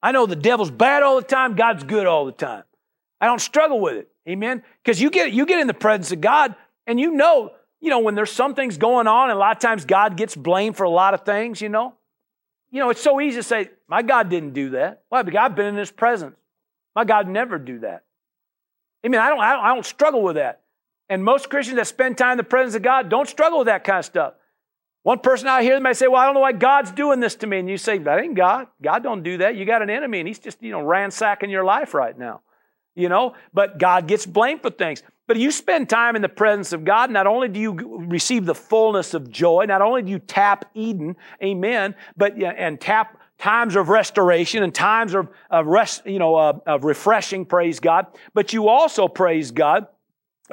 I 0.02 0.12
know 0.12 0.26
the 0.26 0.36
devil's 0.36 0.70
bad 0.70 1.02
all 1.02 1.16
the 1.16 1.26
time, 1.26 1.54
God's 1.54 1.84
good 1.84 2.06
all 2.06 2.26
the 2.26 2.32
time. 2.32 2.64
I 3.20 3.26
don't 3.26 3.40
struggle 3.40 3.80
with 3.80 3.94
it. 3.94 4.08
Amen. 4.28 4.62
Because 4.82 5.00
you 5.00 5.10
get 5.10 5.32
you 5.32 5.46
get 5.46 5.60
in 5.60 5.68
the 5.68 5.74
presence 5.74 6.10
of 6.10 6.20
God 6.20 6.56
and 6.86 6.98
you 6.98 7.12
know, 7.12 7.52
you 7.82 7.90
know, 7.90 7.98
when 7.98 8.14
there's 8.14 8.30
some 8.30 8.54
things 8.54 8.78
going 8.78 9.08
on, 9.08 9.28
and 9.28 9.36
a 9.36 9.40
lot 9.40 9.56
of 9.56 9.60
times 9.60 9.84
God 9.84 10.16
gets 10.16 10.36
blamed 10.36 10.76
for 10.76 10.84
a 10.84 10.90
lot 10.90 11.14
of 11.14 11.26
things, 11.26 11.60
you 11.60 11.68
know. 11.68 11.94
You 12.70 12.78
know, 12.78 12.88
it's 12.88 13.02
so 13.02 13.20
easy 13.20 13.36
to 13.36 13.42
say, 13.42 13.70
My 13.88 14.02
God 14.02 14.30
didn't 14.30 14.54
do 14.54 14.70
that. 14.70 15.02
Why? 15.08 15.22
Because 15.22 15.40
I've 15.42 15.56
been 15.56 15.66
in 15.66 15.76
his 15.76 15.90
presence. 15.90 16.36
My 16.94 17.04
God 17.04 17.28
never 17.28 17.58
do 17.58 17.80
that. 17.80 18.04
I 19.04 19.08
mean, 19.08 19.20
I 19.20 19.28
don't, 19.28 19.40
I 19.40 19.52
don't, 19.54 19.64
I 19.64 19.74
don't 19.74 19.84
struggle 19.84 20.22
with 20.22 20.36
that. 20.36 20.60
And 21.08 21.24
most 21.24 21.50
Christians 21.50 21.76
that 21.76 21.88
spend 21.88 22.16
time 22.16 22.32
in 22.32 22.36
the 22.38 22.44
presence 22.44 22.76
of 22.76 22.82
God 22.82 23.08
don't 23.08 23.28
struggle 23.28 23.58
with 23.58 23.66
that 23.66 23.82
kind 23.82 23.98
of 23.98 24.04
stuff. 24.04 24.34
One 25.02 25.18
person 25.18 25.48
out 25.48 25.62
here 25.62 25.78
might 25.80 25.96
say, 25.96 26.06
Well, 26.06 26.20
I 26.20 26.26
don't 26.26 26.34
know 26.34 26.40
why 26.40 26.52
God's 26.52 26.92
doing 26.92 27.18
this 27.18 27.34
to 27.36 27.48
me. 27.48 27.58
And 27.58 27.68
you 27.68 27.78
say, 27.78 27.98
That 27.98 28.20
ain't 28.20 28.36
God. 28.36 28.68
God 28.80 29.02
don't 29.02 29.24
do 29.24 29.38
that. 29.38 29.56
You 29.56 29.64
got 29.64 29.82
an 29.82 29.90
enemy, 29.90 30.20
and 30.20 30.28
he's 30.28 30.38
just, 30.38 30.62
you 30.62 30.70
know, 30.70 30.82
ransacking 30.82 31.50
your 31.50 31.64
life 31.64 31.94
right 31.94 32.16
now. 32.16 32.42
You 32.94 33.08
know, 33.08 33.34
but 33.52 33.78
God 33.78 34.06
gets 34.06 34.24
blamed 34.24 34.62
for 34.62 34.70
things. 34.70 35.02
But 35.32 35.40
you 35.40 35.50
spend 35.50 35.88
time 35.88 36.14
in 36.14 36.20
the 36.20 36.28
presence 36.28 36.74
of 36.74 36.84
God, 36.84 37.10
not 37.10 37.26
only 37.26 37.48
do 37.48 37.58
you 37.58 37.72
receive 38.06 38.44
the 38.44 38.54
fullness 38.54 39.14
of 39.14 39.30
joy, 39.30 39.64
not 39.66 39.80
only 39.80 40.02
do 40.02 40.10
you 40.10 40.18
tap 40.18 40.66
Eden, 40.74 41.16
amen, 41.42 41.94
but 42.18 42.34
and 42.36 42.78
tap 42.78 43.18
times 43.38 43.74
of 43.74 43.88
restoration 43.88 44.62
and 44.62 44.74
times 44.74 45.14
of, 45.14 45.30
of 45.48 45.66
rest, 45.66 46.04
you 46.04 46.18
know, 46.18 46.34
uh, 46.34 46.58
of 46.66 46.84
refreshing, 46.84 47.46
praise 47.46 47.80
God, 47.80 48.08
but 48.34 48.52
you 48.52 48.68
also 48.68 49.08
praise 49.08 49.52
God 49.52 49.86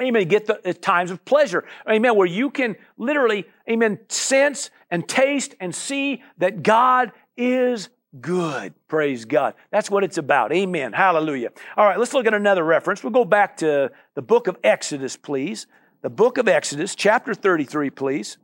Amen. 0.00 0.28
Get 0.28 0.46
the 0.46 0.72
times 0.72 1.10
of 1.10 1.22
pleasure. 1.26 1.64
Amen. 1.86 2.16
Where 2.16 2.26
you 2.26 2.48
can 2.48 2.76
literally, 2.96 3.44
amen, 3.68 3.98
sense 4.08 4.70
and 4.90 5.06
taste 5.06 5.54
and 5.60 5.74
see 5.74 6.22
that 6.38 6.62
God 6.62 7.12
is 7.36 7.90
good. 8.18 8.74
Praise 8.88 9.24
God. 9.24 9.54
That's 9.70 9.90
what 9.90 10.02
it's 10.02 10.18
about. 10.18 10.52
Amen. 10.52 10.92
Hallelujah. 10.92 11.50
All 11.76 11.86
right, 11.86 11.98
let's 11.98 12.14
look 12.14 12.26
at 12.26 12.34
another 12.34 12.64
reference. 12.64 13.04
We'll 13.04 13.12
go 13.12 13.24
back 13.24 13.58
to 13.58 13.92
the 14.14 14.22
book 14.22 14.46
of 14.46 14.56
Exodus, 14.64 15.16
please. 15.16 15.66
The 16.02 16.10
book 16.10 16.38
of 16.38 16.48
Exodus, 16.48 16.94
chapter 16.94 17.34
33, 17.34 17.90
please. 17.90 18.38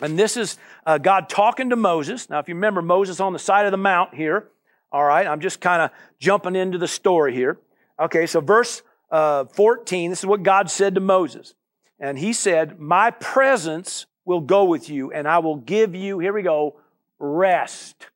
And 0.00 0.18
this 0.18 0.36
is 0.36 0.56
uh, 0.86 0.98
God 0.98 1.28
talking 1.28 1.70
to 1.70 1.76
Moses. 1.76 2.30
Now, 2.30 2.38
if 2.38 2.48
you 2.48 2.54
remember, 2.54 2.82
Moses 2.82 3.20
on 3.20 3.32
the 3.32 3.38
side 3.38 3.66
of 3.66 3.72
the 3.72 3.78
mount 3.78 4.14
here. 4.14 4.48
All 4.90 5.04
right, 5.04 5.26
I'm 5.26 5.40
just 5.40 5.60
kind 5.60 5.82
of 5.82 5.90
jumping 6.20 6.54
into 6.54 6.78
the 6.78 6.86
story 6.86 7.34
here. 7.34 7.58
Okay, 7.98 8.26
so 8.26 8.40
verse 8.40 8.82
uh, 9.10 9.44
14, 9.46 10.10
this 10.10 10.20
is 10.20 10.26
what 10.26 10.42
God 10.42 10.70
said 10.70 10.94
to 10.94 11.00
Moses. 11.00 11.54
And 11.98 12.18
he 12.18 12.32
said, 12.32 12.78
My 12.78 13.10
presence 13.10 14.06
will 14.24 14.40
go 14.40 14.64
with 14.64 14.88
you, 14.88 15.12
and 15.12 15.26
I 15.28 15.38
will 15.38 15.56
give 15.56 15.94
you, 15.94 16.18
here 16.18 16.32
we 16.32 16.42
go, 16.42 16.76
rest. 17.18 18.08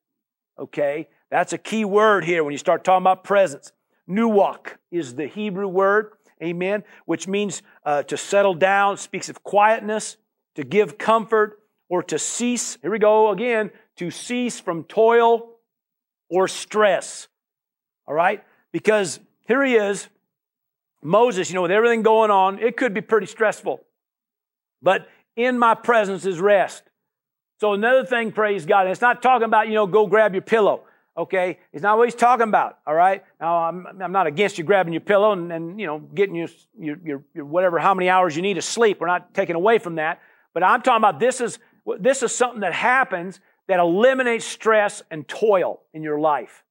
Okay? 0.59 1.07
That's 1.31 1.53
a 1.53 1.57
key 1.57 1.85
word 1.85 2.25
here 2.25 2.43
when 2.43 2.51
you 2.51 2.57
start 2.57 2.83
talking 2.83 3.03
about 3.03 3.23
presence. 3.23 3.71
Nuwach 4.09 4.77
is 4.91 5.15
the 5.15 5.27
Hebrew 5.27 5.67
word, 5.67 6.11
amen, 6.43 6.83
which 7.05 7.27
means 7.27 7.61
uh, 7.85 8.03
to 8.03 8.17
settle 8.17 8.53
down, 8.53 8.97
speaks 8.97 9.29
of 9.29 9.43
quietness, 9.43 10.17
to 10.55 10.63
give 10.63 10.97
comfort, 10.97 11.59
or 11.89 12.03
to 12.03 12.19
cease. 12.19 12.77
Here 12.81 12.91
we 12.91 12.99
go 12.99 13.29
again, 13.29 13.71
to 13.97 14.11
cease 14.11 14.59
from 14.59 14.83
toil 14.83 15.51
or 16.29 16.47
stress. 16.47 17.27
All 18.07 18.13
right? 18.13 18.43
Because 18.71 19.19
here 19.47 19.63
he 19.63 19.75
is, 19.75 20.07
Moses, 21.01 21.49
you 21.49 21.55
know, 21.55 21.61
with 21.61 21.71
everything 21.71 22.01
going 22.01 22.31
on, 22.31 22.59
it 22.59 22.77
could 22.77 22.93
be 22.93 23.01
pretty 23.01 23.27
stressful. 23.27 23.79
But 24.81 25.07
in 25.35 25.57
my 25.57 25.75
presence 25.75 26.25
is 26.25 26.39
rest. 26.39 26.83
So 27.59 27.73
another 27.73 28.05
thing, 28.05 28.31
praise 28.31 28.65
God, 28.65 28.81
and 28.81 28.91
it's 28.91 29.01
not 29.01 29.21
talking 29.21 29.43
about, 29.43 29.67
you 29.67 29.73
know, 29.73 29.85
go 29.85 30.07
grab 30.07 30.33
your 30.33 30.41
pillow. 30.41 30.83
Okay, 31.17 31.59
it's 31.73 31.83
not 31.83 31.97
what 31.97 32.07
he's 32.07 32.15
talking 32.15 32.47
about. 32.47 32.79
All 32.87 32.93
right. 32.93 33.21
Now 33.41 33.63
I'm, 33.63 33.85
I'm 34.01 34.13
not 34.13 34.27
against 34.27 34.57
you 34.57 34.63
grabbing 34.63 34.93
your 34.93 35.01
pillow 35.01 35.33
and, 35.33 35.51
and 35.51 35.77
you 35.77 35.85
know 35.85 35.99
getting 35.99 36.35
your, 36.35 36.47
your, 36.79 36.97
your, 37.03 37.23
your 37.33 37.45
whatever 37.45 37.77
how 37.77 37.93
many 37.93 38.07
hours 38.07 38.37
you 38.37 38.41
need 38.41 38.53
to 38.53 38.61
sleep. 38.61 39.01
We're 39.01 39.07
not 39.07 39.33
taking 39.33 39.55
away 39.55 39.79
from 39.79 39.95
that. 39.95 40.21
But 40.53 40.63
I'm 40.63 40.81
talking 40.81 41.01
about 41.01 41.19
this 41.19 41.41
is 41.41 41.59
this 41.99 42.23
is 42.23 42.33
something 42.33 42.61
that 42.61 42.71
happens 42.71 43.41
that 43.67 43.79
eliminates 43.79 44.45
stress 44.45 45.03
and 45.11 45.27
toil 45.27 45.81
in 45.93 46.03
your 46.03 46.21
life. 46.21 46.63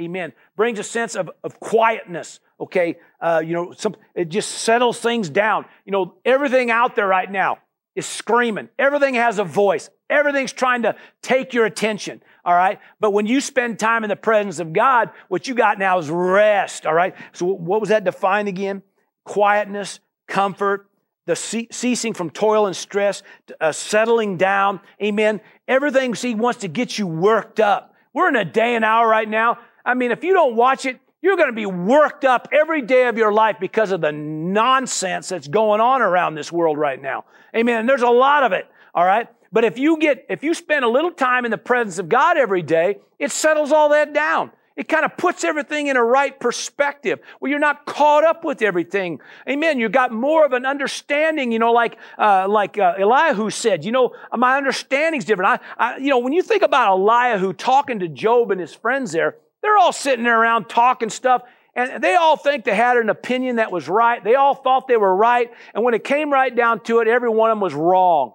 Amen. 0.00 0.32
Brings 0.56 0.80
a 0.80 0.82
sense 0.82 1.14
of, 1.14 1.30
of 1.44 1.60
quietness. 1.60 2.40
Okay. 2.58 2.98
Uh, 3.20 3.40
you 3.44 3.52
know, 3.52 3.72
some, 3.72 3.94
it 4.16 4.30
just 4.30 4.50
settles 4.50 4.98
things 4.98 5.30
down. 5.30 5.64
You 5.84 5.92
know, 5.92 6.14
everything 6.24 6.72
out 6.72 6.96
there 6.96 7.06
right 7.06 7.30
now 7.30 7.58
is 7.94 8.06
screaming. 8.06 8.68
Everything 8.78 9.14
has 9.14 9.38
a 9.38 9.44
voice. 9.44 9.90
Everything's 10.12 10.52
trying 10.52 10.82
to 10.82 10.94
take 11.22 11.54
your 11.54 11.64
attention. 11.64 12.22
All 12.44 12.54
right. 12.54 12.78
But 13.00 13.12
when 13.12 13.26
you 13.26 13.40
spend 13.40 13.78
time 13.78 14.04
in 14.04 14.10
the 14.10 14.16
presence 14.16 14.58
of 14.58 14.72
God, 14.72 15.10
what 15.28 15.48
you 15.48 15.54
got 15.54 15.78
now 15.78 15.98
is 15.98 16.10
rest. 16.10 16.84
All 16.86 16.92
right. 16.92 17.14
So 17.32 17.46
what 17.46 17.80
was 17.80 17.88
that 17.88 18.04
defined 18.04 18.46
again? 18.46 18.82
Quietness, 19.24 20.00
comfort, 20.28 20.88
the 21.24 21.34
ceasing 21.34 22.12
from 22.12 22.30
toil 22.30 22.66
and 22.66 22.76
stress, 22.76 23.22
uh, 23.60 23.72
settling 23.72 24.36
down. 24.36 24.80
Amen. 25.02 25.40
Everything 25.66 26.12
he 26.12 26.34
wants 26.34 26.60
to 26.60 26.68
get 26.68 26.98
you 26.98 27.06
worked 27.06 27.58
up. 27.58 27.94
We're 28.12 28.28
in 28.28 28.36
a 28.36 28.44
day 28.44 28.74
and 28.74 28.84
hour 28.84 29.08
right 29.08 29.28
now. 29.28 29.58
I 29.84 29.94
mean, 29.94 30.10
if 30.10 30.24
you 30.24 30.34
don't 30.34 30.56
watch 30.56 30.84
it, 30.84 31.00
you're 31.22 31.36
going 31.36 31.48
to 31.48 31.54
be 31.54 31.66
worked 31.66 32.24
up 32.24 32.48
every 32.52 32.82
day 32.82 33.06
of 33.06 33.16
your 33.16 33.32
life 33.32 33.56
because 33.60 33.92
of 33.92 34.00
the 34.00 34.12
nonsense 34.12 35.28
that's 35.28 35.48
going 35.48 35.80
on 35.80 36.02
around 36.02 36.34
this 36.34 36.50
world 36.50 36.76
right 36.76 37.00
now. 37.00 37.24
Amen. 37.56 37.80
And 37.80 37.88
there's 37.88 38.02
a 38.02 38.10
lot 38.10 38.42
of 38.42 38.52
it. 38.52 38.68
All 38.94 39.04
right. 39.04 39.28
But 39.50 39.64
if 39.64 39.78
you 39.78 39.98
get, 39.98 40.26
if 40.30 40.42
you 40.42 40.54
spend 40.54 40.84
a 40.84 40.88
little 40.88 41.10
time 41.10 41.44
in 41.44 41.50
the 41.50 41.58
presence 41.58 41.98
of 41.98 42.08
God 42.08 42.36
every 42.36 42.62
day, 42.62 42.98
it 43.18 43.30
settles 43.30 43.70
all 43.70 43.90
that 43.90 44.12
down. 44.14 44.50
It 44.74 44.88
kind 44.88 45.04
of 45.04 45.18
puts 45.18 45.44
everything 45.44 45.88
in 45.88 45.98
a 45.98 46.02
right 46.02 46.38
perspective 46.40 47.20
where 47.38 47.50
you're 47.50 47.60
not 47.60 47.84
caught 47.84 48.24
up 48.24 48.42
with 48.42 48.62
everything. 48.62 49.20
Amen. 49.46 49.78
You 49.78 49.90
got 49.90 50.12
more 50.12 50.46
of 50.46 50.54
an 50.54 50.64
understanding, 50.64 51.52
you 51.52 51.58
know, 51.58 51.72
like, 51.72 51.98
uh, 52.18 52.48
like, 52.48 52.78
uh, 52.78 52.94
Elihu 52.98 53.50
said, 53.50 53.84
you 53.84 53.92
know, 53.92 54.14
my 54.34 54.56
understanding's 54.56 55.26
different. 55.26 55.60
I, 55.78 55.94
I, 55.94 55.96
you 55.98 56.08
know, 56.08 56.18
when 56.18 56.32
you 56.32 56.42
think 56.42 56.62
about 56.62 56.88
Elihu 56.88 57.52
talking 57.52 57.98
to 57.98 58.08
Job 58.08 58.50
and 58.50 58.58
his 58.58 58.74
friends 58.74 59.12
there, 59.12 59.36
they're 59.60 59.76
all 59.76 59.92
sitting 59.92 60.24
there 60.24 60.40
around 60.40 60.70
talking 60.70 61.10
stuff. 61.10 61.42
And 61.74 62.02
they 62.02 62.14
all 62.14 62.38
think 62.38 62.64
they 62.64 62.74
had 62.74 62.96
an 62.96 63.10
opinion 63.10 63.56
that 63.56 63.70
was 63.70 63.88
right. 63.88 64.24
They 64.24 64.34
all 64.34 64.54
thought 64.54 64.88
they 64.88 64.96
were 64.96 65.14
right. 65.14 65.50
And 65.74 65.84
when 65.84 65.92
it 65.92 66.04
came 66.04 66.32
right 66.32 66.54
down 66.54 66.80
to 66.84 67.00
it, 67.00 67.08
every 67.08 67.30
one 67.30 67.50
of 67.50 67.56
them 67.56 67.60
was 67.60 67.74
wrong. 67.74 68.34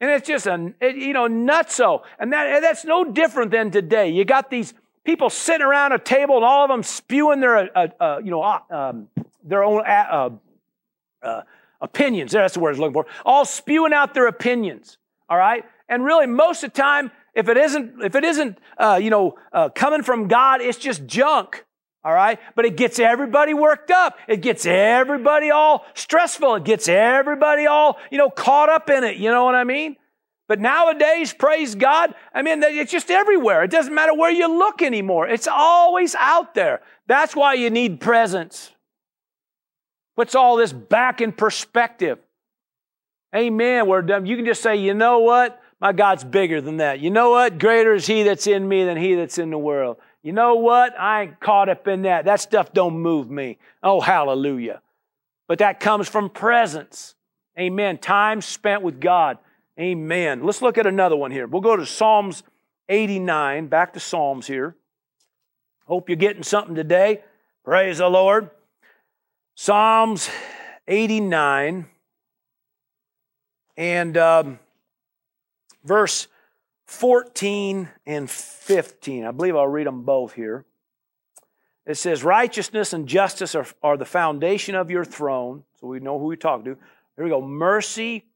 And 0.00 0.10
it's 0.10 0.26
just 0.26 0.46
a, 0.46 0.72
you 0.80 1.12
know, 1.12 1.28
nutso. 1.28 2.02
And 2.18 2.32
that, 2.32 2.60
that's 2.60 2.84
no 2.84 3.04
different 3.04 3.50
than 3.50 3.70
today. 3.70 4.08
You 4.08 4.24
got 4.24 4.50
these 4.50 4.72
people 5.04 5.28
sitting 5.28 5.66
around 5.66 5.92
a 5.92 5.98
table 5.98 6.36
and 6.36 6.44
all 6.44 6.64
of 6.64 6.70
them 6.70 6.82
spewing 6.82 7.40
their, 7.40 7.76
uh, 7.76 7.88
uh, 8.00 8.20
you 8.24 8.30
know, 8.30 8.42
uh, 8.42 8.60
um, 8.70 9.08
their 9.44 9.62
own 9.62 9.84
uh, 9.86 10.30
uh, 11.22 11.42
opinions. 11.82 12.32
That's 12.32 12.54
the 12.54 12.60
word 12.60 12.70
I 12.70 12.72
was 12.72 12.78
looking 12.78 12.94
for. 12.94 13.06
All 13.26 13.44
spewing 13.44 13.92
out 13.92 14.14
their 14.14 14.26
opinions. 14.26 14.96
All 15.28 15.36
right. 15.36 15.64
And 15.88 16.02
really, 16.04 16.26
most 16.26 16.64
of 16.64 16.72
the 16.72 16.80
time, 16.80 17.10
if 17.34 17.48
it 17.48 17.56
isn't, 17.56 18.02
if 18.02 18.14
it 18.14 18.24
isn't, 18.24 18.58
uh, 18.78 18.98
you 19.00 19.10
know, 19.10 19.36
coming 19.74 20.02
from 20.02 20.28
God, 20.28 20.60
it's 20.62 20.78
just 20.78 21.06
junk. 21.06 21.64
All 22.02 22.12
right. 22.14 22.38
But 22.54 22.64
it 22.64 22.76
gets 22.76 22.98
everybody 22.98 23.54
worked 23.54 23.90
up. 23.90 24.18
It 24.26 24.40
gets 24.40 24.64
everybody 24.66 25.50
all 25.50 25.84
stressful. 25.94 26.56
It 26.56 26.64
gets 26.64 26.88
everybody 26.88 27.66
all, 27.66 27.98
you 28.10 28.18
know, 28.18 28.30
caught 28.30 28.68
up 28.70 28.88
in 28.88 29.04
it. 29.04 29.16
You 29.16 29.30
know 29.30 29.44
what 29.44 29.54
I 29.54 29.64
mean? 29.64 29.96
But 30.48 30.58
nowadays, 30.58 31.32
praise 31.32 31.76
God, 31.76 32.12
I 32.34 32.42
mean, 32.42 32.60
it's 32.64 32.90
just 32.90 33.08
everywhere. 33.08 33.62
It 33.62 33.70
doesn't 33.70 33.94
matter 33.94 34.12
where 34.12 34.32
you 34.32 34.48
look 34.48 34.82
anymore. 34.82 35.28
It's 35.28 35.46
always 35.46 36.16
out 36.16 36.54
there. 36.54 36.80
That's 37.06 37.36
why 37.36 37.54
you 37.54 37.70
need 37.70 38.00
presence. 38.00 38.72
Puts 40.16 40.34
all 40.34 40.56
this 40.56 40.72
back 40.72 41.20
in 41.20 41.30
perspective. 41.30 42.18
Amen. 43.34 43.86
Where 43.86 44.00
you 44.24 44.34
can 44.34 44.44
just 44.44 44.60
say, 44.60 44.74
you 44.74 44.92
know 44.92 45.20
what? 45.20 45.60
My 45.80 45.92
God's 45.92 46.24
bigger 46.24 46.60
than 46.60 46.78
that. 46.78 46.98
You 46.98 47.10
know 47.10 47.30
what? 47.30 47.58
Greater 47.60 47.94
is 47.94 48.06
He 48.06 48.24
that's 48.24 48.48
in 48.48 48.68
me 48.68 48.84
than 48.84 48.96
He 48.96 49.14
that's 49.14 49.38
in 49.38 49.50
the 49.50 49.58
world. 49.58 49.98
You 50.22 50.32
know 50.32 50.56
what? 50.56 50.98
I 50.98 51.22
ain't 51.22 51.40
caught 51.40 51.68
up 51.68 51.88
in 51.88 52.02
that. 52.02 52.26
That 52.26 52.40
stuff 52.40 52.72
don't 52.72 52.98
move 52.98 53.30
me. 53.30 53.58
Oh, 53.82 54.00
hallelujah. 54.00 54.82
But 55.48 55.58
that 55.60 55.80
comes 55.80 56.08
from 56.08 56.28
presence. 56.28 57.14
Amen. 57.58 57.98
Time 57.98 58.40
spent 58.40 58.82
with 58.82 59.00
God. 59.00 59.38
Amen. 59.78 60.44
Let's 60.44 60.60
look 60.60 60.76
at 60.76 60.86
another 60.86 61.16
one 61.16 61.30
here. 61.30 61.46
We'll 61.46 61.62
go 61.62 61.76
to 61.76 61.86
Psalms 61.86 62.42
89, 62.88 63.68
back 63.68 63.94
to 63.94 64.00
Psalms 64.00 64.46
here. 64.46 64.76
Hope 65.86 66.08
you're 66.08 66.16
getting 66.16 66.42
something 66.42 66.74
today. 66.74 67.22
Praise 67.64 67.98
the 67.98 68.08
Lord. 68.08 68.50
Psalms 69.54 70.30
89 70.86 71.86
and 73.76 74.16
um, 74.16 74.58
verse 75.84 76.28
14 76.90 77.88
and 78.04 78.28
15. 78.28 79.24
I 79.24 79.30
believe 79.30 79.54
I'll 79.54 79.66
read 79.66 79.86
them 79.86 80.02
both 80.02 80.32
here. 80.34 80.66
It 81.86 81.94
says, 81.94 82.24
Righteousness 82.24 82.92
and 82.92 83.06
justice 83.06 83.54
are, 83.54 83.66
are 83.80 83.96
the 83.96 84.04
foundation 84.04 84.74
of 84.74 84.90
your 84.90 85.04
throne. 85.04 85.62
So 85.80 85.86
we 85.86 86.00
know 86.00 86.18
who 86.18 86.26
we 86.26 86.36
talk 86.36 86.64
to. 86.64 86.76
Here 87.14 87.24
we 87.24 87.30
go. 87.30 87.40
Mercy 87.40 88.26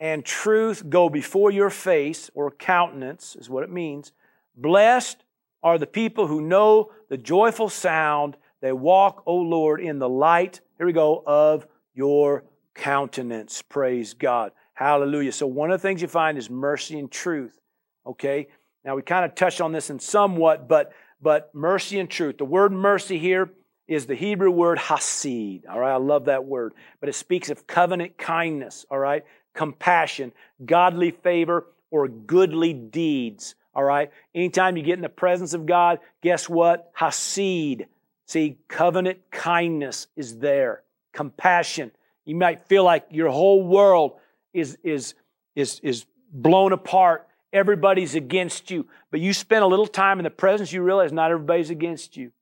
and 0.00 0.24
truth 0.24 0.90
go 0.90 1.08
before 1.08 1.52
your 1.52 1.70
face, 1.70 2.28
or 2.34 2.50
countenance 2.50 3.36
is 3.36 3.48
what 3.48 3.62
it 3.62 3.70
means. 3.70 4.10
Blessed 4.56 5.24
are 5.62 5.78
the 5.78 5.86
people 5.86 6.26
who 6.26 6.40
know 6.40 6.90
the 7.08 7.16
joyful 7.16 7.68
sound. 7.68 8.36
They 8.60 8.72
walk, 8.72 9.22
O 9.26 9.36
Lord, 9.36 9.80
in 9.80 10.00
the 10.00 10.08
light, 10.08 10.60
here 10.76 10.86
we 10.86 10.92
go, 10.92 11.22
of 11.24 11.68
your 11.94 12.42
countenance. 12.74 13.62
Praise 13.62 14.12
God. 14.12 14.50
Hallelujah. 14.74 15.32
So, 15.32 15.46
one 15.46 15.70
of 15.70 15.80
the 15.80 15.88
things 15.88 16.02
you 16.02 16.08
find 16.08 16.36
is 16.36 16.50
mercy 16.50 16.98
and 16.98 17.10
truth. 17.10 17.60
Okay? 18.06 18.48
Now 18.84 18.94
we 18.96 19.02
kind 19.02 19.24
of 19.24 19.34
touched 19.34 19.60
on 19.60 19.72
this 19.72 19.90
in 19.90 19.98
somewhat, 19.98 20.68
but 20.68 20.92
but 21.20 21.54
mercy 21.54 21.98
and 21.98 22.10
truth. 22.10 22.38
The 22.38 22.44
word 22.44 22.72
mercy 22.72 23.18
here 23.18 23.50
is 23.88 24.06
the 24.06 24.14
Hebrew 24.14 24.50
word 24.50 24.78
hasid. 24.78 25.62
All 25.68 25.78
right, 25.78 25.92
I 25.92 25.96
love 25.96 26.26
that 26.26 26.44
word. 26.44 26.74
But 27.00 27.08
it 27.08 27.14
speaks 27.14 27.50
of 27.50 27.66
covenant 27.66 28.18
kindness, 28.18 28.84
all 28.90 28.98
right? 28.98 29.24
Compassion, 29.54 30.32
godly 30.64 31.12
favor, 31.12 31.66
or 31.90 32.08
goodly 32.08 32.72
deeds. 32.72 33.54
All 33.74 33.84
right? 33.84 34.10
Anytime 34.34 34.76
you 34.76 34.82
get 34.82 34.94
in 34.94 35.02
the 35.02 35.08
presence 35.08 35.54
of 35.54 35.66
God, 35.66 36.00
guess 36.22 36.48
what? 36.48 36.92
Hasid. 36.94 37.86
See, 38.26 38.58
covenant 38.68 39.20
kindness 39.30 40.08
is 40.16 40.38
there. 40.38 40.82
Compassion. 41.12 41.92
You 42.24 42.34
might 42.34 42.66
feel 42.66 42.84
like 42.84 43.06
your 43.10 43.30
whole 43.30 43.62
world 43.62 44.18
is, 44.52 44.76
is, 44.82 45.14
is, 45.54 45.78
is 45.82 46.06
blown 46.32 46.72
apart 46.72 47.28
everybody's 47.56 48.14
against 48.14 48.70
you. 48.70 48.86
But 49.10 49.20
you 49.20 49.32
spend 49.32 49.64
a 49.64 49.66
little 49.66 49.86
time 49.86 50.18
in 50.18 50.24
the 50.24 50.30
presence, 50.30 50.72
you 50.72 50.82
realize 50.82 51.12
not 51.12 51.30
everybody's 51.30 51.70
against 51.70 52.16
you. 52.16 52.32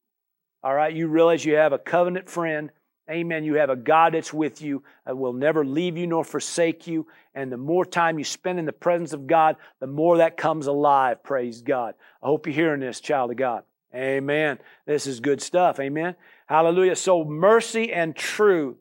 All 0.62 0.74
right? 0.74 0.94
You 0.94 1.06
realize 1.08 1.44
you 1.44 1.54
have 1.54 1.72
a 1.72 1.78
covenant 1.78 2.28
friend. 2.28 2.70
Amen. 3.10 3.44
You 3.44 3.54
have 3.56 3.68
a 3.68 3.76
God 3.76 4.14
that's 4.14 4.32
with 4.32 4.62
you, 4.62 4.82
that 5.04 5.16
will 5.16 5.34
never 5.34 5.64
leave 5.64 5.98
you 5.98 6.06
nor 6.06 6.24
forsake 6.24 6.86
you. 6.86 7.06
And 7.34 7.52
the 7.52 7.58
more 7.58 7.84
time 7.84 8.18
you 8.18 8.24
spend 8.24 8.58
in 8.58 8.64
the 8.64 8.72
presence 8.72 9.12
of 9.12 9.26
God, 9.26 9.56
the 9.78 9.86
more 9.86 10.18
that 10.18 10.38
comes 10.38 10.66
alive. 10.66 11.22
Praise 11.22 11.60
God. 11.60 11.94
I 12.22 12.26
hope 12.26 12.46
you're 12.46 12.54
hearing 12.54 12.80
this, 12.80 13.00
child 13.00 13.30
of 13.30 13.36
God. 13.36 13.64
Amen. 13.94 14.58
This 14.86 15.06
is 15.06 15.20
good 15.20 15.42
stuff. 15.42 15.78
Amen. 15.80 16.16
Hallelujah. 16.46 16.96
So 16.96 17.24
mercy 17.24 17.92
and 17.92 18.16
truth. 18.16 18.76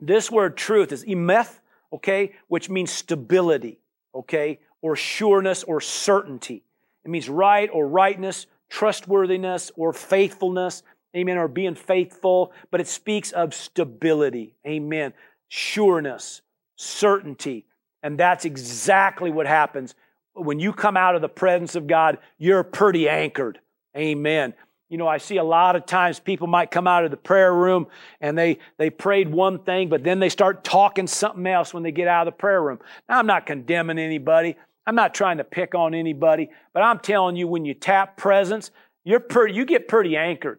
This 0.00 0.30
word 0.30 0.56
truth 0.56 0.92
is 0.92 1.04
emeth, 1.04 1.60
okay, 1.92 2.32
which 2.48 2.68
means 2.68 2.90
stability, 2.90 3.78
okay, 4.14 4.58
or 4.84 4.96
sureness 4.96 5.64
or 5.64 5.80
certainty. 5.80 6.62
It 7.06 7.10
means 7.10 7.30
right 7.30 7.70
or 7.72 7.88
rightness, 7.88 8.46
trustworthiness 8.68 9.72
or 9.76 9.94
faithfulness. 9.94 10.82
Amen. 11.16 11.38
Or 11.38 11.48
being 11.48 11.74
faithful, 11.74 12.52
but 12.70 12.82
it 12.82 12.88
speaks 12.88 13.32
of 13.32 13.54
stability. 13.54 14.52
Amen. 14.66 15.14
Sureness, 15.48 16.42
certainty. 16.76 17.64
And 18.02 18.18
that's 18.18 18.44
exactly 18.44 19.30
what 19.30 19.46
happens 19.46 19.94
when 20.34 20.58
you 20.58 20.72
come 20.72 20.98
out 20.98 21.14
of 21.14 21.22
the 21.22 21.28
presence 21.28 21.76
of 21.76 21.86
God. 21.86 22.18
You're 22.36 22.64
pretty 22.64 23.08
anchored. 23.08 23.60
Amen. 23.96 24.52
You 24.90 24.98
know, 24.98 25.08
I 25.08 25.16
see 25.16 25.38
a 25.38 25.44
lot 25.44 25.76
of 25.76 25.86
times 25.86 26.20
people 26.20 26.46
might 26.46 26.70
come 26.70 26.86
out 26.86 27.04
of 27.04 27.10
the 27.10 27.16
prayer 27.16 27.54
room 27.54 27.86
and 28.20 28.36
they, 28.36 28.58
they 28.76 28.90
prayed 28.90 29.28
one 29.28 29.60
thing, 29.60 29.88
but 29.88 30.04
then 30.04 30.18
they 30.18 30.28
start 30.28 30.62
talking 30.62 31.06
something 31.06 31.46
else 31.46 31.72
when 31.72 31.82
they 31.82 31.92
get 31.92 32.06
out 32.06 32.28
of 32.28 32.34
the 32.34 32.38
prayer 32.38 32.62
room. 32.62 32.80
Now, 33.08 33.18
I'm 33.18 33.26
not 33.26 33.46
condemning 33.46 33.98
anybody. 33.98 34.56
I'm 34.86 34.94
not 34.94 35.14
trying 35.14 35.38
to 35.38 35.44
pick 35.44 35.74
on 35.74 35.94
anybody, 35.94 36.50
but 36.72 36.82
I'm 36.82 36.98
telling 36.98 37.36
you, 37.36 37.48
when 37.48 37.64
you 37.64 37.74
tap 37.74 38.16
presence, 38.16 38.70
you're 39.04 39.20
pretty, 39.20 39.54
you 39.54 39.64
get 39.64 39.88
pretty 39.88 40.16
anchored. 40.16 40.58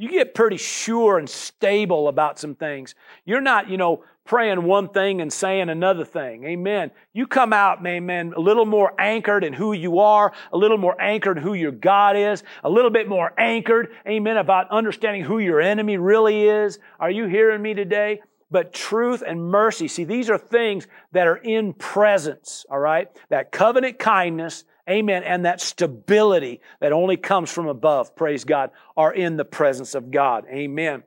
You 0.00 0.08
get 0.08 0.32
pretty 0.32 0.58
sure 0.58 1.18
and 1.18 1.28
stable 1.28 2.06
about 2.06 2.38
some 2.38 2.54
things. 2.54 2.94
You're 3.24 3.40
not, 3.40 3.68
you 3.68 3.76
know, 3.76 4.04
praying 4.24 4.62
one 4.62 4.90
thing 4.90 5.20
and 5.20 5.32
saying 5.32 5.70
another 5.70 6.04
thing. 6.04 6.44
Amen. 6.44 6.92
You 7.14 7.26
come 7.26 7.52
out, 7.52 7.84
amen, 7.84 8.34
a 8.36 8.40
little 8.40 8.66
more 8.66 8.92
anchored 9.00 9.42
in 9.42 9.54
who 9.54 9.72
you 9.72 9.98
are, 9.98 10.32
a 10.52 10.56
little 10.56 10.76
more 10.76 11.00
anchored 11.00 11.38
in 11.38 11.42
who 11.42 11.54
your 11.54 11.72
God 11.72 12.14
is, 12.14 12.44
a 12.62 12.68
little 12.68 12.90
bit 12.90 13.08
more 13.08 13.32
anchored, 13.38 13.88
amen, 14.06 14.36
about 14.36 14.70
understanding 14.70 15.22
who 15.22 15.38
your 15.38 15.60
enemy 15.60 15.96
really 15.96 16.42
is. 16.46 16.78
Are 17.00 17.10
you 17.10 17.24
hearing 17.24 17.62
me 17.62 17.74
today? 17.74 18.20
But 18.50 18.72
truth 18.72 19.22
and 19.26 19.50
mercy, 19.50 19.88
see, 19.88 20.04
these 20.04 20.30
are 20.30 20.38
things 20.38 20.86
that 21.12 21.26
are 21.26 21.36
in 21.36 21.74
presence, 21.74 22.64
all 22.70 22.78
right? 22.78 23.08
That 23.28 23.52
covenant 23.52 23.98
kindness, 23.98 24.64
amen, 24.88 25.22
and 25.24 25.44
that 25.44 25.60
stability 25.60 26.60
that 26.80 26.92
only 26.92 27.18
comes 27.18 27.50
from 27.50 27.68
above, 27.68 28.16
praise 28.16 28.44
God, 28.44 28.70
are 28.96 29.12
in 29.12 29.36
the 29.36 29.44
presence 29.44 29.94
of 29.94 30.10
God, 30.10 30.46
amen. 30.50 31.02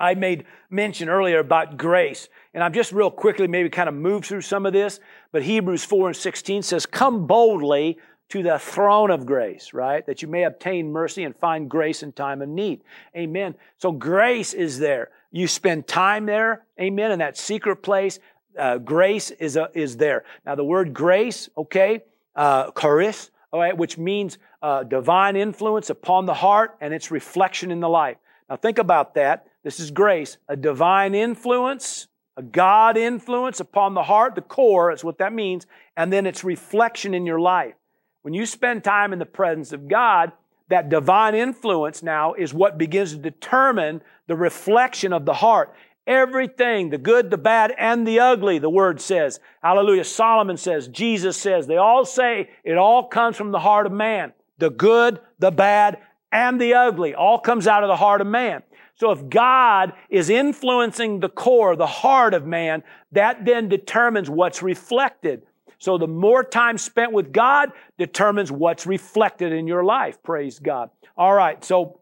I 0.00 0.14
made 0.14 0.46
mention 0.70 1.10
earlier 1.10 1.40
about 1.40 1.76
grace, 1.76 2.28
and 2.54 2.64
I'm 2.64 2.72
just 2.72 2.90
real 2.92 3.10
quickly 3.10 3.46
maybe 3.46 3.68
kind 3.68 3.88
of 3.88 3.94
move 3.94 4.24
through 4.24 4.40
some 4.40 4.64
of 4.64 4.72
this, 4.72 4.98
but 5.30 5.42
Hebrews 5.42 5.84
4 5.84 6.08
and 6.08 6.16
16 6.16 6.62
says, 6.62 6.86
Come 6.86 7.26
boldly 7.26 7.98
to 8.30 8.42
the 8.42 8.58
throne 8.58 9.10
of 9.10 9.26
grace, 9.26 9.74
right? 9.74 10.06
That 10.06 10.22
you 10.22 10.28
may 10.28 10.44
obtain 10.44 10.90
mercy 10.90 11.24
and 11.24 11.36
find 11.36 11.68
grace 11.68 12.02
in 12.02 12.12
time 12.12 12.42
of 12.42 12.48
need. 12.48 12.80
Amen. 13.16 13.54
So 13.78 13.92
grace 13.92 14.54
is 14.54 14.78
there. 14.78 15.10
You 15.32 15.46
spend 15.46 15.86
time 15.86 16.26
there, 16.26 16.64
amen, 16.80 17.12
in 17.12 17.18
that 17.18 17.36
secret 17.36 17.76
place. 17.76 18.18
Uh, 18.58 18.78
grace 18.78 19.30
is, 19.32 19.56
a, 19.56 19.68
is 19.74 19.96
there. 19.96 20.24
Now, 20.44 20.54
the 20.54 20.64
word 20.64 20.94
grace, 20.94 21.48
okay, 21.56 22.02
uh, 22.34 22.70
charis, 22.72 23.30
all 23.52 23.60
right, 23.60 23.76
which 23.76 23.98
means 23.98 24.38
uh, 24.62 24.84
divine 24.84 25.36
influence 25.36 25.90
upon 25.90 26.26
the 26.26 26.34
heart 26.34 26.76
and 26.80 26.94
its 26.94 27.10
reflection 27.10 27.70
in 27.70 27.80
the 27.80 27.88
life. 27.88 28.16
Now, 28.48 28.56
think 28.56 28.78
about 28.78 29.14
that. 29.14 29.46
This 29.62 29.80
is 29.80 29.90
grace, 29.90 30.38
a 30.48 30.56
divine 30.56 31.14
influence, 31.14 32.08
a 32.36 32.42
God 32.42 32.96
influence 32.96 33.60
upon 33.60 33.94
the 33.94 34.02
heart, 34.04 34.34
the 34.34 34.40
core, 34.40 34.92
is 34.92 35.04
what 35.04 35.18
that 35.18 35.32
means, 35.32 35.66
and 35.96 36.12
then 36.12 36.26
its 36.26 36.44
reflection 36.44 37.12
in 37.12 37.26
your 37.26 37.40
life. 37.40 37.74
When 38.22 38.34
you 38.34 38.46
spend 38.46 38.84
time 38.84 39.12
in 39.12 39.18
the 39.18 39.26
presence 39.26 39.72
of 39.72 39.88
God, 39.88 40.32
that 40.68 40.88
divine 40.88 41.34
influence 41.34 42.02
now 42.02 42.34
is 42.34 42.54
what 42.54 42.78
begins 42.78 43.12
to 43.12 43.18
determine 43.18 44.02
the 44.26 44.36
reflection 44.36 45.12
of 45.12 45.24
the 45.24 45.34
heart. 45.34 45.74
Everything, 46.06 46.90
the 46.90 46.98
good, 46.98 47.30
the 47.30 47.38
bad, 47.38 47.74
and 47.78 48.06
the 48.06 48.20
ugly, 48.20 48.58
the 48.58 48.70
word 48.70 49.00
says. 49.00 49.40
Hallelujah. 49.62 50.04
Solomon 50.04 50.56
says, 50.56 50.88
Jesus 50.88 51.36
says, 51.36 51.66
they 51.66 51.76
all 51.76 52.04
say 52.04 52.50
it 52.64 52.76
all 52.76 53.08
comes 53.08 53.36
from 53.36 53.52
the 53.52 53.58
heart 53.58 53.86
of 53.86 53.92
man. 53.92 54.32
The 54.58 54.70
good, 54.70 55.20
the 55.38 55.50
bad, 55.50 55.98
and 56.30 56.60
the 56.60 56.74
ugly 56.74 57.14
all 57.14 57.38
comes 57.38 57.66
out 57.66 57.82
of 57.82 57.88
the 57.88 57.96
heart 57.96 58.20
of 58.20 58.26
man. 58.26 58.62
So 58.96 59.12
if 59.12 59.28
God 59.30 59.94
is 60.10 60.28
influencing 60.28 61.20
the 61.20 61.30
core, 61.30 61.74
the 61.74 61.86
heart 61.86 62.34
of 62.34 62.46
man, 62.46 62.82
that 63.12 63.46
then 63.46 63.68
determines 63.68 64.28
what's 64.28 64.62
reflected. 64.62 65.42
So 65.80 65.98
the 65.98 66.06
more 66.06 66.44
time 66.44 66.78
spent 66.78 67.12
with 67.12 67.32
God 67.32 67.72
determines 67.98 68.52
what's 68.52 68.86
reflected 68.86 69.52
in 69.52 69.66
your 69.66 69.82
life. 69.82 70.22
Praise 70.22 70.58
God. 70.58 70.90
All 71.16 71.34
right. 71.34 71.64
So 71.64 72.00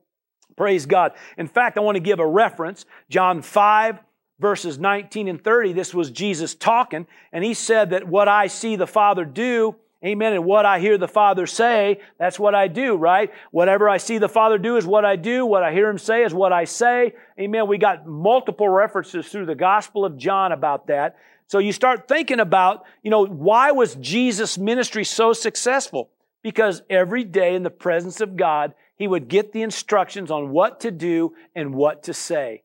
praise 0.56 0.84
God. 0.84 1.12
In 1.38 1.46
fact, 1.46 1.78
I 1.78 1.80
want 1.80 1.94
to 1.96 2.00
give 2.00 2.18
a 2.18 2.26
reference. 2.26 2.84
John 3.08 3.40
5, 3.40 4.00
verses 4.40 4.78
19 4.78 5.28
and 5.28 5.42
30. 5.42 5.72
This 5.72 5.94
was 5.94 6.10
Jesus 6.10 6.54
talking, 6.54 7.06
and 7.32 7.44
he 7.44 7.54
said 7.54 7.90
that 7.90 8.06
what 8.06 8.28
I 8.28 8.48
see 8.48 8.76
the 8.76 8.86
Father 8.86 9.24
do, 9.24 9.76
Amen. 10.04 10.32
And 10.32 10.44
what 10.44 10.64
I 10.64 10.78
hear 10.78 10.96
the 10.96 11.08
Father 11.08 11.44
say, 11.44 12.00
that's 12.18 12.38
what 12.38 12.54
I 12.54 12.68
do, 12.68 12.94
right? 12.94 13.32
Whatever 13.50 13.88
I 13.88 13.96
see 13.96 14.18
the 14.18 14.28
Father 14.28 14.56
do 14.56 14.76
is 14.76 14.86
what 14.86 15.04
I 15.04 15.16
do. 15.16 15.44
What 15.44 15.64
I 15.64 15.72
hear 15.72 15.88
Him 15.88 15.98
say 15.98 16.22
is 16.22 16.32
what 16.32 16.52
I 16.52 16.66
say. 16.66 17.16
Amen. 17.38 17.66
We 17.66 17.78
got 17.78 18.06
multiple 18.06 18.68
references 18.68 19.26
through 19.28 19.46
the 19.46 19.56
Gospel 19.56 20.04
of 20.04 20.16
John 20.16 20.52
about 20.52 20.86
that. 20.86 21.16
So 21.48 21.58
you 21.58 21.72
start 21.72 22.08
thinking 22.08 22.40
about, 22.40 22.84
you 23.02 23.10
know, 23.10 23.26
why 23.26 23.72
was 23.72 23.94
Jesus' 23.96 24.58
ministry 24.58 25.04
so 25.04 25.32
successful? 25.32 26.10
Because 26.42 26.82
every 26.88 27.24
day 27.24 27.54
in 27.54 27.62
the 27.62 27.70
presence 27.70 28.20
of 28.20 28.36
God, 28.36 28.74
he 28.96 29.08
would 29.08 29.28
get 29.28 29.52
the 29.52 29.62
instructions 29.62 30.30
on 30.30 30.50
what 30.50 30.80
to 30.80 30.90
do 30.90 31.34
and 31.54 31.74
what 31.74 32.04
to 32.04 32.14
say. 32.14 32.62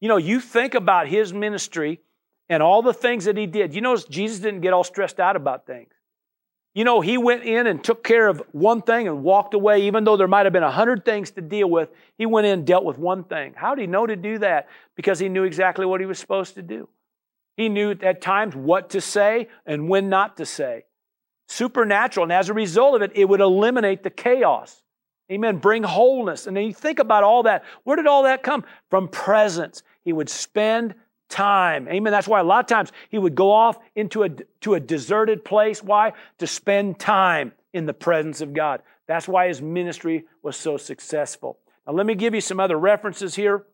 You 0.00 0.08
know, 0.08 0.16
you 0.16 0.40
think 0.40 0.74
about 0.74 1.08
his 1.08 1.32
ministry 1.32 2.00
and 2.48 2.62
all 2.62 2.82
the 2.82 2.94
things 2.94 3.26
that 3.26 3.36
he 3.36 3.46
did. 3.46 3.74
You 3.74 3.82
notice 3.82 4.04
Jesus 4.04 4.38
didn't 4.38 4.62
get 4.62 4.72
all 4.72 4.84
stressed 4.84 5.20
out 5.20 5.36
about 5.36 5.66
things. 5.66 5.92
You 6.74 6.84
know, 6.84 7.00
he 7.00 7.18
went 7.18 7.44
in 7.44 7.66
and 7.66 7.82
took 7.82 8.04
care 8.04 8.28
of 8.28 8.42
one 8.52 8.82
thing 8.82 9.08
and 9.08 9.22
walked 9.22 9.54
away, 9.54 9.82
even 9.82 10.04
though 10.04 10.16
there 10.16 10.28
might 10.28 10.44
have 10.44 10.52
been 10.52 10.62
a 10.62 10.70
hundred 10.70 11.04
things 11.04 11.30
to 11.32 11.40
deal 11.40 11.68
with. 11.68 11.88
He 12.18 12.26
went 12.26 12.46
in 12.46 12.52
and 12.52 12.66
dealt 12.66 12.84
with 12.84 12.98
one 12.98 13.24
thing. 13.24 13.54
How 13.56 13.74
did 13.74 13.82
he 13.82 13.86
know 13.86 14.06
to 14.06 14.16
do 14.16 14.38
that? 14.38 14.68
Because 14.94 15.18
he 15.18 15.28
knew 15.28 15.44
exactly 15.44 15.86
what 15.86 16.00
he 16.00 16.06
was 16.06 16.18
supposed 16.18 16.54
to 16.54 16.62
do. 16.62 16.88
He 17.56 17.68
knew 17.68 17.92
at 18.02 18.20
times 18.20 18.54
what 18.54 18.90
to 18.90 19.00
say 19.00 19.48
and 19.64 19.88
when 19.88 20.08
not 20.08 20.36
to 20.36 20.46
say. 20.46 20.84
Supernatural. 21.48 22.24
And 22.24 22.32
as 22.32 22.48
a 22.48 22.54
result 22.54 22.96
of 22.96 23.02
it, 23.02 23.12
it 23.14 23.24
would 23.26 23.40
eliminate 23.40 24.02
the 24.02 24.10
chaos. 24.10 24.82
Amen. 25.30 25.56
Bring 25.56 25.82
wholeness. 25.82 26.46
And 26.46 26.56
then 26.56 26.64
you 26.64 26.74
think 26.74 26.98
about 26.98 27.24
all 27.24 27.44
that. 27.44 27.64
Where 27.84 27.96
did 27.96 28.06
all 28.06 28.24
that 28.24 28.42
come? 28.42 28.64
From 28.90 29.08
presence. 29.08 29.82
He 30.04 30.12
would 30.12 30.28
spend 30.28 30.94
time. 31.28 31.88
Amen. 31.88 32.12
That's 32.12 32.28
why 32.28 32.40
a 32.40 32.44
lot 32.44 32.60
of 32.60 32.66
times 32.66 32.92
he 33.08 33.18
would 33.18 33.34
go 33.34 33.50
off 33.50 33.78
into 33.94 34.22
a, 34.22 34.28
to 34.60 34.74
a 34.74 34.80
deserted 34.80 35.44
place. 35.44 35.82
Why? 35.82 36.12
To 36.38 36.46
spend 36.46 36.98
time 36.98 37.52
in 37.72 37.86
the 37.86 37.94
presence 37.94 38.40
of 38.40 38.52
God. 38.52 38.82
That's 39.08 39.26
why 39.26 39.48
his 39.48 39.62
ministry 39.62 40.24
was 40.42 40.56
so 40.56 40.76
successful. 40.76 41.58
Now, 41.86 41.94
let 41.94 42.06
me 42.06 42.14
give 42.14 42.34
you 42.34 42.40
some 42.40 42.60
other 42.60 42.78
references 42.78 43.34
here. 43.34 43.64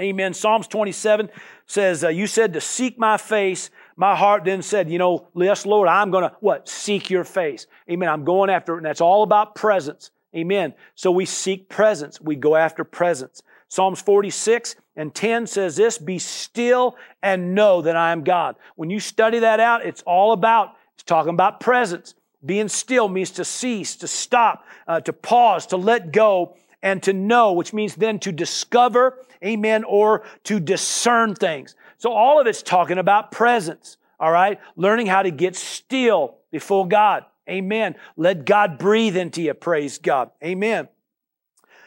Amen. 0.00 0.32
Psalms 0.32 0.66
27 0.66 1.28
says, 1.66 2.04
uh, 2.04 2.08
You 2.08 2.26
said 2.26 2.54
to 2.54 2.60
seek 2.60 2.98
my 2.98 3.16
face. 3.16 3.70
My 3.96 4.16
heart 4.16 4.44
then 4.44 4.62
said, 4.62 4.90
You 4.90 4.98
know, 4.98 5.28
yes, 5.34 5.66
Lord, 5.66 5.88
I'm 5.88 6.10
going 6.10 6.24
to, 6.24 6.34
what? 6.40 6.68
Seek 6.68 7.10
your 7.10 7.24
face. 7.24 7.66
Amen. 7.90 8.08
I'm 8.08 8.24
going 8.24 8.50
after 8.50 8.74
it. 8.74 8.78
And 8.78 8.86
that's 8.86 9.00
all 9.00 9.22
about 9.22 9.54
presence. 9.54 10.10
Amen. 10.34 10.74
So 10.94 11.10
we 11.10 11.26
seek 11.26 11.68
presence. 11.68 12.20
We 12.20 12.36
go 12.36 12.56
after 12.56 12.84
presence. 12.84 13.42
Psalms 13.68 14.00
46 14.00 14.76
and 14.96 15.14
10 15.14 15.46
says 15.46 15.76
this 15.76 15.98
Be 15.98 16.18
still 16.18 16.96
and 17.22 17.54
know 17.54 17.82
that 17.82 17.96
I 17.96 18.12
am 18.12 18.24
God. 18.24 18.56
When 18.76 18.90
you 18.90 19.00
study 19.00 19.40
that 19.40 19.60
out, 19.60 19.84
it's 19.84 20.02
all 20.02 20.32
about, 20.32 20.76
it's 20.94 21.04
talking 21.04 21.30
about 21.30 21.60
presence. 21.60 22.14
Being 22.44 22.68
still 22.68 23.08
means 23.08 23.32
to 23.32 23.44
cease, 23.44 23.96
to 23.96 24.08
stop, 24.08 24.64
uh, 24.88 25.00
to 25.00 25.12
pause, 25.12 25.66
to 25.68 25.76
let 25.76 26.10
go, 26.10 26.56
and 26.82 27.02
to 27.02 27.12
know, 27.12 27.52
which 27.52 27.72
means 27.72 27.94
then 27.94 28.18
to 28.20 28.32
discover, 28.32 29.18
amen, 29.44 29.84
or 29.84 30.24
to 30.44 30.60
discern 30.60 31.34
things. 31.34 31.74
So 31.98 32.12
all 32.12 32.40
of 32.40 32.46
it's 32.46 32.62
talking 32.62 32.98
about 32.98 33.32
presence, 33.32 33.96
all 34.18 34.30
right? 34.30 34.58
Learning 34.76 35.06
how 35.06 35.22
to 35.22 35.30
get 35.30 35.56
still 35.56 36.36
before 36.50 36.86
God. 36.88 37.24
Amen. 37.48 37.96
Let 38.16 38.44
God 38.44 38.78
breathe 38.78 39.16
into 39.16 39.42
you. 39.42 39.54
Praise 39.54 39.98
God. 39.98 40.30
Amen. 40.42 40.88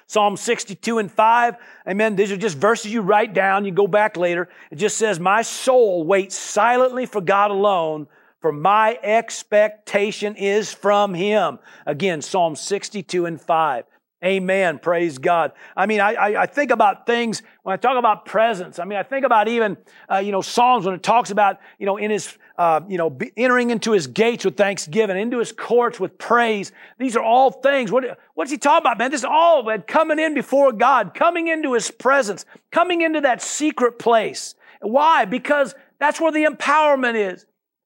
Psalm 0.08 0.36
62 0.38 1.00
and 1.00 1.12
5. 1.12 1.56
Amen. 1.88 2.16
These 2.16 2.32
are 2.32 2.38
just 2.38 2.58
verses 2.58 2.92
you 2.92 3.02
write 3.02 3.34
down. 3.34 3.66
You 3.66 3.72
go 3.72 3.88
back 3.88 4.18
later. 4.18 4.50
It 4.70 4.76
just 4.76 4.98
says, 4.98 5.20
My 5.20 5.42
soul 5.42 6.04
waits 6.04 6.38
silently 6.38 7.06
for 7.06 7.22
God 7.22 7.52
alone, 7.52 8.08
for 8.42 8.52
my 8.52 9.00
expectation 9.02 10.36
is 10.36 10.74
from 10.74 11.14
Him. 11.14 11.60
Again, 11.86 12.22
Psalm 12.22 12.56
62 12.56 13.26
and 13.26 13.42
5. 13.42 13.86
Amen. 14.24 14.80
Praise 14.80 15.18
God. 15.18 15.52
I 15.76 15.86
mean, 15.86 16.00
I, 16.00 16.14
I, 16.14 16.42
I, 16.44 16.46
think 16.46 16.72
about 16.72 17.06
things 17.06 17.42
when 17.64 17.74
I 17.74 17.78
talk 17.78 17.98
about 17.98 18.26
presence. 18.26 18.80
I 18.80 18.86
mean, 18.86 18.98
I 18.98 19.04
think 19.04 19.26
about 19.26 19.50
even, 19.50 19.76
uh, 20.10 20.20
you 20.20 20.32
know, 20.32 20.42
Psalms 20.42 20.86
when 20.86 20.96
it 20.96 21.04
talks 21.04 21.30
about, 21.30 21.60
you 21.78 21.86
know, 21.86 21.98
in 21.98 22.10
his, 22.10 22.38
uh, 22.58 22.80
you 22.88 22.98
know, 22.98 23.18
entering 23.36 23.70
into 23.70 23.92
his 23.92 24.08
gates 24.08 24.46
with 24.46 24.56
thanksgiving, 24.56 25.18
into 25.18 25.40
his 25.40 25.52
courts 25.52 26.00
with 26.00 26.18
praise. 26.18 26.72
These 27.00 27.18
are 27.18 27.24
all 27.24 27.52
things. 27.52 27.92
What, 27.92 28.18
what's 28.34 28.50
he 28.50 28.58
talking 28.58 28.84
about, 28.84 28.98
man? 28.98 29.12
This 29.12 29.22
is 29.22 29.26
all 29.26 29.64
man, 29.64 29.82
coming 29.82 30.20
in 30.20 30.34
before 30.34 30.72
God, 30.72 31.14
coming 31.14 31.50
into 31.50 31.74
his 31.74 31.92
presence, 31.92 32.46
coming 32.72 33.02
into 33.02 33.20
that 33.22 33.42
secret 33.42 34.00
place. 34.00 34.56
Why? 34.80 35.26
Because 35.26 35.76
that's 36.00 36.22
where 36.22 36.32
the 36.32 36.46
empowerment 36.46 37.16
is. 37.16 37.46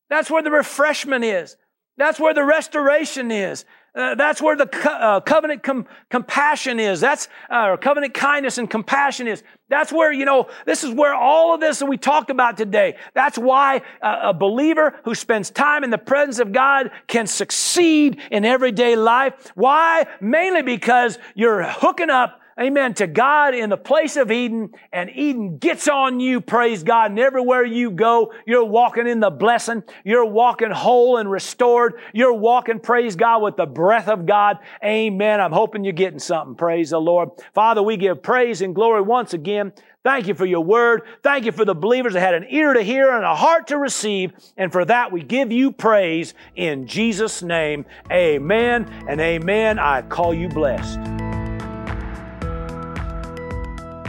That's 0.10 0.30
where 0.30 0.44
the 0.44 0.52
refreshment 0.52 1.24
is. 1.24 1.58
That's 1.98 2.20
where 2.20 2.36
the 2.36 2.44
restoration 2.44 3.32
is. 3.32 3.66
Uh, 3.98 4.14
that's 4.14 4.40
where 4.40 4.56
the 4.56 4.68
co- 4.68 4.90
uh, 4.92 5.20
covenant 5.20 5.64
com- 5.64 5.88
compassion 6.12 6.80
is. 6.80 7.02
That's 7.02 7.28
uh, 7.50 7.76
covenant 7.78 8.14
kindness 8.14 8.60
and 8.60 8.70
compassion 8.70 9.28
is. 9.28 9.42
That's 9.70 9.92
where, 9.92 10.12
you 10.12 10.24
know, 10.24 10.50
this 10.68 10.84
is 10.84 10.94
where 10.94 11.16
all 11.16 11.56
of 11.56 11.60
this 11.60 11.80
that 11.80 11.88
we 11.88 11.98
talked 11.98 12.30
about 12.30 12.58
today. 12.58 12.96
That's 13.16 13.40
why 13.40 13.82
uh, 14.02 14.20
a 14.22 14.34
believer 14.36 15.00
who 15.04 15.16
spends 15.16 15.50
time 15.50 15.84
in 15.84 15.90
the 15.90 15.98
presence 15.98 16.38
of 16.38 16.52
God 16.52 16.92
can 17.08 17.26
succeed 17.26 18.20
in 18.30 18.46
everyday 18.46 18.96
life. 18.96 19.52
Why? 19.56 20.06
Mainly 20.22 20.62
because 20.62 21.18
you're 21.34 21.64
hooking 21.64 22.12
up 22.12 22.40
amen, 22.60 22.94
to 22.96 23.08
God 23.08 23.54
in 23.54 23.70
the 23.70 23.78
place 23.78 24.16
of 24.16 24.32
Eden, 24.32 24.72
and 24.92 25.10
Eden 25.10 25.58
gets 25.58 25.88
on 25.88 26.20
you, 26.20 26.42
praise 26.42 26.84
God, 26.84 27.12
and 27.12 27.20
everywhere 27.20 27.64
you 27.64 27.92
go, 27.92 28.34
you're 28.46 28.66
walking 28.66 29.08
in 29.08 29.20
the 29.20 29.30
blessing, 29.30 29.84
you're 30.04 30.26
walking 30.26 30.72
whole 30.72 31.18
and 31.18 31.30
restored, 31.30 32.00
you're 32.14 32.34
walking, 32.34 32.80
praise 32.80 33.16
God, 33.16 33.42
with 33.42 33.58
the 33.58 33.66
breath 33.66 34.08
of 34.08 34.26
God, 34.26 34.58
amen. 34.84 35.40
I'm 35.40 35.52
hoping 35.52 35.84
you're 35.84 35.94
getting 35.94 36.20
something, 36.20 36.56
praise 36.56 36.90
the 36.90 37.00
Lord. 37.00 37.30
Father, 37.54 37.82
we 37.84 37.98
give 37.98 38.22
praise 38.22 38.62
and 38.62 38.74
glory 38.74 39.02
once 39.02 39.34
again. 39.34 39.74
Thank 40.04 40.28
you 40.28 40.36
for 40.36 40.46
your 40.46 40.64
word. 40.64 41.02
Thank 41.22 41.44
you 41.44 41.52
for 41.52 41.66
the 41.66 41.76
believers 41.76 42.14
that 42.14 42.22
had 42.22 42.34
an 42.34 42.46
ear 42.50 42.74
to 42.74 42.82
hear 42.82 43.12
and 43.12 43.26
a 43.26 43.36
heart 43.36 43.68
to 43.68 43.78
receive. 43.78 44.32
And 44.56 44.72
for 44.72 44.86
that, 44.86 45.12
we 45.12 45.22
give 45.22 45.52
you 45.52 45.74
praise 45.74 46.34
in 46.56 46.88
Jesus' 46.88 47.44
name. 47.44 47.86
Amen 48.10 48.86
and 49.10 49.20
amen. 49.20 49.80
I 49.80 50.04
call 50.04 50.34
you 50.34 50.48
blessed. 50.48 51.27